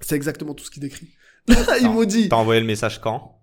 C'est 0.00 0.16
exactement 0.16 0.54
tout 0.54 0.64
ce 0.64 0.70
qu'il 0.70 0.80
décrit. 0.82 1.08
Ils 1.80 1.88
m'ont 1.90 2.04
dit, 2.04 2.28
T'as 2.28 2.36
envoyé 2.36 2.60
le 2.60 2.66
message 2.66 3.00
quand? 3.00 3.35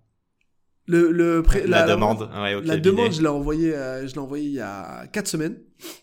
Le, 0.86 1.10
le 1.12 1.42
pré- 1.42 1.66
La, 1.66 1.86
demande. 1.86 2.28
Ouais. 2.36 2.60
La 2.62 2.76
demande, 2.76 3.12
je 3.12 3.22
l'ai 3.22 3.28
envoyé, 3.28 3.74
euh, 3.74 4.06
je 4.06 4.12
l'ai 4.12 4.18
envoyé 4.20 4.44
il 4.46 4.52
y 4.54 4.60
a 4.60 5.06
quatre 5.12 5.28
semaines. 5.28 5.56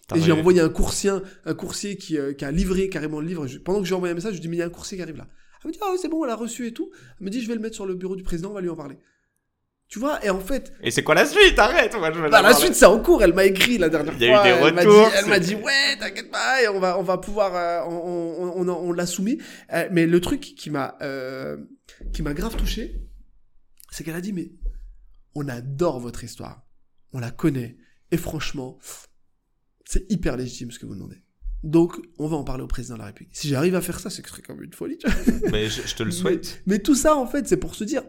T'as 0.08 0.16
Et 0.18 0.22
j'ai 0.22 0.32
envoyé- 0.32 0.62
un 0.62 0.70
coursier, 0.70 1.12
un 1.46 1.54
coursier 1.54 1.98
qui, 1.98 2.18
euh, 2.18 2.34
qui 2.34 2.46
a 2.46 2.52
livré 2.52 2.90
carrément 2.90 3.20
le 3.22 3.28
livre. 3.28 3.46
Je- 3.48 3.60
pendant 3.60 3.80
que 3.82 3.86
j'ai 3.88 3.96
envoyé 3.96 4.12
un 4.12 4.16
message, 4.16 4.32
je 4.32 4.38
lui 4.38 4.42
dis, 4.42 4.48
mais 4.50 4.56
il 4.58 4.60
y 4.60 4.64
a 4.64 4.66
un 4.66 4.70
coursier 4.70 4.98
qui 4.98 5.04
arrive 5.04 5.18
là. 5.18 5.28
Elle 5.64 5.68
me 5.68 5.74
dit, 5.74 5.80
ah 5.84 5.92
ouais, 5.92 5.98
c'est 6.02 6.10
bon, 6.10 6.24
elle 6.26 6.32
a 6.32 6.36
reçu 6.36 6.66
et 6.66 6.74
tout. 6.74 6.90
Elle 7.20 7.26
me 7.26 7.30
dit, 7.30 7.42
je 7.42 7.48
vais 7.48 7.54
le 7.56 7.62
mettre 7.62 7.76
sur 7.76 7.86
le 7.86 7.94
bureau 7.94 8.16
du 8.16 8.24
président, 8.24 8.50
on 8.50 8.54
va 8.54 8.62
lui 8.62 8.70
en 8.70 8.76
parler. 8.76 8.98
Tu 9.88 10.00
vois, 10.00 10.26
et 10.26 10.30
en 10.30 10.40
fait, 10.40 10.72
Et 10.82 10.90
c'est 10.90 11.04
quoi 11.04 11.16
la 11.16 11.26
suite? 11.26 11.60
Arrête 11.60 11.94
moi, 12.00 12.12
je 12.14 12.20
veux 12.20 12.30
bah, 12.30 12.42
la 12.42 12.54
suite, 12.54 12.76
c'est 12.76 12.86
en 12.86 12.98
cours. 13.00 13.22
Elle 13.24 13.34
m'a 13.34 13.44
écrit 13.44 13.78
la 13.78 13.90
dernière 13.90 14.14
Il 14.16 14.22
y 14.22 14.26
a 14.26 14.28
eu 14.30 14.34
fois. 14.34 14.44
des 14.44 14.50
elle 14.50 14.74
m'a 14.74 14.82
retours, 14.82 15.06
dit, 15.10 15.12
elle 15.20 15.26
m'a 15.30 15.40
dit, 15.40 15.56
ouais, 15.56 15.98
t'inquiète 16.00 16.32
pas, 16.32 16.64
et 16.64 16.68
on 16.70 16.80
va, 16.80 16.98
on 16.98 17.04
va 17.04 17.18
pouvoir, 17.18 17.52
euh, 17.56 17.82
on, 17.92 18.62
on, 18.62 18.70
on, 18.70 18.90
on 18.90 18.92
l'a 18.94 19.06
soumis. 19.06 19.38
Mais 19.92 20.08
le 20.08 20.22
truc 20.22 20.40
qui 20.40 20.70
m'a, 20.70 20.96
euh, 21.02 21.58
qui 22.14 22.22
m'a 22.24 22.34
grave 22.34 22.56
touché, 22.56 22.96
c'est 23.92 24.06
qu'elle 24.06 24.16
a 24.16 24.22
dit, 24.22 24.32
mais 24.34 24.50
on 25.36 25.48
adore 25.48 26.00
votre 26.00 26.24
histoire, 26.24 26.68
on 27.14 27.20
la 27.20 27.32
connaît, 27.32 27.78
et 28.12 28.18
franchement, 28.18 28.78
c'est 29.86 30.12
hyper 30.12 30.38
légitime 30.38 30.72
ce 30.72 30.80
que 30.80 30.86
vous 30.86 30.96
demandez. 30.96 31.24
Donc, 31.64 32.00
on 32.18 32.28
va 32.28 32.38
en 32.38 32.44
parler 32.44 32.64
au 32.64 32.68
président 32.68 32.96
de 32.96 33.00
la 33.00 33.06
République. 33.06 33.36
Si 33.36 33.48
j'arrive 33.48 33.76
à 33.76 33.82
faire 33.82 34.00
ça, 34.00 34.10
c'est 34.10 34.24
que 34.24 34.30
ce 34.30 34.36
serait 34.36 34.42
comme 34.42 34.64
une 34.64 34.74
folie. 34.74 34.98
tu 34.98 35.08
vois. 35.08 35.50
Mais 35.52 35.70
je, 35.70 35.84
je 35.86 35.96
te 35.96 36.02
le 36.02 36.10
souhaite. 36.10 36.64
Mais 36.66 36.80
tout 36.80 36.96
ça, 36.96 37.16
en 37.16 37.28
fait, 37.28 37.48
c'est 37.48 37.58
pour 37.58 37.76
se 37.76 37.84
dire, 37.84 38.02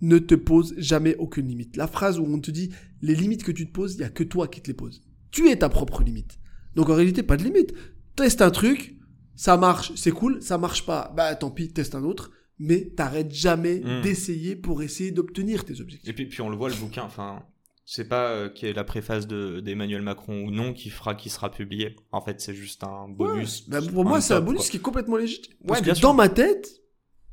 ne 0.00 0.18
te 0.18 0.34
pose 0.34 0.74
jamais 0.76 1.16
aucune 1.16 1.46
limite. 1.46 1.76
La 1.76 1.86
phrase 1.86 2.18
où 2.18 2.24
on 2.24 2.40
te 2.40 2.50
dit, 2.50 2.70
les 3.02 3.14
limites 3.14 3.44
que 3.44 3.52
tu 3.52 3.66
te 3.66 3.72
poses, 3.72 3.94
il 3.94 4.00
y 4.00 4.04
a 4.04 4.08
que 4.08 4.24
toi 4.24 4.48
qui 4.48 4.60
te 4.60 4.68
les 4.68 4.74
poses. 4.74 5.02
Tu 5.30 5.48
es 5.48 5.56
ta 5.56 5.68
propre 5.68 6.02
limite. 6.02 6.38
Donc 6.74 6.90
en 6.90 6.94
réalité, 6.94 7.22
pas 7.22 7.36
de 7.36 7.44
limite. 7.44 7.72
Teste 8.16 8.42
un 8.42 8.50
truc, 8.50 8.96
ça 9.34 9.56
marche, 9.56 9.92
c'est 9.96 10.10
cool, 10.10 10.42
ça 10.42 10.58
marche 10.58 10.86
pas, 10.86 11.12
bah 11.16 11.34
tant 11.34 11.50
pis, 11.50 11.68
teste 11.68 11.94
un 11.94 12.04
autre. 12.04 12.30
Mais 12.58 12.86
t'arrêtes 12.96 13.32
jamais 13.34 13.80
Mm. 13.80 14.02
d'essayer 14.02 14.56
pour 14.56 14.82
essayer 14.82 15.10
d'obtenir 15.10 15.64
tes 15.64 15.80
objectifs. 15.80 16.08
Et 16.08 16.12
puis, 16.14 16.26
puis 16.26 16.40
on 16.40 16.48
le 16.48 16.56
voit, 16.56 16.68
le 16.70 16.74
bouquin, 16.74 17.02
enfin, 17.04 17.42
c'est 17.84 18.08
pas 18.08 18.30
euh, 18.30 18.48
qui 18.48 18.66
est 18.66 18.72
la 18.72 18.82
préface 18.84 19.26
de- 19.26 19.60
d'Emmanuel 19.60 20.02
Macron 20.02 20.42
ou 20.44 20.50
non 20.50 20.72
qui 20.72 20.88
fera, 20.90 21.14
qui 21.14 21.28
sera 21.30 21.50
publié. 21.50 21.94
En 22.12 22.20
fait, 22.22 22.40
c'est 22.40 22.54
juste 22.54 22.82
un 22.84 23.08
bonus. 23.08 23.68
Bah, 23.68 23.80
pour 23.92 24.04
moi, 24.04 24.20
c'est 24.20 24.34
un 24.34 24.40
bonus 24.40 24.62
quoi. 24.62 24.70
qui 24.70 24.76
est 24.78 24.80
complètement 24.80 25.16
légitime. 25.16 25.54
Parce 25.66 25.82
que 25.82 26.00
dans 26.00 26.14
ma 26.14 26.28
tête, 26.28 26.80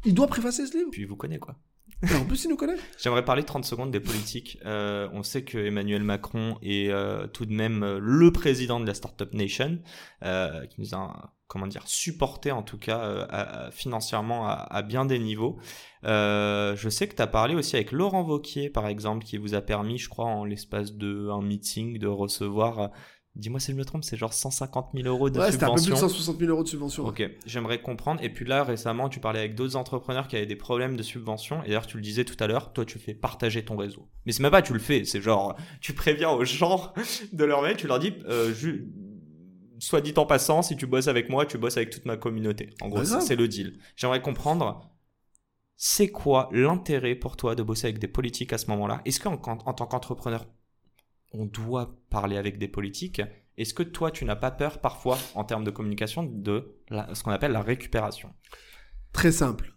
il 0.06 0.14
doit 0.14 0.28
préfacer 0.28 0.66
ce 0.68 0.78
livre. 0.78 0.90
Puis 0.92 1.04
il 1.04 1.08
vous 1.08 1.16
connaît, 1.16 1.40
quoi. 1.40 1.58
En 2.04 2.26
plus, 2.26 2.44
il 2.44 2.50
nous 2.50 2.58
connaît. 2.58 2.76
J'aimerais 3.02 3.24
parler 3.24 3.44
30 3.44 3.64
secondes 3.66 3.92
des 3.92 4.00
politiques. 4.00 4.58
Euh, 4.66 5.08
on 5.14 5.24
sait 5.24 5.44
que 5.44 5.58
Emmanuel 5.58 6.04
Macron 6.04 6.58
est 6.62 6.90
euh, 6.90 7.28
tout 7.28 7.46
de 7.46 7.54
même 7.54 7.84
euh, 7.84 8.00
le 8.02 8.32
président 8.32 8.80
de 8.80 8.86
la 8.86 8.94
Startup 8.94 9.32
Nation, 9.34 9.80
euh, 10.24 10.66
qui 10.68 10.82
nous 10.82 10.94
a, 10.96 11.34
comment 11.48 11.68
dire, 11.68 11.84
supporté 11.86 12.52
en 12.52 12.62
tout 12.64 12.78
cas 12.78 13.00
euh, 13.00 13.26
à- 13.30 13.72
financièrement 13.72 14.48
à, 14.48 14.54
à 14.54 14.82
bien 14.82 15.06
des 15.06 15.20
niveaux. 15.20 15.58
Euh, 16.04 16.76
je 16.76 16.90
sais 16.90 17.08
que 17.08 17.16
tu 17.16 17.22
as 17.22 17.28
parlé 17.28 17.56
aussi 17.56 17.76
avec 17.78 17.92
Laurent 17.94 18.24
Vauquier, 18.24 18.70
par 18.70 18.88
exemple, 18.88 19.24
qui 19.24 19.38
vous 19.38 19.54
a 19.56 19.62
permis, 19.62 19.98
je 19.98 20.10
crois, 20.10 20.26
en 20.26 20.44
l'espace 20.44 20.94
de 20.94 21.30
un 21.30 21.42
meeting, 21.42 22.00
de 22.00 22.08
recevoir, 22.08 22.92
dis-moi 23.36 23.60
si 23.60 23.72
je 23.72 23.78
me 23.78 23.84
trompe, 23.86 24.04
c'est 24.04 24.18
genre 24.18 24.34
150 24.34 24.90
000 24.94 25.08
euros 25.08 25.30
de 25.30 25.40
Ouais, 25.40 25.52
c'était 25.52 25.64
un 25.64 25.70
peu 25.70 25.74
plus 25.76 25.82
de 25.82 25.96
subvention. 25.96 26.08
160 26.10 26.40
000 26.40 26.52
euros 26.52 26.64
de 26.64 26.68
subvention. 26.68 27.06
Ok, 27.06 27.24
j'aimerais 27.46 27.82
comprendre. 27.82 28.22
Et 28.24 28.30
puis 28.30 28.46
là, 28.46 28.64
récemment, 28.64 29.10
tu 29.10 29.20
parlais 29.20 29.40
avec 29.40 29.56
d'autres 29.56 29.76
entrepreneurs 29.76 30.28
qui 30.28 30.36
avaient 30.36 30.46
des 30.46 30.56
problèmes 30.56 30.96
de 30.96 31.04
subvention. 31.04 31.64
Et 31.64 31.68
d'ailleurs, 31.68 31.88
tu 31.88 31.98
le 31.98 32.04
disais 32.04 32.26
tout 32.26 32.36
à 32.40 32.48
l'heure, 32.48 32.74
toi, 32.74 32.86
tu 32.86 33.00
fais 33.00 33.14
partager 33.14 33.66
ton 33.66 33.76
réseau. 33.76 34.08
Mais 34.26 34.32
c'est 34.32 34.44
même 34.44 34.52
pas 34.52 34.62
tu 34.62 34.74
le 34.74 34.80
fais, 34.80 35.04
c'est 35.06 35.22
genre, 35.22 35.56
tu 35.82 35.94
préviens 35.94 36.30
aux 36.30 36.46
gens 36.46 36.94
de 37.34 37.44
leur 37.44 37.62
mail, 37.64 37.76
tu 37.76 37.88
leur 37.88 38.00
dis, 38.00 38.14
euh, 38.28 38.54
soit 39.80 40.02
dit 40.02 40.14
en 40.16 40.26
passant, 40.26 40.62
si 40.62 40.78
tu 40.78 40.86
bosses 40.86 41.08
avec 41.08 41.30
moi, 41.30 41.46
tu 41.46 41.58
bosses 41.58 41.78
avec 41.78 41.90
toute 41.90 42.06
ma 42.06 42.18
communauté. 42.18 42.70
En 42.82 42.90
gros, 42.90 43.00
Bah, 43.02 43.20
c'est 43.20 43.36
le 43.36 43.48
deal. 43.48 43.80
J'aimerais 43.96 44.22
comprendre. 44.22 44.90
C'est 45.76 46.10
quoi 46.10 46.50
l'intérêt 46.54 47.16
pour 47.16 47.36
toi 47.36 47.56
de 47.56 47.64
bosser 47.64 47.88
avec 47.88 48.00
des 48.00 48.08
politiques 48.08 48.54
à 48.54 48.58
ce 48.58 48.68
moment-là? 48.68 49.02
Est-ce 49.06 49.20
qu'en 49.20 49.34
en 49.34 49.74
tant 49.74 49.86
qu'entrepreneur, 49.88 50.46
on 51.34 51.46
doit 51.46 51.96
parler 52.10 52.38
avec 52.38 52.58
des 52.58 52.68
politiques 52.68 53.22
Est-ce 53.58 53.74
que 53.74 53.84
toi, 53.84 54.12
tu 54.12 54.26
n'as 54.26 54.36
pas 54.36 54.52
peur 54.52 54.80
parfois, 54.80 55.18
en 55.36 55.44
termes 55.44 55.64
de 55.64 55.72
communication, 55.72 56.24
de 56.24 56.76
ce 57.14 57.24
qu'on 57.24 57.32
appelle 57.32 57.52
la 57.52 57.62
récupération? 57.62 58.34
Très 59.12 59.32
simple. 59.32 59.74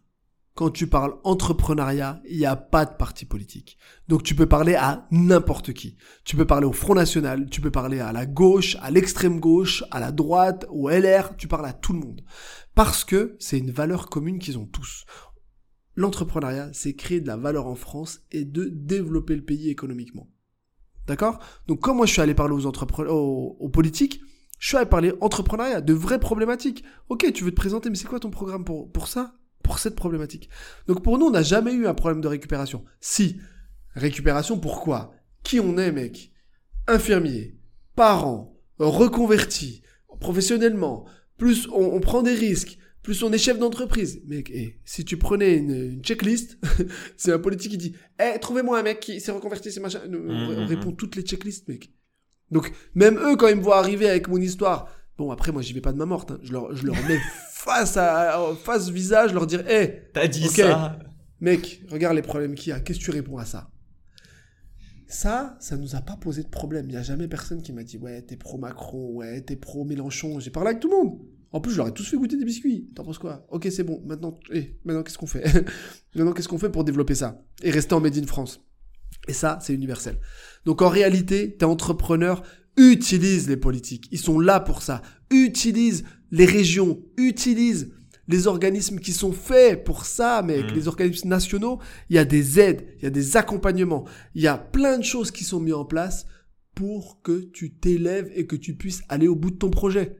Quand 0.54 0.70
tu 0.70 0.86
parles 0.86 1.18
entrepreneuriat, 1.22 2.22
il 2.26 2.38
n'y 2.38 2.46
a 2.46 2.56
pas 2.56 2.86
de 2.86 2.96
parti 2.96 3.26
politique. 3.26 3.76
Donc 4.08 4.22
tu 4.22 4.34
peux 4.34 4.46
parler 4.46 4.74
à 4.74 5.06
n'importe 5.10 5.74
qui. 5.74 5.98
Tu 6.24 6.34
peux 6.34 6.46
parler 6.46 6.66
au 6.66 6.72
Front 6.72 6.94
National, 6.94 7.50
tu 7.50 7.60
peux 7.60 7.70
parler 7.70 8.00
à 8.00 8.10
la 8.12 8.24
gauche, 8.24 8.78
à 8.80 8.90
l'extrême 8.90 9.38
gauche, 9.38 9.84
à 9.90 10.00
la 10.00 10.12
droite, 10.12 10.64
au 10.70 10.88
LR, 10.88 11.36
tu 11.36 11.46
parles 11.46 11.66
à 11.66 11.74
tout 11.74 11.92
le 11.92 11.98
monde. 11.98 12.22
Parce 12.74 13.04
que 13.04 13.36
c'est 13.38 13.58
une 13.58 13.70
valeur 13.70 14.08
commune 14.08 14.38
qu'ils 14.38 14.58
ont 14.58 14.64
tous. 14.64 15.04
L'entrepreneuriat, 15.94 16.70
c'est 16.72 16.94
créer 16.94 17.20
de 17.20 17.26
la 17.26 17.36
valeur 17.36 17.66
en 17.66 17.74
France 17.74 18.22
et 18.30 18.46
de 18.46 18.70
développer 18.72 19.36
le 19.36 19.44
pays 19.44 19.68
économiquement. 19.68 20.30
D'accord? 21.06 21.38
Donc 21.66 21.80
quand 21.80 21.94
moi 21.94 22.06
je 22.06 22.12
suis 22.12 22.22
allé 22.22 22.34
parler 22.34 22.54
aux, 22.54 23.70
politiques, 23.72 24.20
je 24.58 24.68
suis 24.68 24.76
allé 24.76 24.86
parler 24.86 25.12
entrepreneuriat, 25.20 25.80
de 25.80 25.92
vraies 25.92 26.18
problématiques. 26.18 26.84
Ok, 27.08 27.32
tu 27.32 27.44
veux 27.44 27.50
te 27.50 27.56
présenter, 27.56 27.90
mais 27.90 27.96
c'est 27.96 28.08
quoi 28.08 28.20
ton 28.20 28.30
programme 28.30 28.64
pour, 28.64 29.08
ça? 29.08 29.34
Pour 29.62 29.78
cette 29.78 29.96
problématique. 29.96 30.48
Donc 30.86 31.02
pour 31.02 31.18
nous, 31.18 31.26
on 31.26 31.30
n'a 31.30 31.42
jamais 31.42 31.72
eu 31.72 31.86
un 31.86 31.94
problème 31.94 32.20
de 32.20 32.28
récupération. 32.28 32.84
Si, 33.00 33.40
récupération, 33.94 34.58
pourquoi? 34.58 35.14
Qui 35.42 35.60
on 35.60 35.78
est, 35.78 35.92
mec? 35.92 36.32
Infirmier, 36.88 37.58
parent, 37.94 38.56
reconverti, 38.78 39.82
professionnellement, 40.20 41.04
plus 41.36 41.68
on 41.72 42.00
prend 42.00 42.22
des 42.22 42.34
risques, 42.34 42.78
plus 43.06 43.22
on 43.22 43.32
est 43.32 43.38
chef 43.38 43.56
d'entreprise. 43.60 44.20
Mec, 44.26 44.50
eh, 44.52 44.80
si 44.84 45.04
tu 45.04 45.16
prenais 45.16 45.54
une, 45.58 45.70
une 45.70 46.02
checklist, 46.02 46.58
c'est 47.16 47.32
un 47.32 47.38
politique 47.38 47.70
qui 47.70 47.78
dit 47.78 47.94
Eh, 48.20 48.36
trouvez-moi 48.40 48.80
un 48.80 48.82
mec 48.82 48.98
qui 48.98 49.20
s'est 49.20 49.30
reconverti, 49.30 49.70
c'est 49.70 49.78
machin. 49.80 50.00
On, 50.06 50.10
Mhm, 50.10 50.58
on 50.58 50.66
répond 50.66 50.90
toutes 50.90 51.14
les 51.14 51.22
checklists, 51.22 51.68
mec. 51.68 51.92
Donc, 52.50 52.72
même 52.96 53.16
eux, 53.18 53.36
quand 53.36 53.46
ils 53.46 53.54
me 53.56 53.62
voient 53.62 53.78
arriver 53.78 54.08
avec 54.08 54.26
mon 54.26 54.38
histoire, 54.38 54.88
bon, 55.18 55.30
après, 55.30 55.52
moi, 55.52 55.62
j'y 55.62 55.72
vais 55.72 55.80
pas 55.80 55.92
de 55.92 55.98
ma 55.98 56.04
morte. 56.06 56.32
hein. 56.32 56.38
Je, 56.42 56.52
leur, 56.52 56.74
je 56.74 56.84
leur 56.84 56.96
mets 57.06 57.20
face 57.52 57.96
à 57.96 58.40
face 58.64 58.88
visage, 58.88 59.32
leur 59.32 59.46
dire 59.46 59.64
Eh, 59.70 60.10
T'as 60.12 60.26
dit 60.26 60.42
ça 60.48 60.98
Mec, 61.40 61.82
regarde 61.88 62.16
les 62.16 62.22
problèmes 62.22 62.56
qu'il 62.56 62.70
y 62.70 62.72
a. 62.72 62.80
Qu'est-ce 62.80 62.98
que 62.98 63.04
tu 63.04 63.10
réponds 63.12 63.38
à 63.38 63.44
ça? 63.44 63.70
Ça, 65.06 65.56
ça 65.60 65.76
nous 65.76 65.94
a 65.94 66.00
pas 66.00 66.16
posé 66.16 66.42
de 66.42 66.48
problème. 66.48 66.86
Il 66.88 66.94
y 66.94 66.96
a 66.96 67.02
jamais 67.02 67.28
personne 67.28 67.62
qui 67.62 67.72
m'a 67.72 67.84
dit 67.84 67.98
ouais, 67.98 68.22
t'es 68.22 68.36
pro 68.36 68.58
Macron, 68.58 69.12
ouais, 69.14 69.40
t'es 69.42 69.54
pro 69.54 69.84
Mélenchon. 69.84 70.40
J'ai 70.40 70.50
parlé 70.50 70.70
avec 70.70 70.80
tout 70.80 70.90
le 70.90 70.96
monde. 70.96 71.20
En 71.52 71.60
plus, 71.60 71.72
je 71.72 71.76
leur 71.78 71.88
ai 71.88 71.92
tous 71.92 72.04
fait 72.04 72.16
goûter 72.16 72.36
des 72.36 72.44
biscuits. 72.44 72.88
T'en 72.94 73.04
penses 73.04 73.18
quoi? 73.18 73.46
Ok, 73.50 73.68
c'est 73.70 73.84
bon. 73.84 74.02
Maintenant, 74.04 74.38
eh, 74.52 74.76
maintenant 74.84 75.02
qu'est-ce 75.02 75.18
qu'on 75.18 75.26
fait? 75.26 75.44
Maintenant, 76.14 76.32
qu'est-ce 76.32 76.48
qu'on 76.48 76.58
fait 76.58 76.70
pour 76.70 76.84
développer 76.84 77.14
ça? 77.14 77.42
Et 77.62 77.70
rester 77.70 77.94
en 77.94 78.00
Made 78.00 78.16
in 78.18 78.26
France 78.26 78.60
Et 79.28 79.32
ça, 79.32 79.58
c'est 79.62 79.72
universel. 79.72 80.18
Donc 80.64 80.82
en 80.82 80.88
réalité, 80.88 81.56
t'es 81.56 81.64
entrepreneur, 81.64 82.42
utilise 82.76 83.48
les 83.48 83.56
politiques. 83.56 84.08
Ils 84.10 84.18
sont 84.18 84.40
là 84.40 84.60
pour 84.60 84.82
ça. 84.82 85.02
Utilise 85.30 86.04
les 86.30 86.46
régions, 86.46 87.00
utilise 87.16 87.92
les 88.28 88.46
organismes 88.46 88.98
qui 88.98 89.12
sont 89.12 89.32
faits 89.32 89.84
pour 89.84 90.04
ça, 90.04 90.42
mec. 90.42 90.70
Mm. 90.70 90.74
Les 90.74 90.88
organismes 90.88 91.28
nationaux, 91.28 91.78
il 92.10 92.16
y 92.16 92.18
a 92.18 92.24
des 92.24 92.60
aides, 92.60 92.86
il 92.98 93.04
y 93.04 93.06
a 93.06 93.10
des 93.10 93.36
accompagnements, 93.36 94.04
il 94.34 94.42
y 94.42 94.48
a 94.48 94.58
plein 94.58 94.98
de 94.98 95.04
choses 95.04 95.30
qui 95.30 95.44
sont 95.44 95.60
mises 95.60 95.74
en 95.74 95.84
place 95.84 96.26
pour 96.74 97.22
que 97.22 97.40
tu 97.52 97.74
t'élèves 97.74 98.30
et 98.34 98.46
que 98.46 98.56
tu 98.56 98.74
puisses 98.74 99.02
aller 99.08 99.28
au 99.28 99.36
bout 99.36 99.50
de 99.50 99.56
ton 99.56 99.70
projet. 99.70 100.16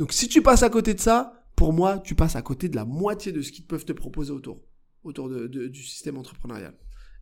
Donc 0.00 0.14
si 0.14 0.28
tu 0.28 0.40
passes 0.40 0.62
à 0.62 0.70
côté 0.70 0.94
de 0.94 0.98
ça, 1.00 1.44
pour 1.56 1.74
moi, 1.74 1.98
tu 1.98 2.14
passes 2.14 2.34
à 2.34 2.40
côté 2.40 2.70
de 2.70 2.74
la 2.76 2.86
moitié 2.86 3.32
de 3.32 3.42
ce 3.42 3.52
qu'ils 3.52 3.66
peuvent 3.66 3.84
te 3.84 3.92
proposer 3.92 4.30
autour, 4.32 4.62
autour 5.04 5.28
de- 5.28 5.46
de- 5.46 5.68
du 5.68 5.82
système 5.82 6.16
entrepreneurial. 6.16 6.74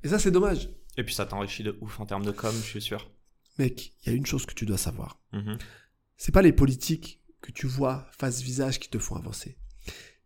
Et 0.04 0.08
ça, 0.08 0.20
c'est 0.20 0.30
dommage. 0.30 0.70
Et 0.96 1.02
puis 1.02 1.12
ça 1.12 1.26
t'enrichit 1.26 1.64
de 1.64 1.76
ouf 1.80 1.98
en 1.98 2.06
termes 2.06 2.24
de 2.24 2.30
com, 2.30 2.54
je 2.54 2.62
suis 2.64 2.80
sûr. 2.80 3.10
Mec, 3.58 3.94
il 4.02 4.10
y 4.10 4.12
a 4.12 4.16
une 4.16 4.26
chose 4.26 4.46
que 4.46 4.54
tu 4.54 4.64
dois 4.64 4.78
savoir. 4.78 5.20
Mhm. 5.32 5.58
C'est 6.16 6.30
pas 6.30 6.40
les 6.42 6.52
politiques 6.52 7.20
que 7.40 7.50
tu 7.50 7.66
vois 7.66 8.06
face 8.12 8.42
visage 8.42 8.78
qui 8.78 8.88
te 8.88 8.98
font 9.00 9.16
avancer. 9.16 9.58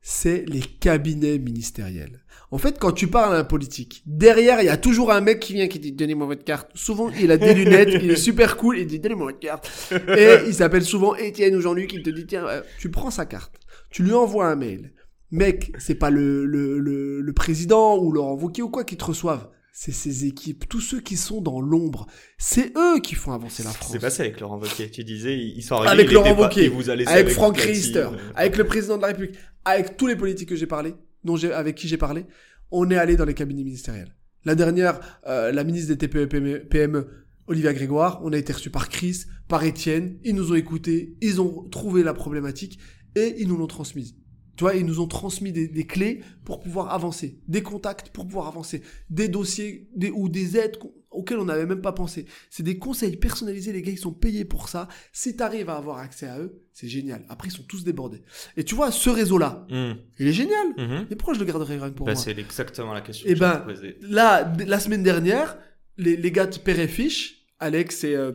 C'est 0.04 0.44
les 0.48 0.60
cabinets 0.60 1.38
ministériels. 1.38 2.24
En 2.50 2.58
fait, 2.58 2.78
quand 2.80 2.90
tu 2.90 3.06
parles 3.06 3.34
à 3.34 3.38
un 3.38 3.44
politique, 3.44 4.02
derrière, 4.04 4.60
il 4.60 4.66
y 4.66 4.68
a 4.68 4.76
toujours 4.76 5.12
un 5.12 5.20
mec 5.20 5.38
qui 5.38 5.54
vient 5.54 5.68
qui 5.68 5.78
dit 5.78 5.92
donnez-moi 5.92 6.26
votre 6.26 6.44
carte. 6.44 6.70
Souvent, 6.74 7.08
il 7.10 7.30
a 7.30 7.36
des 7.36 7.54
lunettes, 7.54 7.90
il 8.02 8.10
est 8.10 8.16
super 8.28 8.56
cool, 8.56 8.78
il 8.78 8.86
dit 8.86 8.98
donnez-moi 8.98 9.26
votre 9.26 9.38
carte. 9.38 9.70
Et 10.18 10.38
il 10.46 10.54
s'appelle 10.54 10.84
souvent 10.84 11.14
Étienne 11.14 11.54
ou 11.54 11.60
Jean-Luc, 11.60 11.92
il 11.92 12.02
te 12.02 12.10
dit 12.10 12.26
tiens, 12.26 12.46
euh, 12.48 12.62
tu 12.78 12.90
prends 12.90 13.12
sa 13.12 13.26
carte, 13.26 13.54
tu 13.90 14.02
lui 14.02 14.12
envoies 14.12 14.46
un 14.46 14.56
mail. 14.56 14.92
Mec, 15.30 15.72
c'est 15.78 15.94
pas 15.94 16.10
le, 16.10 16.44
le, 16.44 16.78
le, 16.78 17.20
le 17.20 17.32
président 17.32 17.96
ou 17.96 18.12
Laurent 18.12 18.34
Wauquiez 18.34 18.62
ou 18.62 18.68
quoi 18.68 18.84
qui 18.84 18.96
te 18.96 19.04
reçoivent. 19.04 19.48
C'est 19.74 19.92
ses 19.92 20.26
équipes, 20.26 20.68
tous 20.68 20.82
ceux 20.82 21.00
qui 21.00 21.16
sont 21.16 21.40
dans 21.40 21.58
l'ombre. 21.62 22.06
C'est 22.36 22.76
eux 22.76 23.00
qui 23.00 23.14
font 23.14 23.32
avancer 23.32 23.62
la 23.62 23.70
France. 23.70 23.92
C'est 23.92 23.98
passé 23.98 24.20
avec 24.20 24.38
Laurent 24.38 24.58
Wauquiez. 24.58 24.90
Tu 24.90 25.02
disais, 25.02 25.38
ils 25.38 25.62
sont 25.62 25.76
arrivés, 25.76 25.92
Avec 25.92 26.12
Laurent 26.12 26.34
Wauquiez, 26.34 26.68
vous 26.68 26.90
a 26.90 26.96
laissé 26.96 27.10
avec 27.10 27.28
Franck 27.30 27.56
Riester, 27.56 28.08
avec 28.34 28.58
le 28.58 28.64
président 28.64 28.98
de 28.98 29.00
la 29.02 29.08
République, 29.08 29.38
avec 29.64 29.96
tous 29.96 30.06
les 30.06 30.16
politiques 30.16 30.48
que 30.48 30.56
j'ai 30.56 30.66
parlé, 30.66 30.94
dont 31.24 31.36
j'ai, 31.36 31.52
avec 31.52 31.76
qui 31.76 31.88
j'ai 31.88 31.96
parlé, 31.96 32.26
on 32.70 32.90
est 32.90 32.96
allé 32.96 33.16
dans 33.16 33.24
les 33.24 33.34
cabinets 33.34 33.64
ministériels. 33.64 34.14
La 34.44 34.54
dernière, 34.54 35.00
euh, 35.26 35.52
la 35.52 35.64
ministre 35.64 35.94
des 35.94 35.98
TPE 35.98 36.26
PME, 36.26 36.64
PME, 36.68 37.06
Olivia 37.46 37.72
Grégoire, 37.72 38.20
on 38.24 38.32
a 38.32 38.38
été 38.38 38.52
reçu 38.52 38.70
par 38.70 38.88
Chris, 38.88 39.24
par 39.48 39.64
Étienne, 39.64 40.18
ils 40.24 40.34
nous 40.34 40.52
ont 40.52 40.54
écoutés, 40.54 41.16
ils 41.20 41.40
ont 41.40 41.68
trouvé 41.68 42.02
la 42.02 42.14
problématique 42.14 42.78
et 43.14 43.34
ils 43.38 43.48
nous 43.48 43.56
l'ont 43.56 43.66
transmise. 43.66 44.16
Tu 44.56 44.64
vois, 44.64 44.74
ils 44.74 44.86
nous 44.86 45.00
ont 45.00 45.06
transmis 45.06 45.52
des, 45.52 45.68
des 45.68 45.86
clés 45.86 46.20
pour 46.44 46.60
pouvoir 46.60 46.92
avancer, 46.92 47.40
des 47.48 47.62
contacts 47.62 48.10
pour 48.10 48.26
pouvoir 48.26 48.48
avancer, 48.48 48.82
des 49.10 49.28
dossiers 49.28 49.88
des, 49.96 50.10
ou 50.10 50.28
des 50.28 50.56
aides 50.56 50.78
auxquels 51.22 51.38
on 51.38 51.44
n'avait 51.46 51.66
même 51.66 51.80
pas 51.80 51.92
pensé. 51.92 52.26
C'est 52.50 52.62
des 52.62 52.78
conseils 52.78 53.16
personnalisés, 53.16 53.72
les 53.72 53.82
gars, 53.82 53.92
ils 53.92 53.98
sont 53.98 54.12
payés 54.12 54.44
pour 54.44 54.68
ça. 54.68 54.88
Si 55.12 55.36
tu 55.36 55.42
arrives 55.42 55.70
à 55.70 55.76
avoir 55.76 55.98
accès 55.98 56.26
à 56.26 56.38
eux, 56.38 56.60
c'est 56.72 56.88
génial. 56.88 57.24
Après, 57.28 57.48
ils 57.48 57.52
sont 57.52 57.62
tous 57.62 57.84
débordés. 57.84 58.22
Et 58.56 58.64
tu 58.64 58.74
vois, 58.74 58.90
ce 58.92 59.10
réseau-là, 59.10 59.66
Hmm. 59.70 59.92
il 60.18 60.28
est 60.28 60.32
génial. 60.32 60.66
Mhm. 60.76 61.06
Mais 61.10 61.16
pourquoi 61.16 61.34
je 61.34 61.40
le 61.40 61.46
garderais 61.46 61.76
rien 61.78 61.90
pour 61.90 62.06
Bah, 62.06 62.12
moi 62.12 62.20
c'est 62.22 62.36
exactement 62.38 62.92
la 62.92 63.00
question 63.00 63.24
Eh 63.26 63.30
que 63.32 63.36
je 63.36 63.40
ben, 63.40 63.56
te 63.60 63.64
posais. 63.70 63.96
Là, 64.02 64.52
la 64.66 64.78
semaine 64.80 65.02
dernière, 65.02 65.56
les, 65.96 66.16
les 66.16 66.32
gars 66.32 66.46
de 66.46 66.56
Père 66.58 66.78
et 66.78 66.88
Fiche, 66.88 67.46
Alex 67.60 68.04
et, 68.04 68.14
euh, 68.14 68.32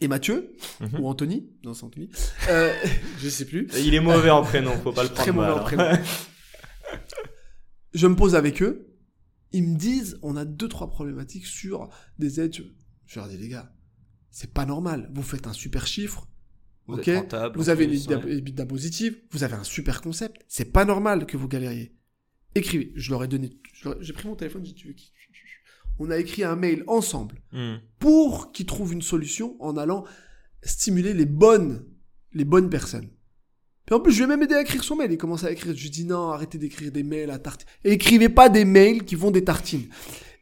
et 0.00 0.08
Mathieu, 0.08 0.52
Mhm. 0.80 1.00
ou 1.00 1.08
Anthony, 1.08 1.48
non 1.64 1.74
c'est 1.74 1.84
Anthony, 1.84 2.08
euh, 2.48 2.72
je 3.20 3.28
sais 3.28 3.44
plus, 3.44 3.68
Il 3.78 3.94
est 3.94 4.00
mauvais 4.00 4.30
en 4.30 4.42
prénom, 4.42 4.72
faut 4.82 4.92
pas 4.92 5.02
le 5.02 5.08
Très 5.10 5.32
prendre 5.32 5.34
mauvais 5.34 5.48
mal. 5.48 5.60
en 5.60 5.64
prénom. 5.64 5.84
je 7.94 8.06
me 8.06 8.16
pose 8.16 8.34
avec 8.34 8.62
eux, 8.62 8.86
ils 9.52 9.62
me 9.64 9.76
disent, 9.76 10.18
on 10.22 10.36
a 10.36 10.44
deux, 10.44 10.68
trois 10.68 10.88
problématiques 10.88 11.46
sur 11.46 11.88
des 12.18 12.40
aides. 12.40 12.54
Je- 13.06 13.18
leur 13.18 13.28
dis, 13.28 13.36
les 13.36 13.48
gars, 13.48 13.72
c'est 14.30 14.52
pas 14.52 14.64
normal, 14.66 15.10
vous 15.12 15.22
faites 15.22 15.46
un 15.46 15.52
super 15.52 15.86
chiffre, 15.86 16.28
Vous 16.86 16.94
ok, 16.94 17.08
êtes 17.08 17.18
rentable, 17.18 17.56
vous 17.58 17.68
avez 17.68 17.84
une 17.84 17.92
EBITDA 17.92 18.62
ouais. 18.62 18.68
Positive, 18.68 19.16
vous 19.32 19.42
avez 19.42 19.54
un 19.54 19.64
super 19.64 20.00
concept, 20.02 20.44
c'est 20.48 20.72
pas 20.72 20.84
normal 20.84 21.26
que 21.26 21.36
vous 21.36 21.48
galériez. 21.48 21.96
Écrivez, 22.54 22.92
je 22.96 23.10
leur 23.10 23.24
ai 23.24 23.28
donné, 23.28 23.58
j'ai 24.00 24.12
pris 24.12 24.28
mon 24.28 24.36
téléphone, 24.36 24.64
j'ai 24.64 24.72
dit, 24.72 24.80
tu 24.80 24.86
veux 24.88 24.92
qui 24.94 25.12
On 25.98 26.10
a 26.10 26.16
écrit 26.18 26.44
un 26.44 26.56
mail 26.56 26.82
ensemble 26.86 27.42
Hmm. 27.52 27.76
pour 27.98 28.52
qu'ils 28.52 28.66
trouvent 28.66 28.92
une 28.92 29.02
solution 29.02 29.56
en 29.60 29.76
allant 29.76 30.04
stimuler 30.62 31.12
les 31.14 31.26
bonnes, 31.26 31.84
les 32.32 32.44
bonnes 32.44 32.70
personnes. 32.70 33.10
Puis 33.90 33.96
en 33.96 34.00
plus, 34.00 34.12
je 34.12 34.18
lui 34.18 34.24
ai 34.24 34.26
même 34.28 34.40
aidé 34.40 34.54
à 34.54 34.62
écrire 34.62 34.84
son 34.84 34.94
mail. 34.94 35.10
Il 35.10 35.18
commence 35.18 35.42
à 35.42 35.50
écrire. 35.50 35.74
Je 35.76 35.82
lui 35.82 35.90
dis 35.90 36.04
non, 36.04 36.30
arrêtez 36.30 36.58
d'écrire 36.58 36.92
des 36.92 37.02
mails 37.02 37.32
à 37.32 37.40
tartine. 37.40 37.66
Et 37.82 37.90
écrivez 37.90 38.28
pas 38.28 38.48
des 38.48 38.64
mails 38.64 39.02
qui 39.02 39.16
vont 39.16 39.32
des 39.32 39.42
tartines. 39.42 39.88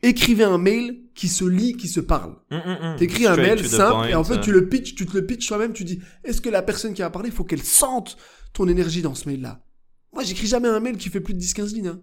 Écrivez 0.03 0.45
un 0.45 0.59
mail 0.59 1.05
qui 1.15 1.29
se 1.29 1.47
lit, 1.47 1.75
qui 1.75 1.89
se 1.89 2.01
parle. 2.01 2.37
Hmm, 2.51 2.57
hmm, 2.57 2.93
hmm. 2.93 2.97
T'écris 2.99 3.27
un 3.27 3.37
mail 3.37 3.67
simple 3.67 3.91
point, 3.91 4.09
et 4.09 4.15
en 4.15 4.23
fait 4.23 4.41
tu 4.41 4.53
le 4.53 4.69
pitch, 4.69 4.95
tu 4.95 5.07
te 5.07 5.17
le 5.17 5.25
pitches 5.25 5.47
toi-même. 5.49 5.73
Tu 5.73 5.85
dis 5.85 5.99
est-ce 6.25 6.43
que 6.43 6.51
la 6.51 6.61
personne 6.61 6.93
qui 6.93 7.01
va 7.01 7.09
parler, 7.09 7.31
il 7.31 7.35
faut 7.35 7.45
qu'elle 7.45 7.63
sente 7.63 8.19
ton 8.53 8.69
énergie 8.69 9.01
dans 9.01 9.15
ce 9.15 9.27
mail-là? 9.27 9.65
Moi, 10.13 10.25
j'écris 10.25 10.47
jamais 10.47 10.69
un 10.69 10.81
mail 10.81 10.99
qui 10.99 11.09
fait 11.09 11.21
plus 11.21 11.33
de 11.33 11.41
10-15 11.41 11.73
lignes. 11.73 11.89
hein. 11.89 12.01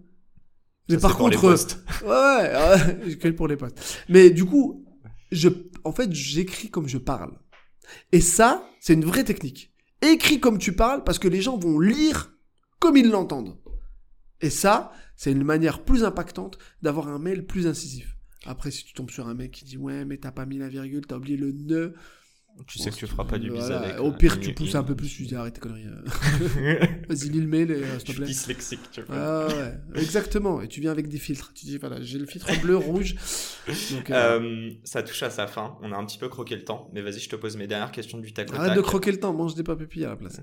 Mais 0.89 0.95
Ça, 0.95 1.01
par 1.01 1.12
c'est 1.12 1.17
pour 1.17 1.29
les 1.29 1.38
contre, 1.38 1.77
euh. 2.05 2.39
Ouais, 2.81 3.05
ouais, 3.05 3.23
ouais, 3.23 3.31
pour 3.34 3.47
les 3.47 3.55
potes. 3.55 3.79
Mais 4.10 4.31
du 4.31 4.45
coup, 4.45 4.84
je, 5.31 5.49
en 5.84 5.91
fait, 5.91 6.12
j'écris 6.12 6.71
comme 6.71 6.88
je 6.88 6.97
parle. 6.97 7.38
Et 8.12 8.19
ça, 8.19 8.67
c'est 8.79 8.95
une 8.95 9.05
vraie 9.05 9.23
technique. 9.23 9.74
Écris 10.01 10.39
comme 10.39 10.58
tu 10.58 10.73
parles 10.73 11.03
parce 11.03 11.19
que 11.19 11.27
les 11.27 11.41
gens 11.41 11.58
vont 11.58 11.79
lire 11.79 12.34
comme 12.79 12.97
ils 12.97 13.10
l'entendent. 13.10 13.58
Et 14.41 14.49
ça, 14.49 14.91
c'est 15.15 15.31
une 15.31 15.43
manière 15.43 15.84
plus 15.84 16.03
impactante 16.03 16.58
d'avoir 16.81 17.08
un 17.08 17.19
mail 17.19 17.45
plus 17.45 17.67
incisif. 17.67 18.17
Après, 18.45 18.69
si 18.69 18.84
tu 18.86 18.93
tombes 18.93 19.10
sur 19.10 19.27
un 19.27 19.34
mec 19.34 19.51
qui 19.51 19.65
dit 19.65 19.77
ouais, 19.77 20.05
mais 20.05 20.17
t'as 20.17 20.31
pas 20.31 20.45
mis 20.45 20.58
la 20.58 20.69
virgule, 20.69 21.05
t'as 21.08 21.17
oublié 21.17 21.38
le 21.38 21.51
nœud. 21.51 21.95
Tu 22.67 22.79
sais 22.79 22.89
que 22.89 22.95
tu 22.95 23.05
feras 23.05 23.25
pas 23.25 23.37
du 23.37 23.49
bis 23.51 23.57
Voilà. 23.59 23.79
avec. 23.79 23.99
Au 23.99 24.07
euh, 24.07 24.11
pire, 24.11 24.39
tu 24.39 24.53
pousses 24.53 24.71
une- 24.71 24.77
un 24.77 24.83
peu 24.83 24.95
plus, 24.95 25.09
tu 25.09 25.23
dis 25.23 25.35
arrête 25.35 25.53
tes 25.55 25.59
conneries. 25.59 25.87
euh. 25.87 26.85
Vas-y, 27.09 27.29
lis 27.29 27.41
le 27.41 27.47
mail, 27.47 27.69
euh, 27.71 27.99
s'il 27.99 28.07
te 28.07 28.11
plaît. 28.17 28.25
dyslexique, 28.25 28.79
tu 28.91 29.01
vois. 29.01 29.15
Ah 29.17 29.47
ouais, 29.47 30.01
exactement. 30.01 30.61
Et 30.61 30.67
tu 30.69 30.79
viens 30.79 30.91
avec 30.91 31.09
des 31.09 31.17
filtres. 31.17 31.51
Tu 31.53 31.65
dis 31.65 31.77
voilà, 31.77 32.01
j'ai 32.01 32.17
le 32.17 32.25
filtre 32.25 32.47
bleu, 32.61 32.77
rouge. 32.77 33.15
Donc, 33.91 34.09
euh, 34.09 34.39
Euh, 34.39 34.71
ça 34.85 35.03
touche 35.03 35.21
à 35.23 35.29
sa 35.29 35.47
fin. 35.47 35.77
On 35.81 35.91
a 35.91 35.97
un 35.97 36.05
petit 36.05 36.17
peu 36.17 36.29
croqué 36.29 36.55
le 36.55 36.63
temps, 36.63 36.89
mais 36.93 37.01
vas-y, 37.01 37.19
je 37.19 37.29
te 37.29 37.35
pose 37.35 37.57
mes 37.57 37.67
dernières 37.67 37.91
questions 37.91 38.17
du 38.19 38.31
tac 38.33 38.49
au 38.51 38.55
arrête 38.55 38.69
tac. 38.69 38.77
de 38.77 38.81
croquer 38.81 39.11
le 39.11 39.19
temps, 39.19 39.33
mange 39.33 39.55
des 39.55 39.63
papilles 39.63 40.05
à 40.05 40.09
la 40.09 40.15
place. 40.15 40.39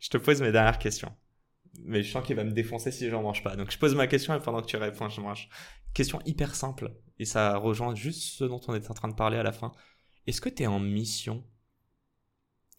Je 0.00 0.08
te 0.10 0.18
pose 0.18 0.42
mes 0.42 0.52
dernières 0.52 0.78
questions. 0.78 1.12
Mais 1.84 2.02
je 2.02 2.12
sens 2.12 2.24
qu'il 2.26 2.36
va 2.36 2.44
me 2.44 2.50
défoncer 2.52 2.92
si 2.92 3.08
j'en 3.08 3.22
mange 3.22 3.42
pas. 3.42 3.56
Donc 3.56 3.70
je 3.70 3.78
pose 3.78 3.94
ma 3.94 4.06
question 4.06 4.34
et 4.34 4.40
pendant 4.40 4.60
que 4.60 4.66
tu 4.66 4.76
réponds, 4.76 5.08
je 5.08 5.20
mange. 5.22 5.48
Question 5.94 6.20
hyper 6.26 6.54
simple. 6.54 6.92
Et 7.18 7.24
ça 7.24 7.56
rejoint 7.56 7.94
juste 7.94 8.22
ce 8.36 8.44
dont 8.44 8.60
on 8.68 8.74
est 8.74 8.90
en 8.90 8.94
train 8.94 9.08
de 9.08 9.14
parler 9.14 9.38
à 9.38 9.42
la 9.42 9.52
fin. 9.52 9.72
Est-ce 10.26 10.40
que 10.40 10.48
tu 10.48 10.62
es 10.62 10.66
en 10.66 10.78
mission? 10.78 11.42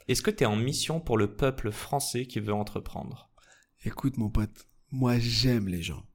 Est-ce 0.07 0.21
que 0.21 0.31
tu 0.31 0.45
en 0.45 0.55
mission 0.55 1.01
pour 1.01 1.17
le 1.17 1.35
peuple 1.35 1.71
français 1.71 2.25
qui 2.25 2.39
veut 2.39 2.53
entreprendre? 2.53 3.31
Écoute, 3.83 4.17
mon 4.17 4.29
pote, 4.29 4.69
moi 4.91 5.19
j'aime 5.19 5.67
les 5.67 5.81
gens. 5.81 6.05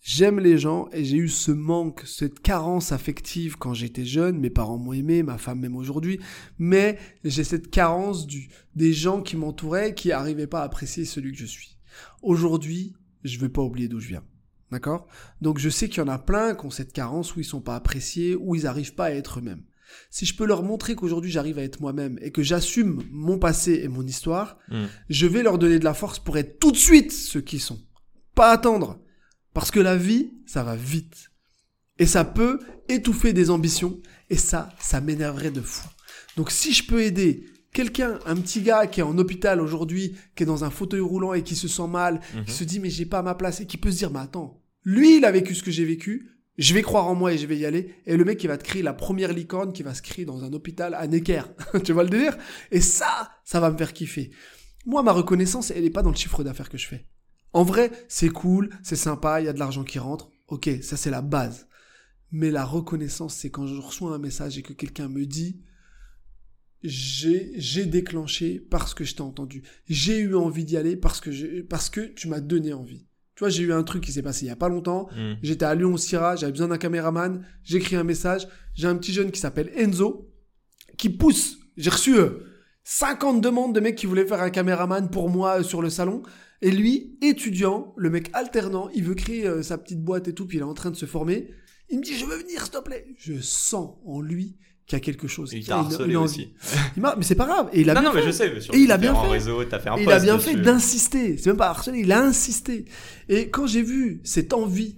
J'aime 0.00 0.40
les 0.40 0.56
gens 0.56 0.88
et 0.92 1.04
j'ai 1.04 1.18
eu 1.18 1.28
ce 1.28 1.52
manque, 1.52 2.02
cette 2.06 2.40
carence 2.40 2.90
affective 2.90 3.56
quand 3.56 3.74
j'étais 3.74 4.06
jeune. 4.06 4.40
Mes 4.40 4.50
parents 4.50 4.78
m'ont 4.78 4.94
aimé, 4.94 5.22
ma 5.22 5.36
femme 5.36 5.60
même 5.60 5.76
aujourd'hui. 5.76 6.20
Mais 6.58 6.98
j'ai 7.22 7.44
cette 7.44 7.70
carence 7.70 8.26
du, 8.26 8.48
des 8.74 8.94
gens 8.94 9.20
qui 9.20 9.36
m'entouraient 9.36 9.94
qui 9.94 10.08
n'arrivaient 10.08 10.46
pas 10.46 10.62
à 10.62 10.64
apprécier 10.64 11.04
celui 11.04 11.32
que 11.32 11.38
je 11.38 11.46
suis. 11.46 11.76
Aujourd'hui, 12.22 12.94
je 13.24 13.38
vais 13.38 13.50
pas 13.50 13.62
oublier 13.62 13.88
d'où 13.88 14.00
je 14.00 14.08
viens. 14.08 14.24
D'accord? 14.70 15.06
Donc 15.42 15.58
je 15.58 15.68
sais 15.68 15.90
qu'il 15.90 15.98
y 15.98 16.06
en 16.06 16.08
a 16.08 16.18
plein 16.18 16.54
qui 16.54 16.64
ont 16.64 16.70
cette 16.70 16.94
carence 16.94 17.36
où 17.36 17.40
ils 17.40 17.44
sont 17.44 17.60
pas 17.60 17.76
appréciés, 17.76 18.34
où 18.34 18.54
ils 18.54 18.64
n'arrivent 18.64 18.94
pas 18.94 19.04
à 19.04 19.10
être 19.10 19.38
eux-mêmes. 19.38 19.64
Si 20.10 20.26
je 20.26 20.34
peux 20.36 20.46
leur 20.46 20.62
montrer 20.62 20.94
qu'aujourd'hui 20.94 21.30
j'arrive 21.30 21.58
à 21.58 21.62
être 21.62 21.80
moi-même 21.80 22.18
et 22.22 22.30
que 22.30 22.42
j'assume 22.42 23.02
mon 23.10 23.38
passé 23.38 23.80
et 23.84 23.88
mon 23.88 24.06
histoire, 24.06 24.58
Hmm. 24.68 24.84
je 25.08 25.26
vais 25.26 25.42
leur 25.42 25.58
donner 25.58 25.78
de 25.78 25.84
la 25.84 25.94
force 25.94 26.18
pour 26.18 26.36
être 26.38 26.58
tout 26.58 26.72
de 26.72 26.76
suite 26.76 27.12
ce 27.12 27.38
qu'ils 27.38 27.60
sont. 27.60 27.80
Pas 28.34 28.50
attendre. 28.52 29.00
Parce 29.54 29.70
que 29.70 29.80
la 29.80 29.96
vie, 29.96 30.32
ça 30.46 30.62
va 30.62 30.76
vite. 30.76 31.30
Et 31.98 32.06
ça 32.06 32.24
peut 32.24 32.58
étouffer 32.88 33.32
des 33.34 33.50
ambitions. 33.50 34.00
Et 34.30 34.36
ça, 34.36 34.70
ça 34.80 35.00
m'énerverait 35.02 35.50
de 35.50 35.60
fou. 35.60 35.86
Donc 36.36 36.50
si 36.50 36.72
je 36.72 36.86
peux 36.86 37.02
aider 37.02 37.44
quelqu'un, 37.74 38.18
un 38.26 38.36
petit 38.36 38.62
gars 38.62 38.86
qui 38.86 39.00
est 39.00 39.02
en 39.02 39.16
hôpital 39.18 39.60
aujourd'hui, 39.60 40.14
qui 40.34 40.42
est 40.42 40.46
dans 40.46 40.64
un 40.64 40.70
fauteuil 40.70 41.00
roulant 41.00 41.34
et 41.34 41.42
qui 41.42 41.54
se 41.56 41.68
sent 41.68 41.86
mal, 41.88 42.20
Mhm. 42.34 42.44
qui 42.46 42.52
se 42.52 42.64
dit 42.64 42.80
mais 42.80 42.88
j'ai 42.90 43.04
pas 43.06 43.22
ma 43.22 43.34
place 43.34 43.60
et 43.60 43.66
qui 43.66 43.76
peut 43.76 43.90
se 43.90 43.98
dire 43.98 44.10
mais 44.10 44.20
attends, 44.20 44.62
lui 44.84 45.18
il 45.18 45.24
a 45.26 45.30
vécu 45.32 45.54
ce 45.54 45.62
que 45.62 45.70
j'ai 45.70 45.84
vécu, 45.84 46.30
je 46.62 46.74
vais 46.74 46.82
croire 46.82 47.06
en 47.08 47.14
moi 47.14 47.32
et 47.32 47.38
je 47.38 47.46
vais 47.46 47.56
y 47.56 47.66
aller. 47.66 47.94
Et 48.06 48.16
le 48.16 48.24
mec 48.24 48.38
qui 48.38 48.46
va 48.46 48.56
te 48.56 48.64
créer 48.64 48.82
la 48.82 48.92
première 48.92 49.32
licorne 49.32 49.72
qui 49.72 49.82
va 49.82 49.94
se 49.94 50.02
créer 50.02 50.24
dans 50.24 50.44
un 50.44 50.52
hôpital 50.52 50.94
à 50.94 51.06
Necker. 51.06 51.42
tu 51.84 51.92
vois 51.92 52.04
le 52.04 52.10
délire? 52.10 52.36
Et 52.70 52.80
ça, 52.80 53.30
ça 53.44 53.60
va 53.60 53.70
me 53.70 53.76
faire 53.76 53.92
kiffer. 53.92 54.30
Moi, 54.86 55.02
ma 55.02 55.12
reconnaissance, 55.12 55.70
elle 55.70 55.82
n'est 55.82 55.90
pas 55.90 56.02
dans 56.02 56.10
le 56.10 56.16
chiffre 56.16 56.44
d'affaires 56.44 56.68
que 56.68 56.78
je 56.78 56.86
fais. 56.86 57.06
En 57.52 57.64
vrai, 57.64 57.90
c'est 58.08 58.28
cool, 58.28 58.70
c'est 58.82 58.96
sympa, 58.96 59.40
il 59.40 59.46
y 59.46 59.48
a 59.48 59.52
de 59.52 59.58
l'argent 59.58 59.84
qui 59.84 59.98
rentre. 59.98 60.30
Ok, 60.48 60.70
ça 60.82 60.96
c'est 60.96 61.10
la 61.10 61.22
base. 61.22 61.68
Mais 62.30 62.50
la 62.50 62.64
reconnaissance, 62.64 63.34
c'est 63.34 63.50
quand 63.50 63.66
je 63.66 63.80
reçois 63.80 64.14
un 64.14 64.18
message 64.18 64.56
et 64.56 64.62
que 64.62 64.72
quelqu'un 64.72 65.08
me 65.08 65.26
dit 65.26 65.62
j'ai 66.84 67.86
déclenché 67.86 68.58
parce 68.58 68.94
que 68.94 69.04
je 69.04 69.14
t'ai 69.14 69.22
entendu. 69.22 69.62
J'ai 69.88 70.18
eu 70.18 70.34
envie 70.34 70.64
d'y 70.64 70.76
aller 70.76 70.96
parce 70.96 71.20
que 71.20 71.60
parce 71.62 71.90
que 71.90 72.00
tu 72.00 72.28
m'as 72.28 72.40
donné 72.40 72.72
envie. 72.72 73.06
Tu 73.34 73.40
vois, 73.40 73.48
j'ai 73.48 73.62
eu 73.62 73.72
un 73.72 73.82
truc 73.82 74.04
qui 74.04 74.12
s'est 74.12 74.22
passé 74.22 74.44
il 74.46 74.48
y 74.48 74.52
a 74.52 74.56
pas 74.56 74.68
longtemps. 74.68 75.08
Hmm. 75.16 75.34
J'étais 75.42 75.64
à 75.64 75.74
Lyon 75.74 75.94
au 75.94 75.98
Syrah, 75.98 76.36
j'avais 76.36 76.52
besoin 76.52 76.68
d'un 76.68 76.78
caméraman, 76.78 77.44
j'écris 77.64 77.96
un 77.96 78.04
message, 78.04 78.46
j'ai 78.74 78.86
un 78.86 78.96
petit 78.96 79.12
jeune 79.12 79.30
qui 79.30 79.40
s'appelle 79.40 79.70
Enzo 79.76 80.30
qui 80.98 81.08
pousse. 81.08 81.58
J'ai 81.76 81.90
reçu 81.90 82.16
euh, 82.16 82.44
50 82.84 83.40
demandes 83.40 83.74
de 83.74 83.80
mecs 83.80 83.96
qui 83.96 84.06
voulaient 84.06 84.26
faire 84.26 84.42
un 84.42 84.50
caméraman 84.50 85.10
pour 85.10 85.30
moi 85.30 85.60
euh, 85.60 85.62
sur 85.62 85.80
le 85.80 85.88
salon 85.88 86.22
et 86.62 86.70
lui, 86.70 87.18
étudiant, 87.20 87.92
le 87.96 88.08
mec 88.08 88.30
alternant, 88.34 88.88
il 88.94 89.02
veut 89.02 89.16
créer 89.16 89.48
euh, 89.48 89.62
sa 89.62 89.76
petite 89.78 90.00
boîte 90.00 90.28
et 90.28 90.32
tout, 90.32 90.46
puis 90.46 90.58
il 90.58 90.60
est 90.60 90.64
en 90.64 90.74
train 90.74 90.92
de 90.92 90.96
se 90.96 91.06
former. 91.06 91.50
Il 91.90 91.98
me 91.98 92.04
dit 92.04 92.16
"Je 92.16 92.24
veux 92.24 92.36
venir, 92.36 92.62
s'il 92.62 92.70
te 92.70 92.78
plaît." 92.78 93.04
Je 93.18 93.40
sens 93.40 93.96
en 94.06 94.20
lui 94.20 94.56
qu'il 94.86 94.96
y 94.96 95.00
a 95.00 95.00
quelque 95.00 95.28
chose, 95.28 95.52
il 95.52 95.64
t'a 95.66 95.78
harcelé 95.78 96.16
aussi. 96.16 96.52
Il 96.96 97.02
mais 97.02 97.22
c'est 97.22 97.34
pas 97.34 97.46
grave 97.46 97.68
et 97.72 97.80
il 97.82 97.90
a 97.90 97.94
Non, 97.94 98.00
bien 98.00 98.08
non, 98.10 98.14
mais 98.14 98.20
fait. 98.22 98.26
je 98.26 98.32
sais. 98.32 98.52
mais 98.52 98.60
sur 98.60 98.74
Et 98.74 98.78
il 98.78 98.90
a 98.92 98.98
bien 98.98 99.14
fait. 99.14 99.28
réseaux, 99.28 99.64
t'as 99.64 99.78
fait 99.78 99.88
un 99.88 99.96
Et 99.96 100.02
il 100.02 100.10
a 100.12 100.18
bien 100.18 100.38
fait 100.38 100.56
d'insister. 100.56 101.36
C'est 101.38 101.46
même 101.46 101.56
pas 101.56 101.68
harceler, 101.70 102.00
il 102.00 102.12
a 102.12 102.20
insisté. 102.22 102.84
Et 103.28 103.48
quand 103.50 103.66
j'ai 103.66 103.82
vu 103.82 104.20
cette 104.24 104.52
envie, 104.52 104.96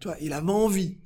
tu 0.00 0.08
vois, 0.08 0.16
il 0.20 0.32
avait 0.32 0.50
envie. 0.50 0.98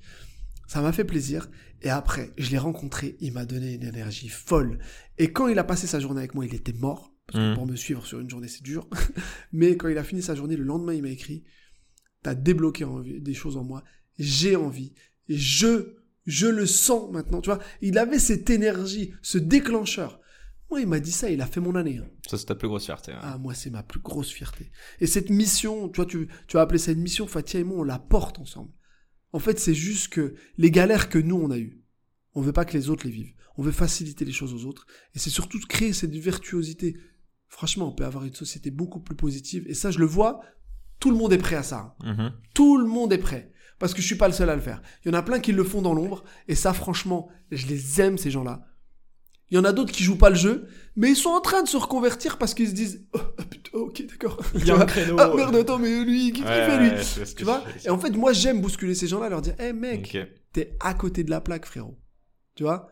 Ça 0.66 0.80
m'a 0.82 0.92
fait 0.92 1.04
plaisir. 1.04 1.48
Et 1.82 1.90
après, 1.90 2.32
je 2.38 2.50
l'ai 2.50 2.58
rencontré, 2.58 3.16
il 3.20 3.32
m'a 3.32 3.44
donné 3.44 3.74
une 3.74 3.84
énergie 3.84 4.28
folle. 4.28 4.78
Et 5.18 5.32
quand 5.32 5.48
il 5.48 5.58
a 5.58 5.64
passé 5.64 5.86
sa 5.86 5.98
journée 6.00 6.20
avec 6.20 6.34
moi, 6.34 6.44
il 6.46 6.54
était 6.54 6.72
mort. 6.72 7.12
Parce 7.26 7.38
que 7.38 7.48
Mhm. 7.50 7.54
pour 7.54 7.66
me 7.66 7.76
suivre 7.76 8.04
sur 8.06 8.18
une 8.20 8.28
journée, 8.28 8.48
c'est 8.48 8.62
dur. 8.62 8.88
Mais 9.52 9.76
quand 9.76 9.88
il 9.88 9.96
a 9.98 10.04
fini 10.04 10.22
sa 10.22 10.34
journée, 10.34 10.56
le 10.56 10.64
lendemain, 10.64 10.92
il 10.92 11.02
m'a 11.02 11.08
écrit 11.10 11.44
T'as 12.22 12.34
débloqué 12.34 12.84
envie- 12.84 13.20
des 13.20 13.34
choses 13.34 13.56
en 13.56 13.64
moi. 13.64 13.82
J'ai 14.18 14.54
envie. 14.56 14.92
Et 15.28 15.36
je, 15.36 15.94
je 16.26 16.46
le 16.46 16.66
sens 16.66 17.10
maintenant. 17.12 17.40
Tu 17.40 17.50
vois, 17.50 17.58
il 17.80 17.98
avait 17.98 18.18
cette 18.18 18.48
énergie, 18.50 19.12
ce 19.22 19.38
déclencheur. 19.38 20.20
Moi, 20.70 20.80
il 20.80 20.86
m'a 20.86 21.00
dit 21.00 21.12
ça, 21.12 21.30
il 21.30 21.40
a 21.42 21.46
fait 21.46 21.60
mon 21.60 21.74
année. 21.74 21.98
hein. 21.98 22.08
Ça, 22.28 22.38
c'est 22.38 22.46
ta 22.46 22.54
plus 22.54 22.68
grosse 22.68 22.86
fierté. 22.86 23.12
ouais. 23.12 23.18
Ah, 23.20 23.36
moi, 23.38 23.52
c'est 23.54 23.68
ma 23.70 23.82
plus 23.82 24.00
grosse 24.00 24.30
fierté. 24.30 24.70
Et 25.00 25.06
cette 25.06 25.28
mission, 25.28 25.88
tu 25.90 25.96
vois, 25.96 26.06
tu, 26.06 26.28
tu 26.46 26.56
vas 26.56 26.62
appeler 26.62 26.78
ça 26.78 26.92
une 26.92 27.02
mission, 27.02 27.26
Fatia 27.26 27.60
et 27.60 27.64
moi, 27.64 27.78
on 27.80 27.82
la 27.82 27.98
porte 27.98 28.38
ensemble. 28.38 28.70
En 29.32 29.38
fait, 29.38 29.58
c'est 29.58 29.74
juste 29.74 30.08
que 30.12 30.34
les 30.56 30.70
galères 30.70 31.08
que 31.10 31.18
nous, 31.18 31.36
on 31.36 31.50
a 31.50 31.58
eues, 31.58 31.82
on 32.34 32.40
veut 32.40 32.52
pas 32.52 32.64
que 32.64 32.72
les 32.76 32.88
autres 32.88 33.04
les 33.06 33.12
vivent. 33.12 33.34
On 33.58 33.62
veut 33.62 33.72
faciliter 33.72 34.24
les 34.24 34.32
choses 34.32 34.54
aux 34.54 34.64
autres. 34.66 34.86
Et 35.14 35.18
c'est 35.18 35.28
surtout 35.30 35.58
de 35.58 35.66
créer 35.66 35.92
cette 35.92 36.14
virtuosité. 36.14 36.96
Franchement, 37.48 37.88
on 37.88 37.94
peut 37.94 38.06
avoir 38.06 38.24
une 38.24 38.34
société 38.34 38.70
beaucoup 38.70 39.00
plus 39.00 39.14
positive. 39.16 39.64
Et 39.68 39.74
ça, 39.74 39.90
je 39.90 39.98
le 39.98 40.06
vois, 40.06 40.40
tout 41.00 41.10
le 41.10 41.16
monde 41.18 41.34
est 41.34 41.38
prêt 41.38 41.56
à 41.56 41.62
ça. 41.62 41.94
hein. 42.00 42.14
Mhm. 42.14 42.32
Tout 42.54 42.78
le 42.78 42.86
monde 42.86 43.12
est 43.12 43.18
prêt. 43.18 43.52
Parce 43.82 43.94
que 43.94 44.00
je 44.00 44.06
suis 44.06 44.14
pas 44.14 44.28
le 44.28 44.32
seul 44.32 44.48
à 44.48 44.54
le 44.54 44.60
faire. 44.62 44.80
Il 45.04 45.08
y 45.08 45.10
en 45.10 45.18
a 45.18 45.22
plein 45.24 45.40
qui 45.40 45.50
le 45.50 45.64
font 45.64 45.82
dans 45.82 45.92
l'ombre. 45.92 46.22
Et 46.46 46.54
ça, 46.54 46.72
franchement, 46.72 47.28
je 47.50 47.66
les 47.66 48.00
aime, 48.00 48.16
ces 48.16 48.30
gens-là. 48.30 48.64
Il 49.50 49.56
y 49.56 49.58
en 49.58 49.64
a 49.64 49.72
d'autres 49.72 49.90
qui 49.90 50.04
jouent 50.04 50.16
pas 50.18 50.30
le 50.30 50.36
jeu, 50.36 50.68
mais 50.94 51.10
ils 51.10 51.16
sont 51.16 51.30
en 51.30 51.40
train 51.40 51.64
de 51.64 51.68
se 51.68 51.76
reconvertir 51.76 52.38
parce 52.38 52.54
qu'ils 52.54 52.68
se 52.68 52.74
disent 52.74 53.04
oh, 53.12 53.18
ah, 53.38 53.42
putain, 53.44 53.78
ok 53.78 54.06
d'accord. 54.06 54.40
Il 54.54 54.64
y 54.64 54.70
a 54.70 54.76
un 54.78 54.86
créneau. 54.86 55.16
Ah 55.18 55.32
merde 55.34 55.56
attends 55.56 55.80
mais 55.80 56.04
lui 56.04 56.32
qu'est-ce 56.32 56.44
qu'il 56.44 56.44
Ouais, 56.44 56.64
fait 56.66 56.78
lui 56.78 56.90
ouais, 56.90 57.34
Tu 57.36 57.42
vois. 57.44 57.64
Et 57.84 57.90
en 57.90 57.98
fait 57.98 58.10
moi 58.10 58.32
j'aime 58.32 58.60
bousculer 58.60 58.94
ces 58.94 59.08
gens-là, 59.08 59.28
leur 59.28 59.42
dire 59.42 59.54
hé 59.60 59.72
mec 59.72 60.12
Ok. 60.16 60.26
t'es 60.52 60.76
à 60.80 60.94
côté 60.94 61.24
de 61.24 61.30
la 61.30 61.40
plaque 61.40 61.66
frérot. 61.66 61.98
Tu 62.54 62.62
vois 62.62 62.88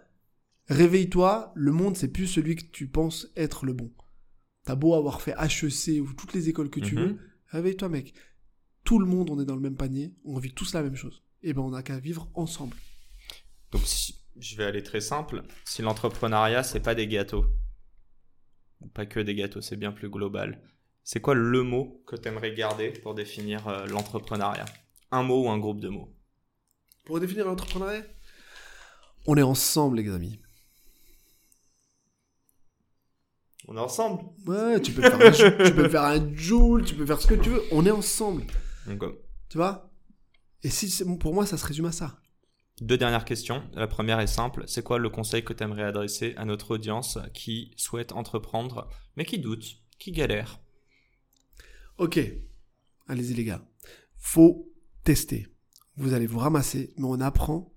Réveille-toi, 0.69 1.53
le 1.55 1.73
monde 1.73 1.97
c'est 1.97 2.09
plus 2.09 2.27
celui 2.27 2.57
que 2.57 2.65
tu 2.71 2.89
penses 2.89 3.29
être 3.37 3.65
le 3.65 3.73
bon. 3.73 3.91
T'as 4.65 4.75
beau 4.75 4.95
avoir 4.95 5.23
fait 5.23 5.35
HEC 5.41 6.01
ou 6.03 6.13
toutes 6.13 6.35
les 6.35 6.49
écoles 6.49 6.69
que 6.71 6.81
tu 6.81 6.95
Mhm. 6.97 7.01
veux, 7.03 7.17
réveille-toi 7.49 7.89
mec. 7.89 8.13
Tout 8.91 8.99
le 8.99 9.07
monde 9.07 9.31
on 9.31 9.39
est 9.39 9.45
dans 9.45 9.55
le 9.55 9.61
même 9.61 9.77
panier, 9.77 10.13
on 10.25 10.41
vit 10.41 10.53
tous 10.53 10.75
la 10.75 10.83
même 10.83 10.97
chose. 10.97 11.23
Et 11.45 11.53
ben 11.53 11.63
on 11.63 11.73
a 11.75 11.81
qu'à 11.85 12.01
vivre 12.01 12.29
ensemble. 12.35 12.77
Donc, 13.71 13.83
si- 13.85 14.17
je 14.37 14.57
vais 14.57 14.65
aller 14.65 14.83
très 14.83 15.01
simple. 15.01 15.45
Si 15.65 15.81
l'entrepreneuriat, 15.81 16.65
c'est 16.65 16.81
pas 16.81 16.97
des 16.97 17.07
gâteaux, 17.07 17.45
pas 18.93 19.07
que 19.07 19.21
des 19.21 19.37
gâteaux, 19.37 19.61
c'est 19.61 19.77
bien 19.77 19.93
plus 19.93 20.11
global. 20.11 20.61
C'est 21.05 21.21
quoi 21.21 21.35
le 21.37 21.63
mot 21.63 22.03
que 22.05 22.17
tu 22.17 22.27
aimerais 22.27 22.53
garder 22.53 22.91
pour 22.91 23.15
définir 23.15 23.69
euh, 23.69 23.87
l'entrepreneuriat? 23.87 24.65
Un 25.13 25.23
mot 25.23 25.45
ou 25.45 25.51
un 25.51 25.59
groupe 25.59 25.79
de 25.79 25.89
mots? 25.89 26.13
Pour 27.05 27.21
définir 27.21 27.45
l'entrepreneuriat, 27.45 28.03
on 29.29 29.37
est 29.37 29.43
ensemble 29.43 29.99
les 30.01 30.11
amis. 30.13 30.41
On 33.69 33.77
est 33.77 33.81
ensemble? 33.81 34.25
Ouais, 34.49 34.81
tu 34.81 34.91
peux 34.91 35.03
faire 35.03 35.21
un, 35.25 35.31
tu 35.65 35.75
peux 35.75 35.89
faire 35.89 36.03
un 36.03 36.35
joule, 36.35 36.85
tu 36.85 36.97
peux 36.97 37.07
faire 37.07 37.21
ce 37.21 37.29
que 37.29 37.37
tu 37.37 37.51
veux. 37.51 37.63
On 37.71 37.87
est 37.87 37.93
ensemble, 37.93 38.43
Donc, 38.87 39.03
euh, 39.03 39.23
tu 39.49 39.59
vois? 39.59 39.91
Et 40.63 40.71
si 40.71 41.05
pour 41.19 41.35
moi, 41.35 41.47
ça 41.47 41.57
se 41.57 41.67
résume 41.67 41.87
à 41.87 41.93
ça. 41.93 42.21
deux 42.81 42.99
dernières 42.99 43.25
questions. 43.25 43.63
La 43.75 43.87
première 43.87 44.21
est 44.21 44.27
simple. 44.27 44.65
C'est 44.67 44.83
quoi 44.83 44.99
le 44.99 45.11
conseil 45.11 45.45
que 45.45 45.53
tu 45.53 45.63
aimerais 45.63 45.85
adresser 45.85 46.35
à 46.37 46.45
notre 46.45 46.73
audience 46.73 47.19
qui 47.35 47.73
souhaite 47.77 48.13
entreprendre, 48.13 48.89
mais 49.17 49.25
qui 49.25 49.39
doute, 49.39 49.65
qui 49.99 50.13
galère? 50.13 50.61
Ok, 51.99 52.19
allez-y 53.07 53.35
les 53.35 53.45
gars. 53.45 53.63
Faut 54.17 54.73
tester. 55.05 55.47
Vous 55.97 56.15
allez 56.15 56.27
vous 56.27 56.39
ramasser, 56.39 56.95
mais 56.97 57.07
on 57.07 57.21
apprend. 57.21 57.75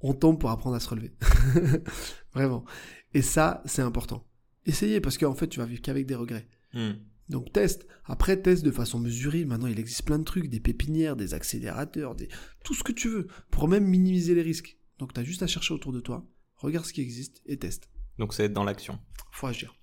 On 0.00 0.14
tombe 0.14 0.38
pour 0.38 0.50
apprendre 0.50 0.76
à 0.76 0.80
se 0.80 0.88
relever. 0.88 1.14
Vraiment. 2.32 2.64
Et 3.12 3.22
ça, 3.22 3.62
c'est 3.66 3.82
important. 3.82 4.26
Essayez, 4.66 5.00
parce 5.00 5.18
qu'en 5.18 5.34
fait, 5.34 5.48
tu 5.48 5.58
vas 5.58 5.66
vivre 5.66 5.82
qu'avec 5.82 6.06
des 6.06 6.14
regrets. 6.14 6.48
Hmm. 6.72 6.92
Donc 7.30 7.52
teste. 7.52 7.86
Après, 8.04 8.42
teste 8.42 8.64
de 8.64 8.72
façon 8.72 8.98
mesurée. 8.98 9.44
Maintenant, 9.44 9.68
il 9.68 9.78
existe 9.78 10.02
plein 10.02 10.18
de 10.18 10.24
trucs, 10.24 10.48
des 10.48 10.58
pépinières, 10.58 11.14
des 11.14 11.32
accélérateurs, 11.32 12.16
des... 12.16 12.28
tout 12.64 12.74
ce 12.74 12.82
que 12.82 12.92
tu 12.92 13.08
veux, 13.08 13.28
pour 13.50 13.68
même 13.68 13.86
minimiser 13.86 14.34
les 14.34 14.42
risques. 14.42 14.76
Donc 14.98 15.14
tu 15.14 15.20
as 15.20 15.24
juste 15.24 15.42
à 15.42 15.46
chercher 15.46 15.72
autour 15.72 15.92
de 15.92 16.00
toi, 16.00 16.26
regarde 16.56 16.84
ce 16.84 16.92
qui 16.92 17.00
existe 17.00 17.40
et 17.46 17.56
teste. 17.56 17.88
Donc, 18.18 18.34
c'est 18.34 18.44
être 18.44 18.52
dans 18.52 18.64
l'action. 18.64 18.98
Faut 19.32 19.46
agir. 19.46 19.74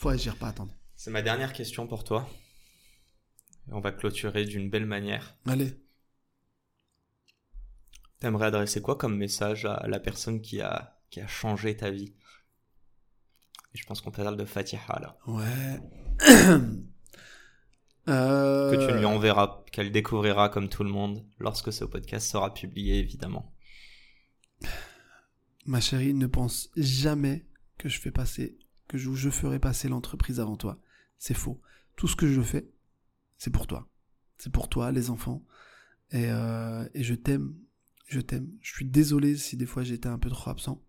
Faut 0.00 0.10
agir, 0.10 0.36
pas 0.36 0.48
attendre. 0.48 0.74
C'est 0.96 1.10
ma 1.10 1.22
dernière 1.22 1.52
question 1.52 1.86
pour 1.86 2.04
toi. 2.04 2.28
On 3.68 3.80
va 3.80 3.92
clôturer 3.92 4.44
d'une 4.44 4.68
belle 4.68 4.84
manière. 4.84 5.38
Allez. 5.46 5.80
T'aimerais 8.18 8.46
adresser 8.46 8.82
quoi 8.82 8.96
comme 8.96 9.16
message 9.16 9.64
à 9.64 9.86
la 9.88 10.00
personne 10.00 10.40
qui 10.40 10.60
a, 10.60 11.00
qui 11.10 11.20
a 11.20 11.26
changé 11.26 11.76
ta 11.76 11.90
vie? 11.90 12.14
Et 13.74 13.78
je 13.78 13.86
pense 13.86 14.00
qu'on 14.00 14.10
parle 14.10 14.36
de 14.36 14.44
Fatiha 14.44 14.98
là. 15.00 15.18
Ouais. 15.26 15.80
Euh, 18.08 18.70
Que 18.70 18.86
tu 18.86 18.96
lui 18.96 19.04
enverras, 19.04 19.64
qu'elle 19.72 19.90
découvrira 19.90 20.48
comme 20.48 20.68
tout 20.68 20.84
le 20.84 20.90
monde 20.90 21.24
lorsque 21.38 21.72
ce 21.72 21.84
podcast 21.84 22.28
sera 22.28 22.54
publié 22.54 22.98
évidemment. 22.98 23.52
Ma 25.64 25.80
chérie, 25.80 26.14
ne 26.14 26.26
pense 26.26 26.70
jamais 26.76 27.46
que 27.78 27.88
je 27.88 28.00
fais 28.00 28.12
passer, 28.12 28.58
que 28.88 28.96
je, 28.98 29.12
je 29.12 29.30
ferai 29.30 29.58
passer 29.58 29.88
l'entreprise 29.88 30.38
avant 30.38 30.56
toi. 30.56 30.80
C'est 31.18 31.34
faux. 31.34 31.60
Tout 31.96 32.06
ce 32.06 32.14
que 32.16 32.28
je 32.28 32.42
fais, 32.42 32.70
c'est 33.38 33.50
pour 33.50 33.66
toi. 33.66 33.88
C'est 34.38 34.52
pour 34.52 34.68
toi, 34.68 34.92
les 34.92 35.10
enfants. 35.10 35.44
Et, 36.12 36.30
euh, 36.30 36.88
et 36.94 37.02
je 37.02 37.14
t'aime. 37.14 37.56
Je 38.06 38.20
t'aime. 38.20 38.48
Je 38.60 38.72
suis 38.72 38.84
désolé 38.84 39.36
si 39.36 39.56
des 39.56 39.66
fois 39.66 39.82
j'étais 39.82 40.08
un 40.08 40.18
peu 40.18 40.30
trop 40.30 40.50
absent. 40.50 40.84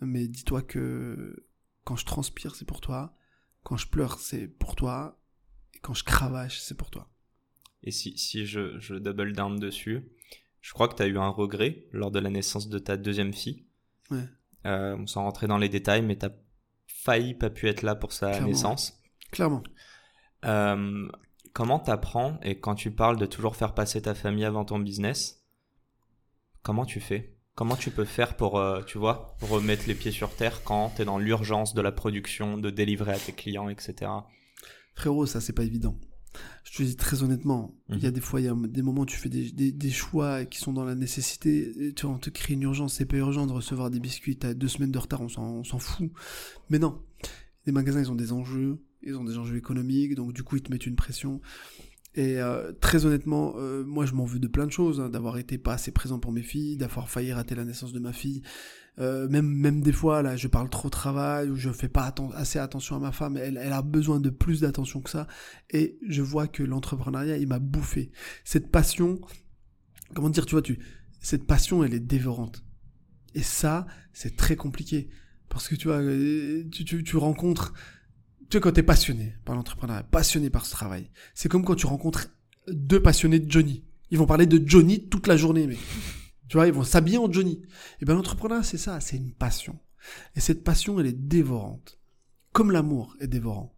Mais 0.00 0.28
dis-toi 0.28 0.62
que 0.62 1.46
quand 1.84 1.96
je 1.96 2.04
transpire, 2.04 2.54
c'est 2.54 2.64
pour 2.64 2.80
toi. 2.80 3.16
Quand 3.64 3.76
je 3.76 3.88
pleure, 3.88 4.18
c'est 4.18 4.46
pour 4.46 4.76
toi. 4.76 5.20
Et 5.74 5.78
quand 5.80 5.94
je 5.94 6.04
cravache, 6.04 6.60
c'est 6.60 6.76
pour 6.76 6.90
toi. 6.90 7.08
Et 7.82 7.90
si, 7.90 8.16
si 8.16 8.46
je, 8.46 8.78
je 8.78 8.94
double 8.94 9.32
down 9.34 9.58
dessus, 9.58 10.08
je 10.60 10.72
crois 10.72 10.88
que 10.88 10.94
tu 10.94 11.02
as 11.02 11.06
eu 11.06 11.18
un 11.18 11.28
regret 11.28 11.86
lors 11.92 12.10
de 12.10 12.18
la 12.18 12.30
naissance 12.30 12.68
de 12.68 12.78
ta 12.78 12.96
deuxième 12.96 13.32
fille. 13.34 13.66
Ouais. 14.10 14.24
Euh, 14.66 14.96
on 14.98 15.06
s'en 15.06 15.24
rentrer 15.24 15.46
dans 15.46 15.58
les 15.58 15.68
détails, 15.68 16.02
mais 16.02 16.16
tu 16.16 16.24
as 16.26 16.32
failli 16.86 17.34
pas 17.34 17.50
pu 17.50 17.68
être 17.68 17.82
là 17.82 17.94
pour 17.94 18.12
sa 18.12 18.28
Clairement. 18.30 18.46
naissance. 18.48 18.98
Clairement. 19.30 19.62
Euh, 20.46 21.06
comment 21.52 21.78
t'apprends 21.78 22.38
et 22.42 22.58
quand 22.58 22.74
tu 22.74 22.90
parles 22.90 23.18
de 23.18 23.26
toujours 23.26 23.56
faire 23.56 23.74
passer 23.74 24.00
ta 24.02 24.14
famille 24.14 24.44
avant 24.46 24.64
ton 24.64 24.78
business, 24.78 25.44
comment 26.62 26.86
tu 26.86 27.00
fais? 27.00 27.36
Comment 27.54 27.76
tu 27.76 27.90
peux 27.90 28.04
faire 28.04 28.36
pour, 28.36 28.58
euh, 28.58 28.82
tu 28.82 28.98
vois, 28.98 29.36
remettre 29.42 29.84
les 29.86 29.94
pieds 29.94 30.10
sur 30.10 30.34
terre 30.34 30.64
quand 30.64 30.90
t'es 30.96 31.04
dans 31.04 31.18
l'urgence 31.18 31.72
de 31.74 31.82
la 31.82 31.92
production, 31.92 32.56
de 32.58 32.70
délivrer 32.70 33.12
à 33.12 33.18
tes 33.18 33.32
clients, 33.32 33.68
etc. 33.68 34.10
Frérot, 34.94 35.26
ça 35.26 35.40
c'est 35.40 35.52
pas 35.52 35.64
évident. 35.64 35.98
Je 36.64 36.78
te 36.78 36.82
dis 36.82 36.96
très 36.96 37.22
honnêtement, 37.22 37.76
il 37.90 38.02
y 38.02 38.06
a 38.06 38.08
Mhm. 38.08 38.14
des 38.14 38.20
fois, 38.20 38.40
il 38.40 38.44
y 38.44 38.48
a 38.48 38.54
des 38.54 38.82
moments 38.82 39.02
où 39.02 39.06
tu 39.06 39.16
fais 39.16 39.28
des, 39.28 39.52
des, 39.52 39.70
des 39.70 39.90
choix 39.90 40.44
qui 40.44 40.58
sont 40.58 40.72
dans 40.72 40.84
la 40.84 40.96
nécessité. 40.96 41.92
Tu 41.94 42.06
vois, 42.06 42.16
on 42.16 42.18
te 42.18 42.30
crée 42.30 42.54
une 42.54 42.62
urgence, 42.62 42.94
c'est 42.94 43.04
pas 43.04 43.16
urgent 43.18 43.46
de 43.46 43.52
recevoir 43.52 43.88
des 43.90 44.00
biscuits, 44.00 44.36
t'as 44.36 44.52
deux 44.54 44.66
semaines 44.66 44.90
de 44.90 44.98
retard, 44.98 45.20
on 45.20 45.28
s'en, 45.28 45.44
on 45.44 45.64
s'en 45.64 45.78
fout. 45.78 46.10
Mais 46.70 46.80
non, 46.80 47.00
les 47.66 47.72
magasins, 47.72 48.00
ils 48.00 48.10
ont 48.10 48.16
des 48.16 48.32
enjeux, 48.32 48.78
ils 49.02 49.14
ont 49.16 49.22
des 49.24 49.38
enjeux 49.38 49.56
économiques, 49.56 50.16
donc 50.16 50.32
du 50.32 50.42
coup, 50.42 50.56
ils 50.56 50.62
te 50.62 50.72
mettent 50.72 50.86
une 50.86 50.96
pression. 50.96 51.40
Et 52.16 52.40
euh, 52.40 52.72
très 52.72 53.06
honnêtement, 53.06 53.54
euh, 53.56 53.84
moi, 53.84 54.04
je 54.06 54.14
m'en 54.14 54.24
veux 54.24 54.38
de 54.40 54.46
plein 54.48 54.66
de 54.66 54.72
choses, 54.72 55.00
hein, 55.00 55.08
d'avoir 55.10 55.38
été 55.38 55.58
pas 55.58 55.74
assez 55.74 55.92
présent 55.92 56.18
pour 56.18 56.32
mes 56.32 56.42
filles, 56.42 56.76
d'avoir 56.76 57.08
failli 57.10 57.32
rater 57.32 57.54
la 57.54 57.64
naissance 57.64 57.92
de 57.92 57.98
ma 58.00 58.12
fille. 58.12 58.42
Euh, 59.00 59.28
même, 59.28 59.46
même 59.46 59.80
des 59.80 59.92
fois, 59.92 60.22
là, 60.22 60.36
je 60.36 60.46
parle 60.46 60.70
trop 60.70 60.88
travail, 60.88 61.50
ou 61.50 61.56
je 61.56 61.70
fais 61.70 61.88
pas 61.88 62.14
assez 62.34 62.58
attention 62.58 62.96
à 62.96 63.00
ma 63.00 63.12
femme, 63.12 63.36
elle, 63.36 63.58
elle 63.60 63.72
a 63.72 63.82
besoin 63.82 64.20
de 64.20 64.30
plus 64.30 64.60
d'attention 64.60 65.00
que 65.00 65.10
ça. 65.10 65.26
Et 65.70 65.98
je 66.08 66.22
vois 66.22 66.46
que 66.46 66.62
l'entrepreneuriat, 66.62 67.36
il 67.38 67.48
m'a 67.48 67.58
bouffé. 67.58 68.12
Cette 68.44 68.70
passion, 68.70 69.20
comment 70.14 70.30
dire, 70.30 70.46
tu 70.46 70.52
vois, 70.52 70.62
tu, 70.62 70.78
cette 71.20 71.46
passion, 71.46 71.82
elle 71.82 71.94
est 71.94 72.00
dévorante. 72.00 72.64
Et 73.34 73.42
ça, 73.42 73.86
c'est 74.12 74.36
très 74.36 74.56
compliqué. 74.56 75.08
Parce 75.48 75.68
que 75.68 75.74
tu 75.74 75.88
vois, 75.88 75.98
euh, 75.98 76.64
tu, 76.70 76.84
tu, 76.84 77.02
tu 77.02 77.16
rencontres, 77.16 77.72
tu 78.48 78.56
vois, 78.56 78.60
quand 78.60 78.72
t'es 78.72 78.82
passionné 78.82 79.34
par 79.44 79.56
l'entrepreneuriat, 79.56 80.04
passionné 80.04 80.50
par 80.50 80.66
ce 80.66 80.72
travail, 80.72 81.10
c'est 81.34 81.48
comme 81.48 81.64
quand 81.64 81.74
tu 81.74 81.86
rencontres 81.86 82.28
deux 82.68 83.02
passionnés 83.02 83.40
de 83.40 83.50
Johnny. 83.50 83.84
Ils 84.10 84.18
vont 84.18 84.26
parler 84.26 84.46
de 84.46 84.62
Johnny 84.64 85.08
toute 85.08 85.26
la 85.26 85.36
journée, 85.36 85.66
mais 85.66 85.76
tu 86.48 86.56
vois, 86.56 86.66
ils 86.66 86.72
vont 86.72 86.84
s'habiller 86.84 87.18
en 87.18 87.30
Johnny. 87.32 87.62
Et 88.00 88.04
bien 88.04 88.14
l'entrepreneuriat, 88.14 88.62
c'est 88.62 88.78
ça, 88.78 89.00
c'est 89.00 89.16
une 89.16 89.32
passion. 89.32 89.78
Et 90.36 90.40
cette 90.40 90.62
passion, 90.64 90.98
elle 91.00 91.06
est 91.06 91.12
dévorante. 91.28 91.98
Comme 92.52 92.70
l'amour 92.70 93.16
est 93.20 93.26
dévorant. 93.28 93.74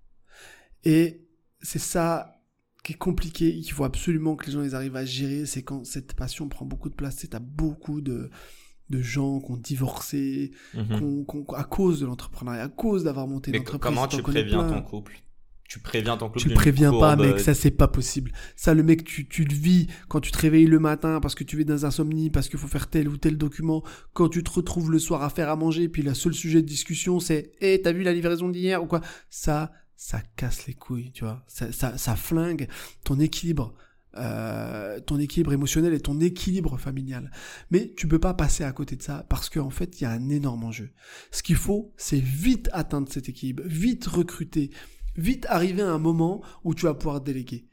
Et 0.84 1.26
c'est 1.60 1.78
ça 1.78 2.32
qui 2.84 2.92
est 2.92 2.96
compliqué, 2.96 3.58
qu'il 3.60 3.72
faut 3.72 3.84
absolument 3.84 4.36
que 4.36 4.46
les 4.46 4.52
gens 4.52 4.62
ils 4.62 4.74
arrivent 4.74 4.96
à 4.96 5.04
gérer, 5.04 5.46
c'est 5.46 5.62
quand 5.62 5.84
cette 5.84 6.14
passion 6.14 6.48
prend 6.48 6.64
beaucoup 6.66 6.88
de 6.88 6.94
place. 6.94 7.16
Sais, 7.16 7.28
t'as 7.28 7.38
beaucoup 7.40 8.00
de, 8.00 8.30
de 8.90 9.00
gens 9.02 9.40
qui 9.40 9.50
ont 9.50 9.56
divorcé 9.56 10.52
Mhm. 10.74 11.24
qu'on- 11.26 11.44
à 11.54 11.64
cause 11.64 12.00
de 12.00 12.06
l'entrepreneuriat, 12.06 12.62
à 12.64 12.68
cause 12.68 13.02
d'avoir 13.04 13.26
monté 13.26 13.50
une 13.50 13.60
entreprise. 13.62 13.80
comment 13.80 14.06
tu 14.06 14.22
préviens 14.22 14.64
plein. 14.64 14.80
ton 14.80 14.82
couple? 14.82 15.20
Tu 15.68 15.80
préviens 15.80 16.16
ton 16.16 16.28
couple 16.28 16.40
Tu 16.40 16.48
préviens 16.54 16.92
pas, 16.92 17.16
mec, 17.16 17.40
ça 17.40 17.54
c'est 17.54 17.70
pas 17.72 17.88
possible. 17.88 18.32
Ça, 18.54 18.72
le 18.74 18.82
mec, 18.82 19.04
tu, 19.04 19.26
tu 19.28 19.44
le 19.44 19.54
vis 19.54 19.88
quand 20.08 20.20
tu 20.20 20.30
te 20.30 20.38
réveilles 20.38 20.66
le 20.66 20.78
matin 20.78 21.18
parce 21.20 21.34
que 21.34 21.44
tu 21.44 21.60
es 21.60 21.64
dans 21.64 21.84
insomnie, 21.84 22.30
parce 22.30 22.48
qu'il 22.48 22.58
faut 22.58 22.68
faire 22.68 22.88
tel 22.88 23.08
ou 23.08 23.16
tel 23.16 23.36
document. 23.36 23.82
Quand 24.12 24.28
tu 24.28 24.42
te 24.44 24.50
retrouves 24.50 24.90
le 24.92 24.98
soir 24.98 25.22
à 25.22 25.30
faire 25.30 25.48
à 25.50 25.56
manger, 25.56 25.88
puis 25.88 26.02
le 26.02 26.14
seul 26.14 26.34
sujet 26.34 26.62
de 26.62 26.66
discussion 26.68 27.18
c'est 27.20 27.52
Eh, 27.60 27.80
t'as 27.82 27.92
vu 27.92 28.02
la 28.02 28.12
livraison 28.12 28.48
d'hier 28.48 28.82
ou 28.82 28.86
quoi? 28.86 29.00
Ça, 29.28 29.72
ça 29.96 30.20
casse 30.36 30.66
les 30.66 30.74
couilles, 30.74 31.10
tu 31.12 31.24
vois. 31.24 31.42
Ça, 31.48 31.72
ça, 31.72 31.98
ça 31.98 32.14
flingue 32.16 32.68
ton 33.04 33.18
équilibre. 33.18 33.74
euh, 34.18 34.98
ton 35.00 35.18
équilibre 35.18 35.52
émotionnel 35.52 35.92
et 35.92 36.00
ton 36.00 36.18
équilibre 36.20 36.78
familial. 36.78 37.30
Mais 37.70 37.92
tu 37.98 38.08
peux 38.08 38.18
pas 38.18 38.32
passer 38.32 38.64
à 38.64 38.72
côté 38.72 38.96
de 38.96 39.02
ça 39.02 39.26
parce 39.28 39.50
qu'en 39.50 39.68
fait, 39.68 40.00
il 40.00 40.04
y 40.04 40.06
a 40.06 40.10
un 40.10 40.30
énorme 40.30 40.64
enjeu. 40.64 40.90
Ce 41.30 41.42
qu'il 41.42 41.56
faut, 41.56 41.92
c'est 41.98 42.20
vite 42.20 42.70
atteindre 42.72 43.08
cet 43.12 43.28
équilibre, 43.28 43.62
vite 43.66 44.06
recruter, 44.06 44.70
vite 45.16 45.46
arriver 45.48 45.82
à 45.82 45.90
un 45.92 45.98
moment 45.98 46.42
où 46.64 46.74
tu 46.74 46.84
vas 46.86 46.94
pouvoir 46.94 47.20
déléguer. 47.20 47.66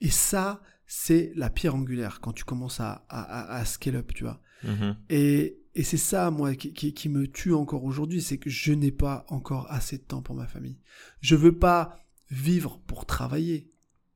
Et 0.00 0.10
ça, 0.10 0.62
c'est 0.86 1.32
la 1.36 1.50
pierre 1.50 1.74
angulaire 1.74 2.20
quand 2.20 2.32
tu 2.32 2.44
commences 2.44 2.80
à, 2.80 3.04
à, 3.08 3.20
à- 3.20 3.56
à 3.58 3.64
scale 3.64 3.96
up, 3.96 4.12
tu 4.14 4.24
vois. 4.24 4.40
Mhm. 4.64 4.96
Et, 5.10 5.58
et 5.74 5.82
c'est 5.84 5.96
ça, 5.96 6.30
moi, 6.30 6.54
qui, 6.54 6.72
qui, 6.72 6.94
qui 6.94 7.08
me 7.08 7.26
tue 7.26 7.52
encore 7.54 7.84
aujourd'hui, 7.84 8.22
c'est 8.22 8.38
que 8.38 8.50
je 8.50 8.72
n'ai 8.72 8.90
pas 8.92 9.24
encore 9.28 9.70
assez 9.70 9.98
de 9.98 10.02
temps 10.02 10.22
pour 10.22 10.34
ma 10.34 10.46
famille. 10.46 10.78
Je 11.20 11.36
veux 11.36 11.56
pas 11.56 11.98
vivre 12.30 12.80
pour 12.86 13.06
travailler, 13.06 13.70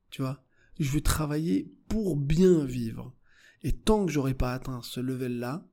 tu 0.09 0.21
vois. 0.21 0.43
Je 0.79 0.89
veux 0.89 1.01
travailler 1.01 1.71
pour 1.87 2.17
bien 2.17 2.65
vivre. 2.65 3.13
Et 3.63 3.71
tant 3.71 4.05
que 4.05 4.11
j'aurai 4.11 4.33
pas 4.33 4.53
atteint 4.53 4.81
ce 4.83 4.99
level-là, 4.99 5.65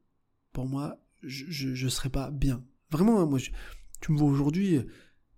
pour 0.53 0.67
moi, 0.67 0.99
je, 1.23 1.45
je, 1.49 1.75
je 1.75 1.89
serai 1.89 2.09
pas 2.09 2.31
bien. 2.31 2.63
Vraiment, 2.91 3.21
hein, 3.21 3.27
moi, 3.27 3.39
je- 3.39 3.51
tu 4.01 4.13
me 4.13 4.19
vois 4.19 4.29
aujourd'hui, 4.29 4.81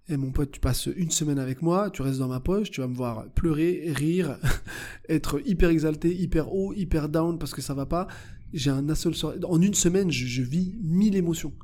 et 0.09 0.17
mon 0.17 0.33
pote, 0.33 0.51
tu 0.53 0.61
passes 0.61 0.87
une 0.87 1.11
semaine 1.11 1.39
avec 1.39 1.63
moi, 1.63 1.91
tu 1.91 2.03
restes 2.03 2.19
dans 2.19 2.29
ma 2.29 2.41
poche, 2.41 2.71
tu 2.71 2.81
vas 2.81 2.89
me 2.89 2.95
voir 2.97 3.31
pleurer, 3.35 3.93
rire, 3.95 4.39
être 5.09 5.41
hyper 5.47 5.71
exalté, 5.71 6.15
hyper 6.15 6.53
haut, 6.53 6.73
hyper 6.75 7.09
down 7.09 7.39
parce 7.39 7.55
que 7.55 7.63
ça 7.63 7.75
va 7.75 7.87
pas. 7.87 8.09
J'ai 8.53 8.71
un 8.71 8.95
sur- 8.95 9.35
En 9.49 9.63
une 9.63 9.75
semaine, 9.75 10.11
je, 10.11 10.27
je 10.27 10.43
vis 10.43 10.77
mille 10.83 11.17
émotions. 11.17 11.55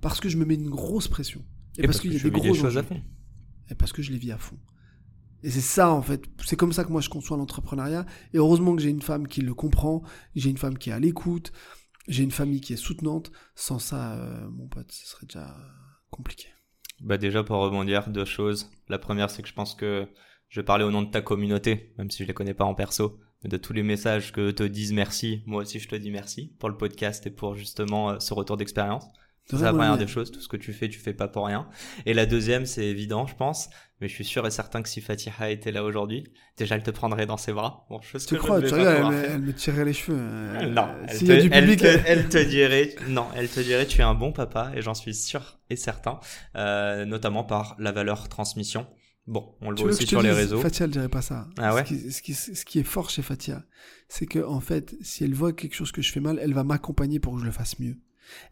Parce 0.00 0.20
que 0.20 0.28
je 0.28 0.36
me 0.38 0.44
mets 0.44 0.54
une 0.54 0.70
grosse 0.70 1.08
pression. 1.08 1.44
Et, 1.78 1.82
parce, 1.82 2.00
qu'il 2.00 2.12
y 2.12 2.16
a 2.16 2.22
des 2.22 2.30
gros 2.30 2.42
des 2.42 2.54
choses 2.54 2.76
à 2.76 2.80
enjeux. 2.80 2.82
fond. 2.88 3.02
Et 3.70 3.74
parce 3.74 3.92
que 3.92 4.02
je 4.02 4.10
les 4.12 4.18
vis 4.18 4.32
à 4.32 4.38
fond. 4.38 4.58
Et 5.42 5.50
c'est 5.50 5.60
ça, 5.60 5.90
en 5.92 6.02
fait. 6.02 6.22
C'est 6.44 6.56
comme 6.56 6.72
ça 6.72 6.84
que 6.84 6.90
moi, 6.92 7.00
je 7.00 7.08
conçois 7.08 7.36
l'entrepreneuriat. 7.36 8.06
Et 8.32 8.38
heureusement 8.38 8.74
que 8.76 8.82
j'ai 8.82 8.90
une 8.90 9.02
femme 9.02 9.26
qui 9.28 9.40
le 9.42 9.54
comprend. 9.54 10.02
J'ai 10.34 10.50
une 10.50 10.56
femme 10.58 10.78
qui 10.78 10.90
est 10.90 10.92
à 10.92 11.00
l'écoute. 11.00 11.52
J'ai 12.08 12.22
une 12.24 12.30
famille 12.30 12.60
qui 12.60 12.72
est 12.72 12.76
soutenante. 12.76 13.30
Sans 13.54 13.78
ça, 13.78 14.14
euh, 14.14 14.48
mon 14.50 14.68
pote, 14.68 14.90
ce 14.92 15.06
serait 15.06 15.26
déjà 15.26 15.56
compliqué. 16.10 16.46
Bah 17.02 17.18
déjà 17.18 17.42
pour 17.42 17.56
rebondir, 17.56 18.08
deux 18.08 18.24
choses. 18.24 18.70
La 18.88 18.98
première 18.98 19.28
c'est 19.28 19.42
que 19.42 19.48
je 19.48 19.54
pense 19.54 19.74
que 19.74 20.06
je 20.48 20.60
vais 20.60 20.64
parler 20.64 20.84
au 20.84 20.90
nom 20.92 21.02
de 21.02 21.10
ta 21.10 21.20
communauté, 21.20 21.92
même 21.98 22.10
si 22.10 22.22
je 22.22 22.28
les 22.28 22.34
connais 22.34 22.54
pas 22.54 22.64
en 22.64 22.74
perso, 22.74 23.18
de 23.42 23.56
tous 23.56 23.72
les 23.72 23.82
messages 23.82 24.30
que 24.30 24.52
te 24.52 24.62
disent 24.62 24.92
merci. 24.92 25.42
Moi 25.46 25.62
aussi 25.62 25.80
je 25.80 25.88
te 25.88 25.96
dis 25.96 26.12
merci 26.12 26.54
pour 26.60 26.68
le 26.68 26.76
podcast 26.76 27.26
et 27.26 27.30
pour 27.30 27.56
justement 27.56 28.10
euh, 28.10 28.18
ce 28.20 28.34
retour 28.34 28.56
d'expérience. 28.56 29.04
C'est 29.44 29.56
C'est 29.56 29.64
la 29.64 29.72
première 29.72 29.98
des 29.98 30.06
choses, 30.06 30.30
tout 30.30 30.40
ce 30.40 30.48
que 30.48 30.56
tu 30.56 30.72
fais, 30.72 30.88
tu 30.88 30.98
fais 31.00 31.12
pas 31.14 31.28
pour 31.28 31.46
rien. 31.46 31.68
Et 32.06 32.14
la 32.14 32.26
deuxième, 32.26 32.64
c'est 32.64 32.84
évident, 32.86 33.26
je 33.26 33.34
pense, 33.34 33.68
mais 34.00 34.06
je 34.08 34.14
suis 34.14 34.24
sûr 34.24 34.46
et 34.46 34.50
certain 34.52 34.82
que 34.82 34.88
si 34.88 35.00
Fatiha 35.00 35.50
était 35.50 35.72
là 35.72 35.82
aujourd'hui, 35.84 36.24
déjà 36.56 36.76
elle 36.76 36.82
te 36.84 36.92
prendrait 36.92 37.26
dans 37.26 37.36
ses 37.36 37.52
bras. 37.52 37.84
Bon, 37.90 38.00
chose 38.00 38.24
Tu 38.24 38.36
que 38.36 38.40
je 38.40 38.42
crois, 38.46 38.56
ne 38.58 38.62
vais 38.62 38.68
tu 38.68 38.74
regardes, 38.74 39.12
elle, 39.12 39.18
me- 39.18 39.22
faire. 39.22 39.30
elle 39.34 39.42
me 39.42 39.52
tirerait 39.52 39.84
les 39.84 39.92
cheveux. 39.92 40.16
euh, 40.18 40.68
Non, 40.70 40.88
elle 41.08 41.18
te, 41.18 41.24
y 41.24 41.32
a 41.32 41.40
du 41.42 41.48
elle 41.52 41.76
te- 41.76 41.86
elle 42.06 42.28
te 42.28 42.38
dirait, 42.38 42.94
non, 43.08 43.26
elle 43.34 43.48
te 43.48 43.60
dirait, 43.60 43.86
tu 43.86 43.98
es 44.00 44.04
un 44.04 44.14
bon 44.14 44.32
papa, 44.32 44.70
et 44.76 44.80
j'en 44.80 44.94
suis 44.94 45.14
sûr 45.14 45.58
et 45.70 45.76
certain, 45.76 46.20
euh, 46.56 47.04
notamment 47.04 47.42
par 47.44 47.74
la 47.80 47.90
valeur 47.92 48.28
transmission. 48.28 48.86
Bon, 49.26 49.54
on 49.60 49.70
le 49.70 49.76
Tu 49.76 49.82
voit 49.82 49.92
aussi 49.92 50.04
te 50.04 50.08
sur 50.08 50.22
les 50.22 50.30
dise, 50.30 50.38
réseaux. 50.38 50.60
Fatia, 50.60 50.84
elle 50.86 50.90
dirait 50.92 51.08
pas 51.08 51.22
ça. 51.22 51.48
Ah 51.58 51.74
ouais 51.74 51.84
ce, 51.84 51.88
qui, 51.88 52.10
ce, 52.10 52.22
qui, 52.22 52.34
ce 52.34 52.64
qui 52.64 52.78
est 52.80 52.84
fort 52.84 53.10
chez 53.10 53.22
Fatia, 53.22 53.64
c'est 54.08 54.26
que 54.26 54.38
en 54.44 54.60
fait, 54.60 54.94
si 55.00 55.22
elle 55.24 55.34
voit 55.34 55.52
quelque 55.52 55.74
chose 55.74 55.92
que 55.92 56.00
je 56.02 56.10
fais 56.12 56.20
mal, 56.20 56.38
elle 56.42 56.54
va 56.54 56.64
m'accompagner 56.64 57.18
pour 57.20 57.34
que 57.34 57.40
je 57.40 57.44
le 57.46 57.52
fasse 57.52 57.78
mieux. 57.80 57.96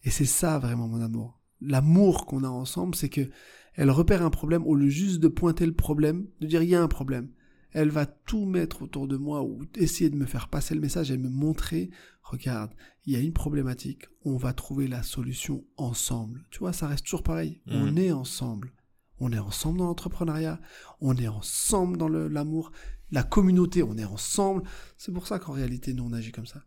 Et 0.05 0.11
c'est 0.11 0.25
ça 0.25 0.59
vraiment 0.59 0.89
mon 0.89 1.01
amour. 1.01 1.41
L'amour 1.61 2.27
qu'on 2.27 2.45
a 2.45 2.49
ensemble, 2.49 2.95
c'est 2.95 3.09
que 3.09 3.29
elle 3.75 3.91
repère 3.91 4.23
un 4.23 4.31
problème 4.31 4.67
au 4.67 4.75
lieu 4.75 4.89
juste 4.89 5.21
de 5.21 5.29
pointer 5.29 5.67
le 5.67 5.75
problème, 5.75 6.27
de 6.41 6.47
dire 6.47 6.63
il 6.63 6.69
y 6.69 6.75
a 6.75 6.83
un 6.83 6.89
problème. 6.89 7.31
Elle 7.73 7.91
va 7.91 8.05
tout 8.05 8.47
mettre 8.47 8.83
autour 8.83 9.07
de 9.07 9.17
moi 9.17 9.43
ou 9.43 9.63
essayer 9.77 10.11
de 10.11 10.17
me 10.17 10.27
faire 10.27 10.49
passer 10.49 10.75
le 10.75 10.81
message 10.81 11.11
et 11.11 11.17
me 11.17 11.29
montrer, 11.29 11.91
regarde, 12.23 12.73
il 13.07 13.13
y 13.13 13.17
a 13.17 13.21
une 13.21 13.33
problématique, 13.33 14.07
on 14.25 14.37
va 14.37 14.53
trouver 14.53 14.89
la 14.89 15.03
solution 15.03 15.65
ensemble. 15.77 16.45
Tu 16.51 16.59
vois, 16.59 16.73
ça 16.73 16.89
reste 16.89 17.05
toujours 17.05 17.23
pareil. 17.23 17.61
Mhm. 17.67 17.75
On 17.83 17.97
est 17.97 18.13
ensemble. 18.13 18.73
On 19.21 19.33
est 19.33 19.39
ensemble 19.39 19.79
dans 19.79 19.87
l'entrepreneuriat, 19.87 20.61
on 21.01 21.15
est 21.17 21.29
ensemble 21.29 21.99
dans 21.99 22.09
l'amour, 22.09 22.73
la 23.11 23.23
communauté, 23.23 23.83
on 23.83 23.99
est 23.99 24.05
ensemble. 24.05 24.63
C'est 24.97 25.13
pour 25.13 25.27
ça 25.27 25.39
qu'en 25.39 25.53
réalité, 25.53 25.93
nous, 25.93 26.05
on 26.05 26.13
agit 26.13 26.33
comme 26.33 26.47
ça. 26.47 26.65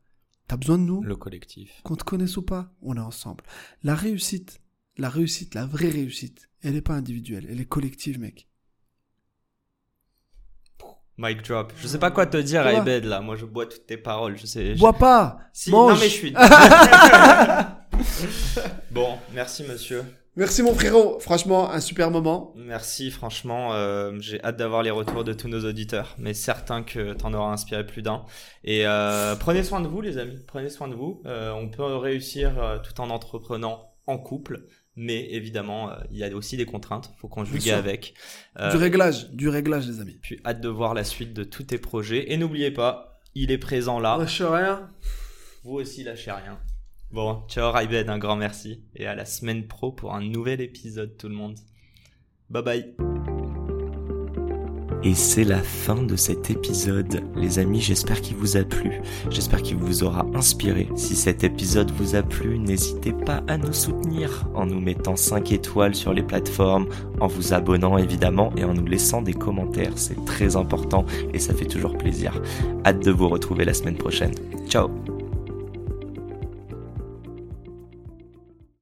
T'as 0.54 0.58
besoin 0.58 0.78
de 0.78 0.84
nous? 0.84 1.02
Le 1.02 1.16
collectif. 1.16 1.82
qu'on 1.84 1.96
te 1.96 2.04
connaisse 2.04 2.38
ou 2.38 2.44
pas, 2.44 2.72
on 2.84 2.96
est 2.96 3.00
ensemble. 3.00 3.44
La 3.82 3.96
réussite, 3.96 4.62
la 4.98 5.10
réussite, 5.10 5.56
la 5.56 5.66
vraie 5.66 5.90
réussite, 5.90 6.48
elle 6.62 6.74
n'est 6.74 6.82
pas 6.82 6.94
individuelle, 6.94 7.48
elle 7.50 7.60
est 7.60 7.66
collective, 7.66 8.20
mec. 8.20 8.48
Mic 11.18 11.42
drop. 11.42 11.74
Je 11.82 11.88
sais 11.88 11.98
pas 11.98 12.12
quoi 12.12 12.28
te 12.28 12.38
dire, 12.38 12.62
Quoi 12.62 12.74
Aibed, 12.74 13.06
là. 13.06 13.20
Moi, 13.22 13.36
je 13.36 13.46
bois 13.48 13.66
toutes 13.66 13.88
tes 13.88 13.98
paroles. 13.98 14.38
Je 14.38 14.46
sais. 14.46 14.76
je- 14.76 14.80
Bois 14.80 14.94
pas 14.94 15.40
Si, 15.54 15.72
mange. 15.72 15.94
non, 15.94 16.00
mais 16.00 16.10
je 16.10 16.14
suis. 16.14 16.34
bon, 18.92 19.18
merci, 19.34 19.64
monsieur. 19.64 20.04
Merci 20.36 20.64
mon 20.64 20.74
frérot, 20.74 21.20
franchement, 21.20 21.70
un 21.72 21.80
super 21.80 22.10
moment. 22.10 22.54
Merci, 22.56 23.12
franchement, 23.12 23.74
euh, 23.74 24.14
j'ai 24.20 24.44
hâte 24.44 24.58
d'avoir 24.58 24.82
les 24.82 24.90
retours 24.90 25.24
de 25.24 25.32
tous 25.32 25.48
nos 25.48 25.64
auditeurs, 25.64 26.16
mais 26.18 26.34
certain 26.34 26.82
que 26.82 27.14
t'en 27.14 27.36
auras 27.36 27.52
inspiré 27.52 27.86
plus 27.86 28.02
d'un. 28.02 28.26
Et 28.64 28.88
euh, 28.88 29.36
prenez 29.36 29.64
soin 29.64 29.80
de 29.80 29.88
vous, 29.88 30.02
les 30.02 30.18
amis, 30.18 30.40
prenez 30.48 30.70
soin 30.70 30.88
de 30.88 30.96
vous. 30.96 31.22
Euh, 31.28 31.52
on 31.52 31.70
peut 31.70 31.84
réussir 31.84 32.82
tout 32.84 33.00
en 33.00 33.12
entreprenant 33.12 33.94
en 34.08 34.18
couple, 34.18 34.66
mais 34.96 35.32
évidemment, 35.34 35.92
il 36.10 36.18
y 36.18 36.24
a 36.24 36.36
aussi 36.36 36.58
des 36.58 36.66
contraintes, 36.66 37.12
faut 37.22 37.28
conjuguer 37.28 37.72
avec. 37.72 38.16
Du 38.72 38.78
réglage, 38.78 39.30
du 39.30 39.50
réglage, 39.50 39.86
les 39.86 40.02
amis. 40.02 40.18
puis 40.20 40.40
hâte 40.48 40.62
de 40.62 40.70
voir 40.70 40.96
la 40.96 41.04
suite 41.04 41.34
de 41.34 41.44
tous 41.44 41.64
tes 41.64 41.78
projets. 41.78 42.34
Et 42.34 42.38
n'oubliez 42.38 42.72
pas, 42.72 43.22
il 43.36 43.52
est 43.52 43.60
présent 43.60 44.00
là. 44.00 44.18
Lâche 44.18 44.42
rien. 44.42 44.90
Vous 45.64 45.76
aussi, 45.76 46.04
lâchez 46.04 46.32
rien. 46.32 46.58
Bon, 47.14 47.44
ciao 47.48 47.72
Raibed, 47.72 48.10
un 48.10 48.18
grand 48.18 48.36
merci. 48.36 48.82
Et 48.96 49.06
à 49.06 49.14
la 49.14 49.26
semaine 49.26 49.68
pro 49.68 49.92
pour 49.92 50.16
un 50.16 50.22
nouvel 50.22 50.62
épisode, 50.62 51.16
tout 51.16 51.30
le 51.30 51.36
monde. 51.36 51.60
Bye 52.50 52.64
bye. 52.64 52.96
Et 55.04 55.14
c'est 55.14 55.44
la 55.44 55.62
fin 55.62 56.02
de 56.02 56.16
cet 56.16 56.50
épisode. 56.50 57.22
Les 57.36 57.60
amis, 57.60 57.82
j'espère 57.82 58.20
qu'il 58.20 58.36
vous 58.38 58.58
a 58.58 58.64
plu. 58.64 59.00
J'espère 59.30 59.62
qu'il 59.62 59.76
vous 59.76 60.04
aura 60.04 60.26
inspiré. 60.34 60.90
Si 60.96 61.16
cet 61.16 61.44
épisode 61.44 61.92
vous 61.92 62.16
a 62.16 62.24
plu, 62.24 62.58
n'hésitez 62.58 63.14
pas 63.14 63.44
à 63.48 63.58
nous 63.58 63.74
soutenir 63.74 64.50
en 64.56 64.66
nous 64.66 64.80
mettant 64.80 65.16
5 65.16 65.52
étoiles 65.52 65.94
sur 65.94 66.14
les 66.14 66.24
plateformes, 66.24 66.88
en 67.20 67.28
vous 67.28 67.54
abonnant 67.54 68.00
évidemment 68.00 68.52
et 68.58 68.64
en 68.64 68.74
nous 68.74 68.88
laissant 68.88 69.22
des 69.22 69.36
commentaires. 69.36 69.98
C'est 69.98 70.26
très 70.26 70.56
important 70.56 71.06
et 71.32 71.38
ça 71.38 71.54
fait 71.54 71.66
toujours 71.66 71.96
plaisir. 71.96 72.42
Hâte 72.84 73.04
de 73.04 73.12
vous 73.12 73.30
retrouver 73.30 73.66
la 73.66 73.76
semaine 73.76 73.98
prochaine. 73.98 74.34
Ciao 74.68 74.90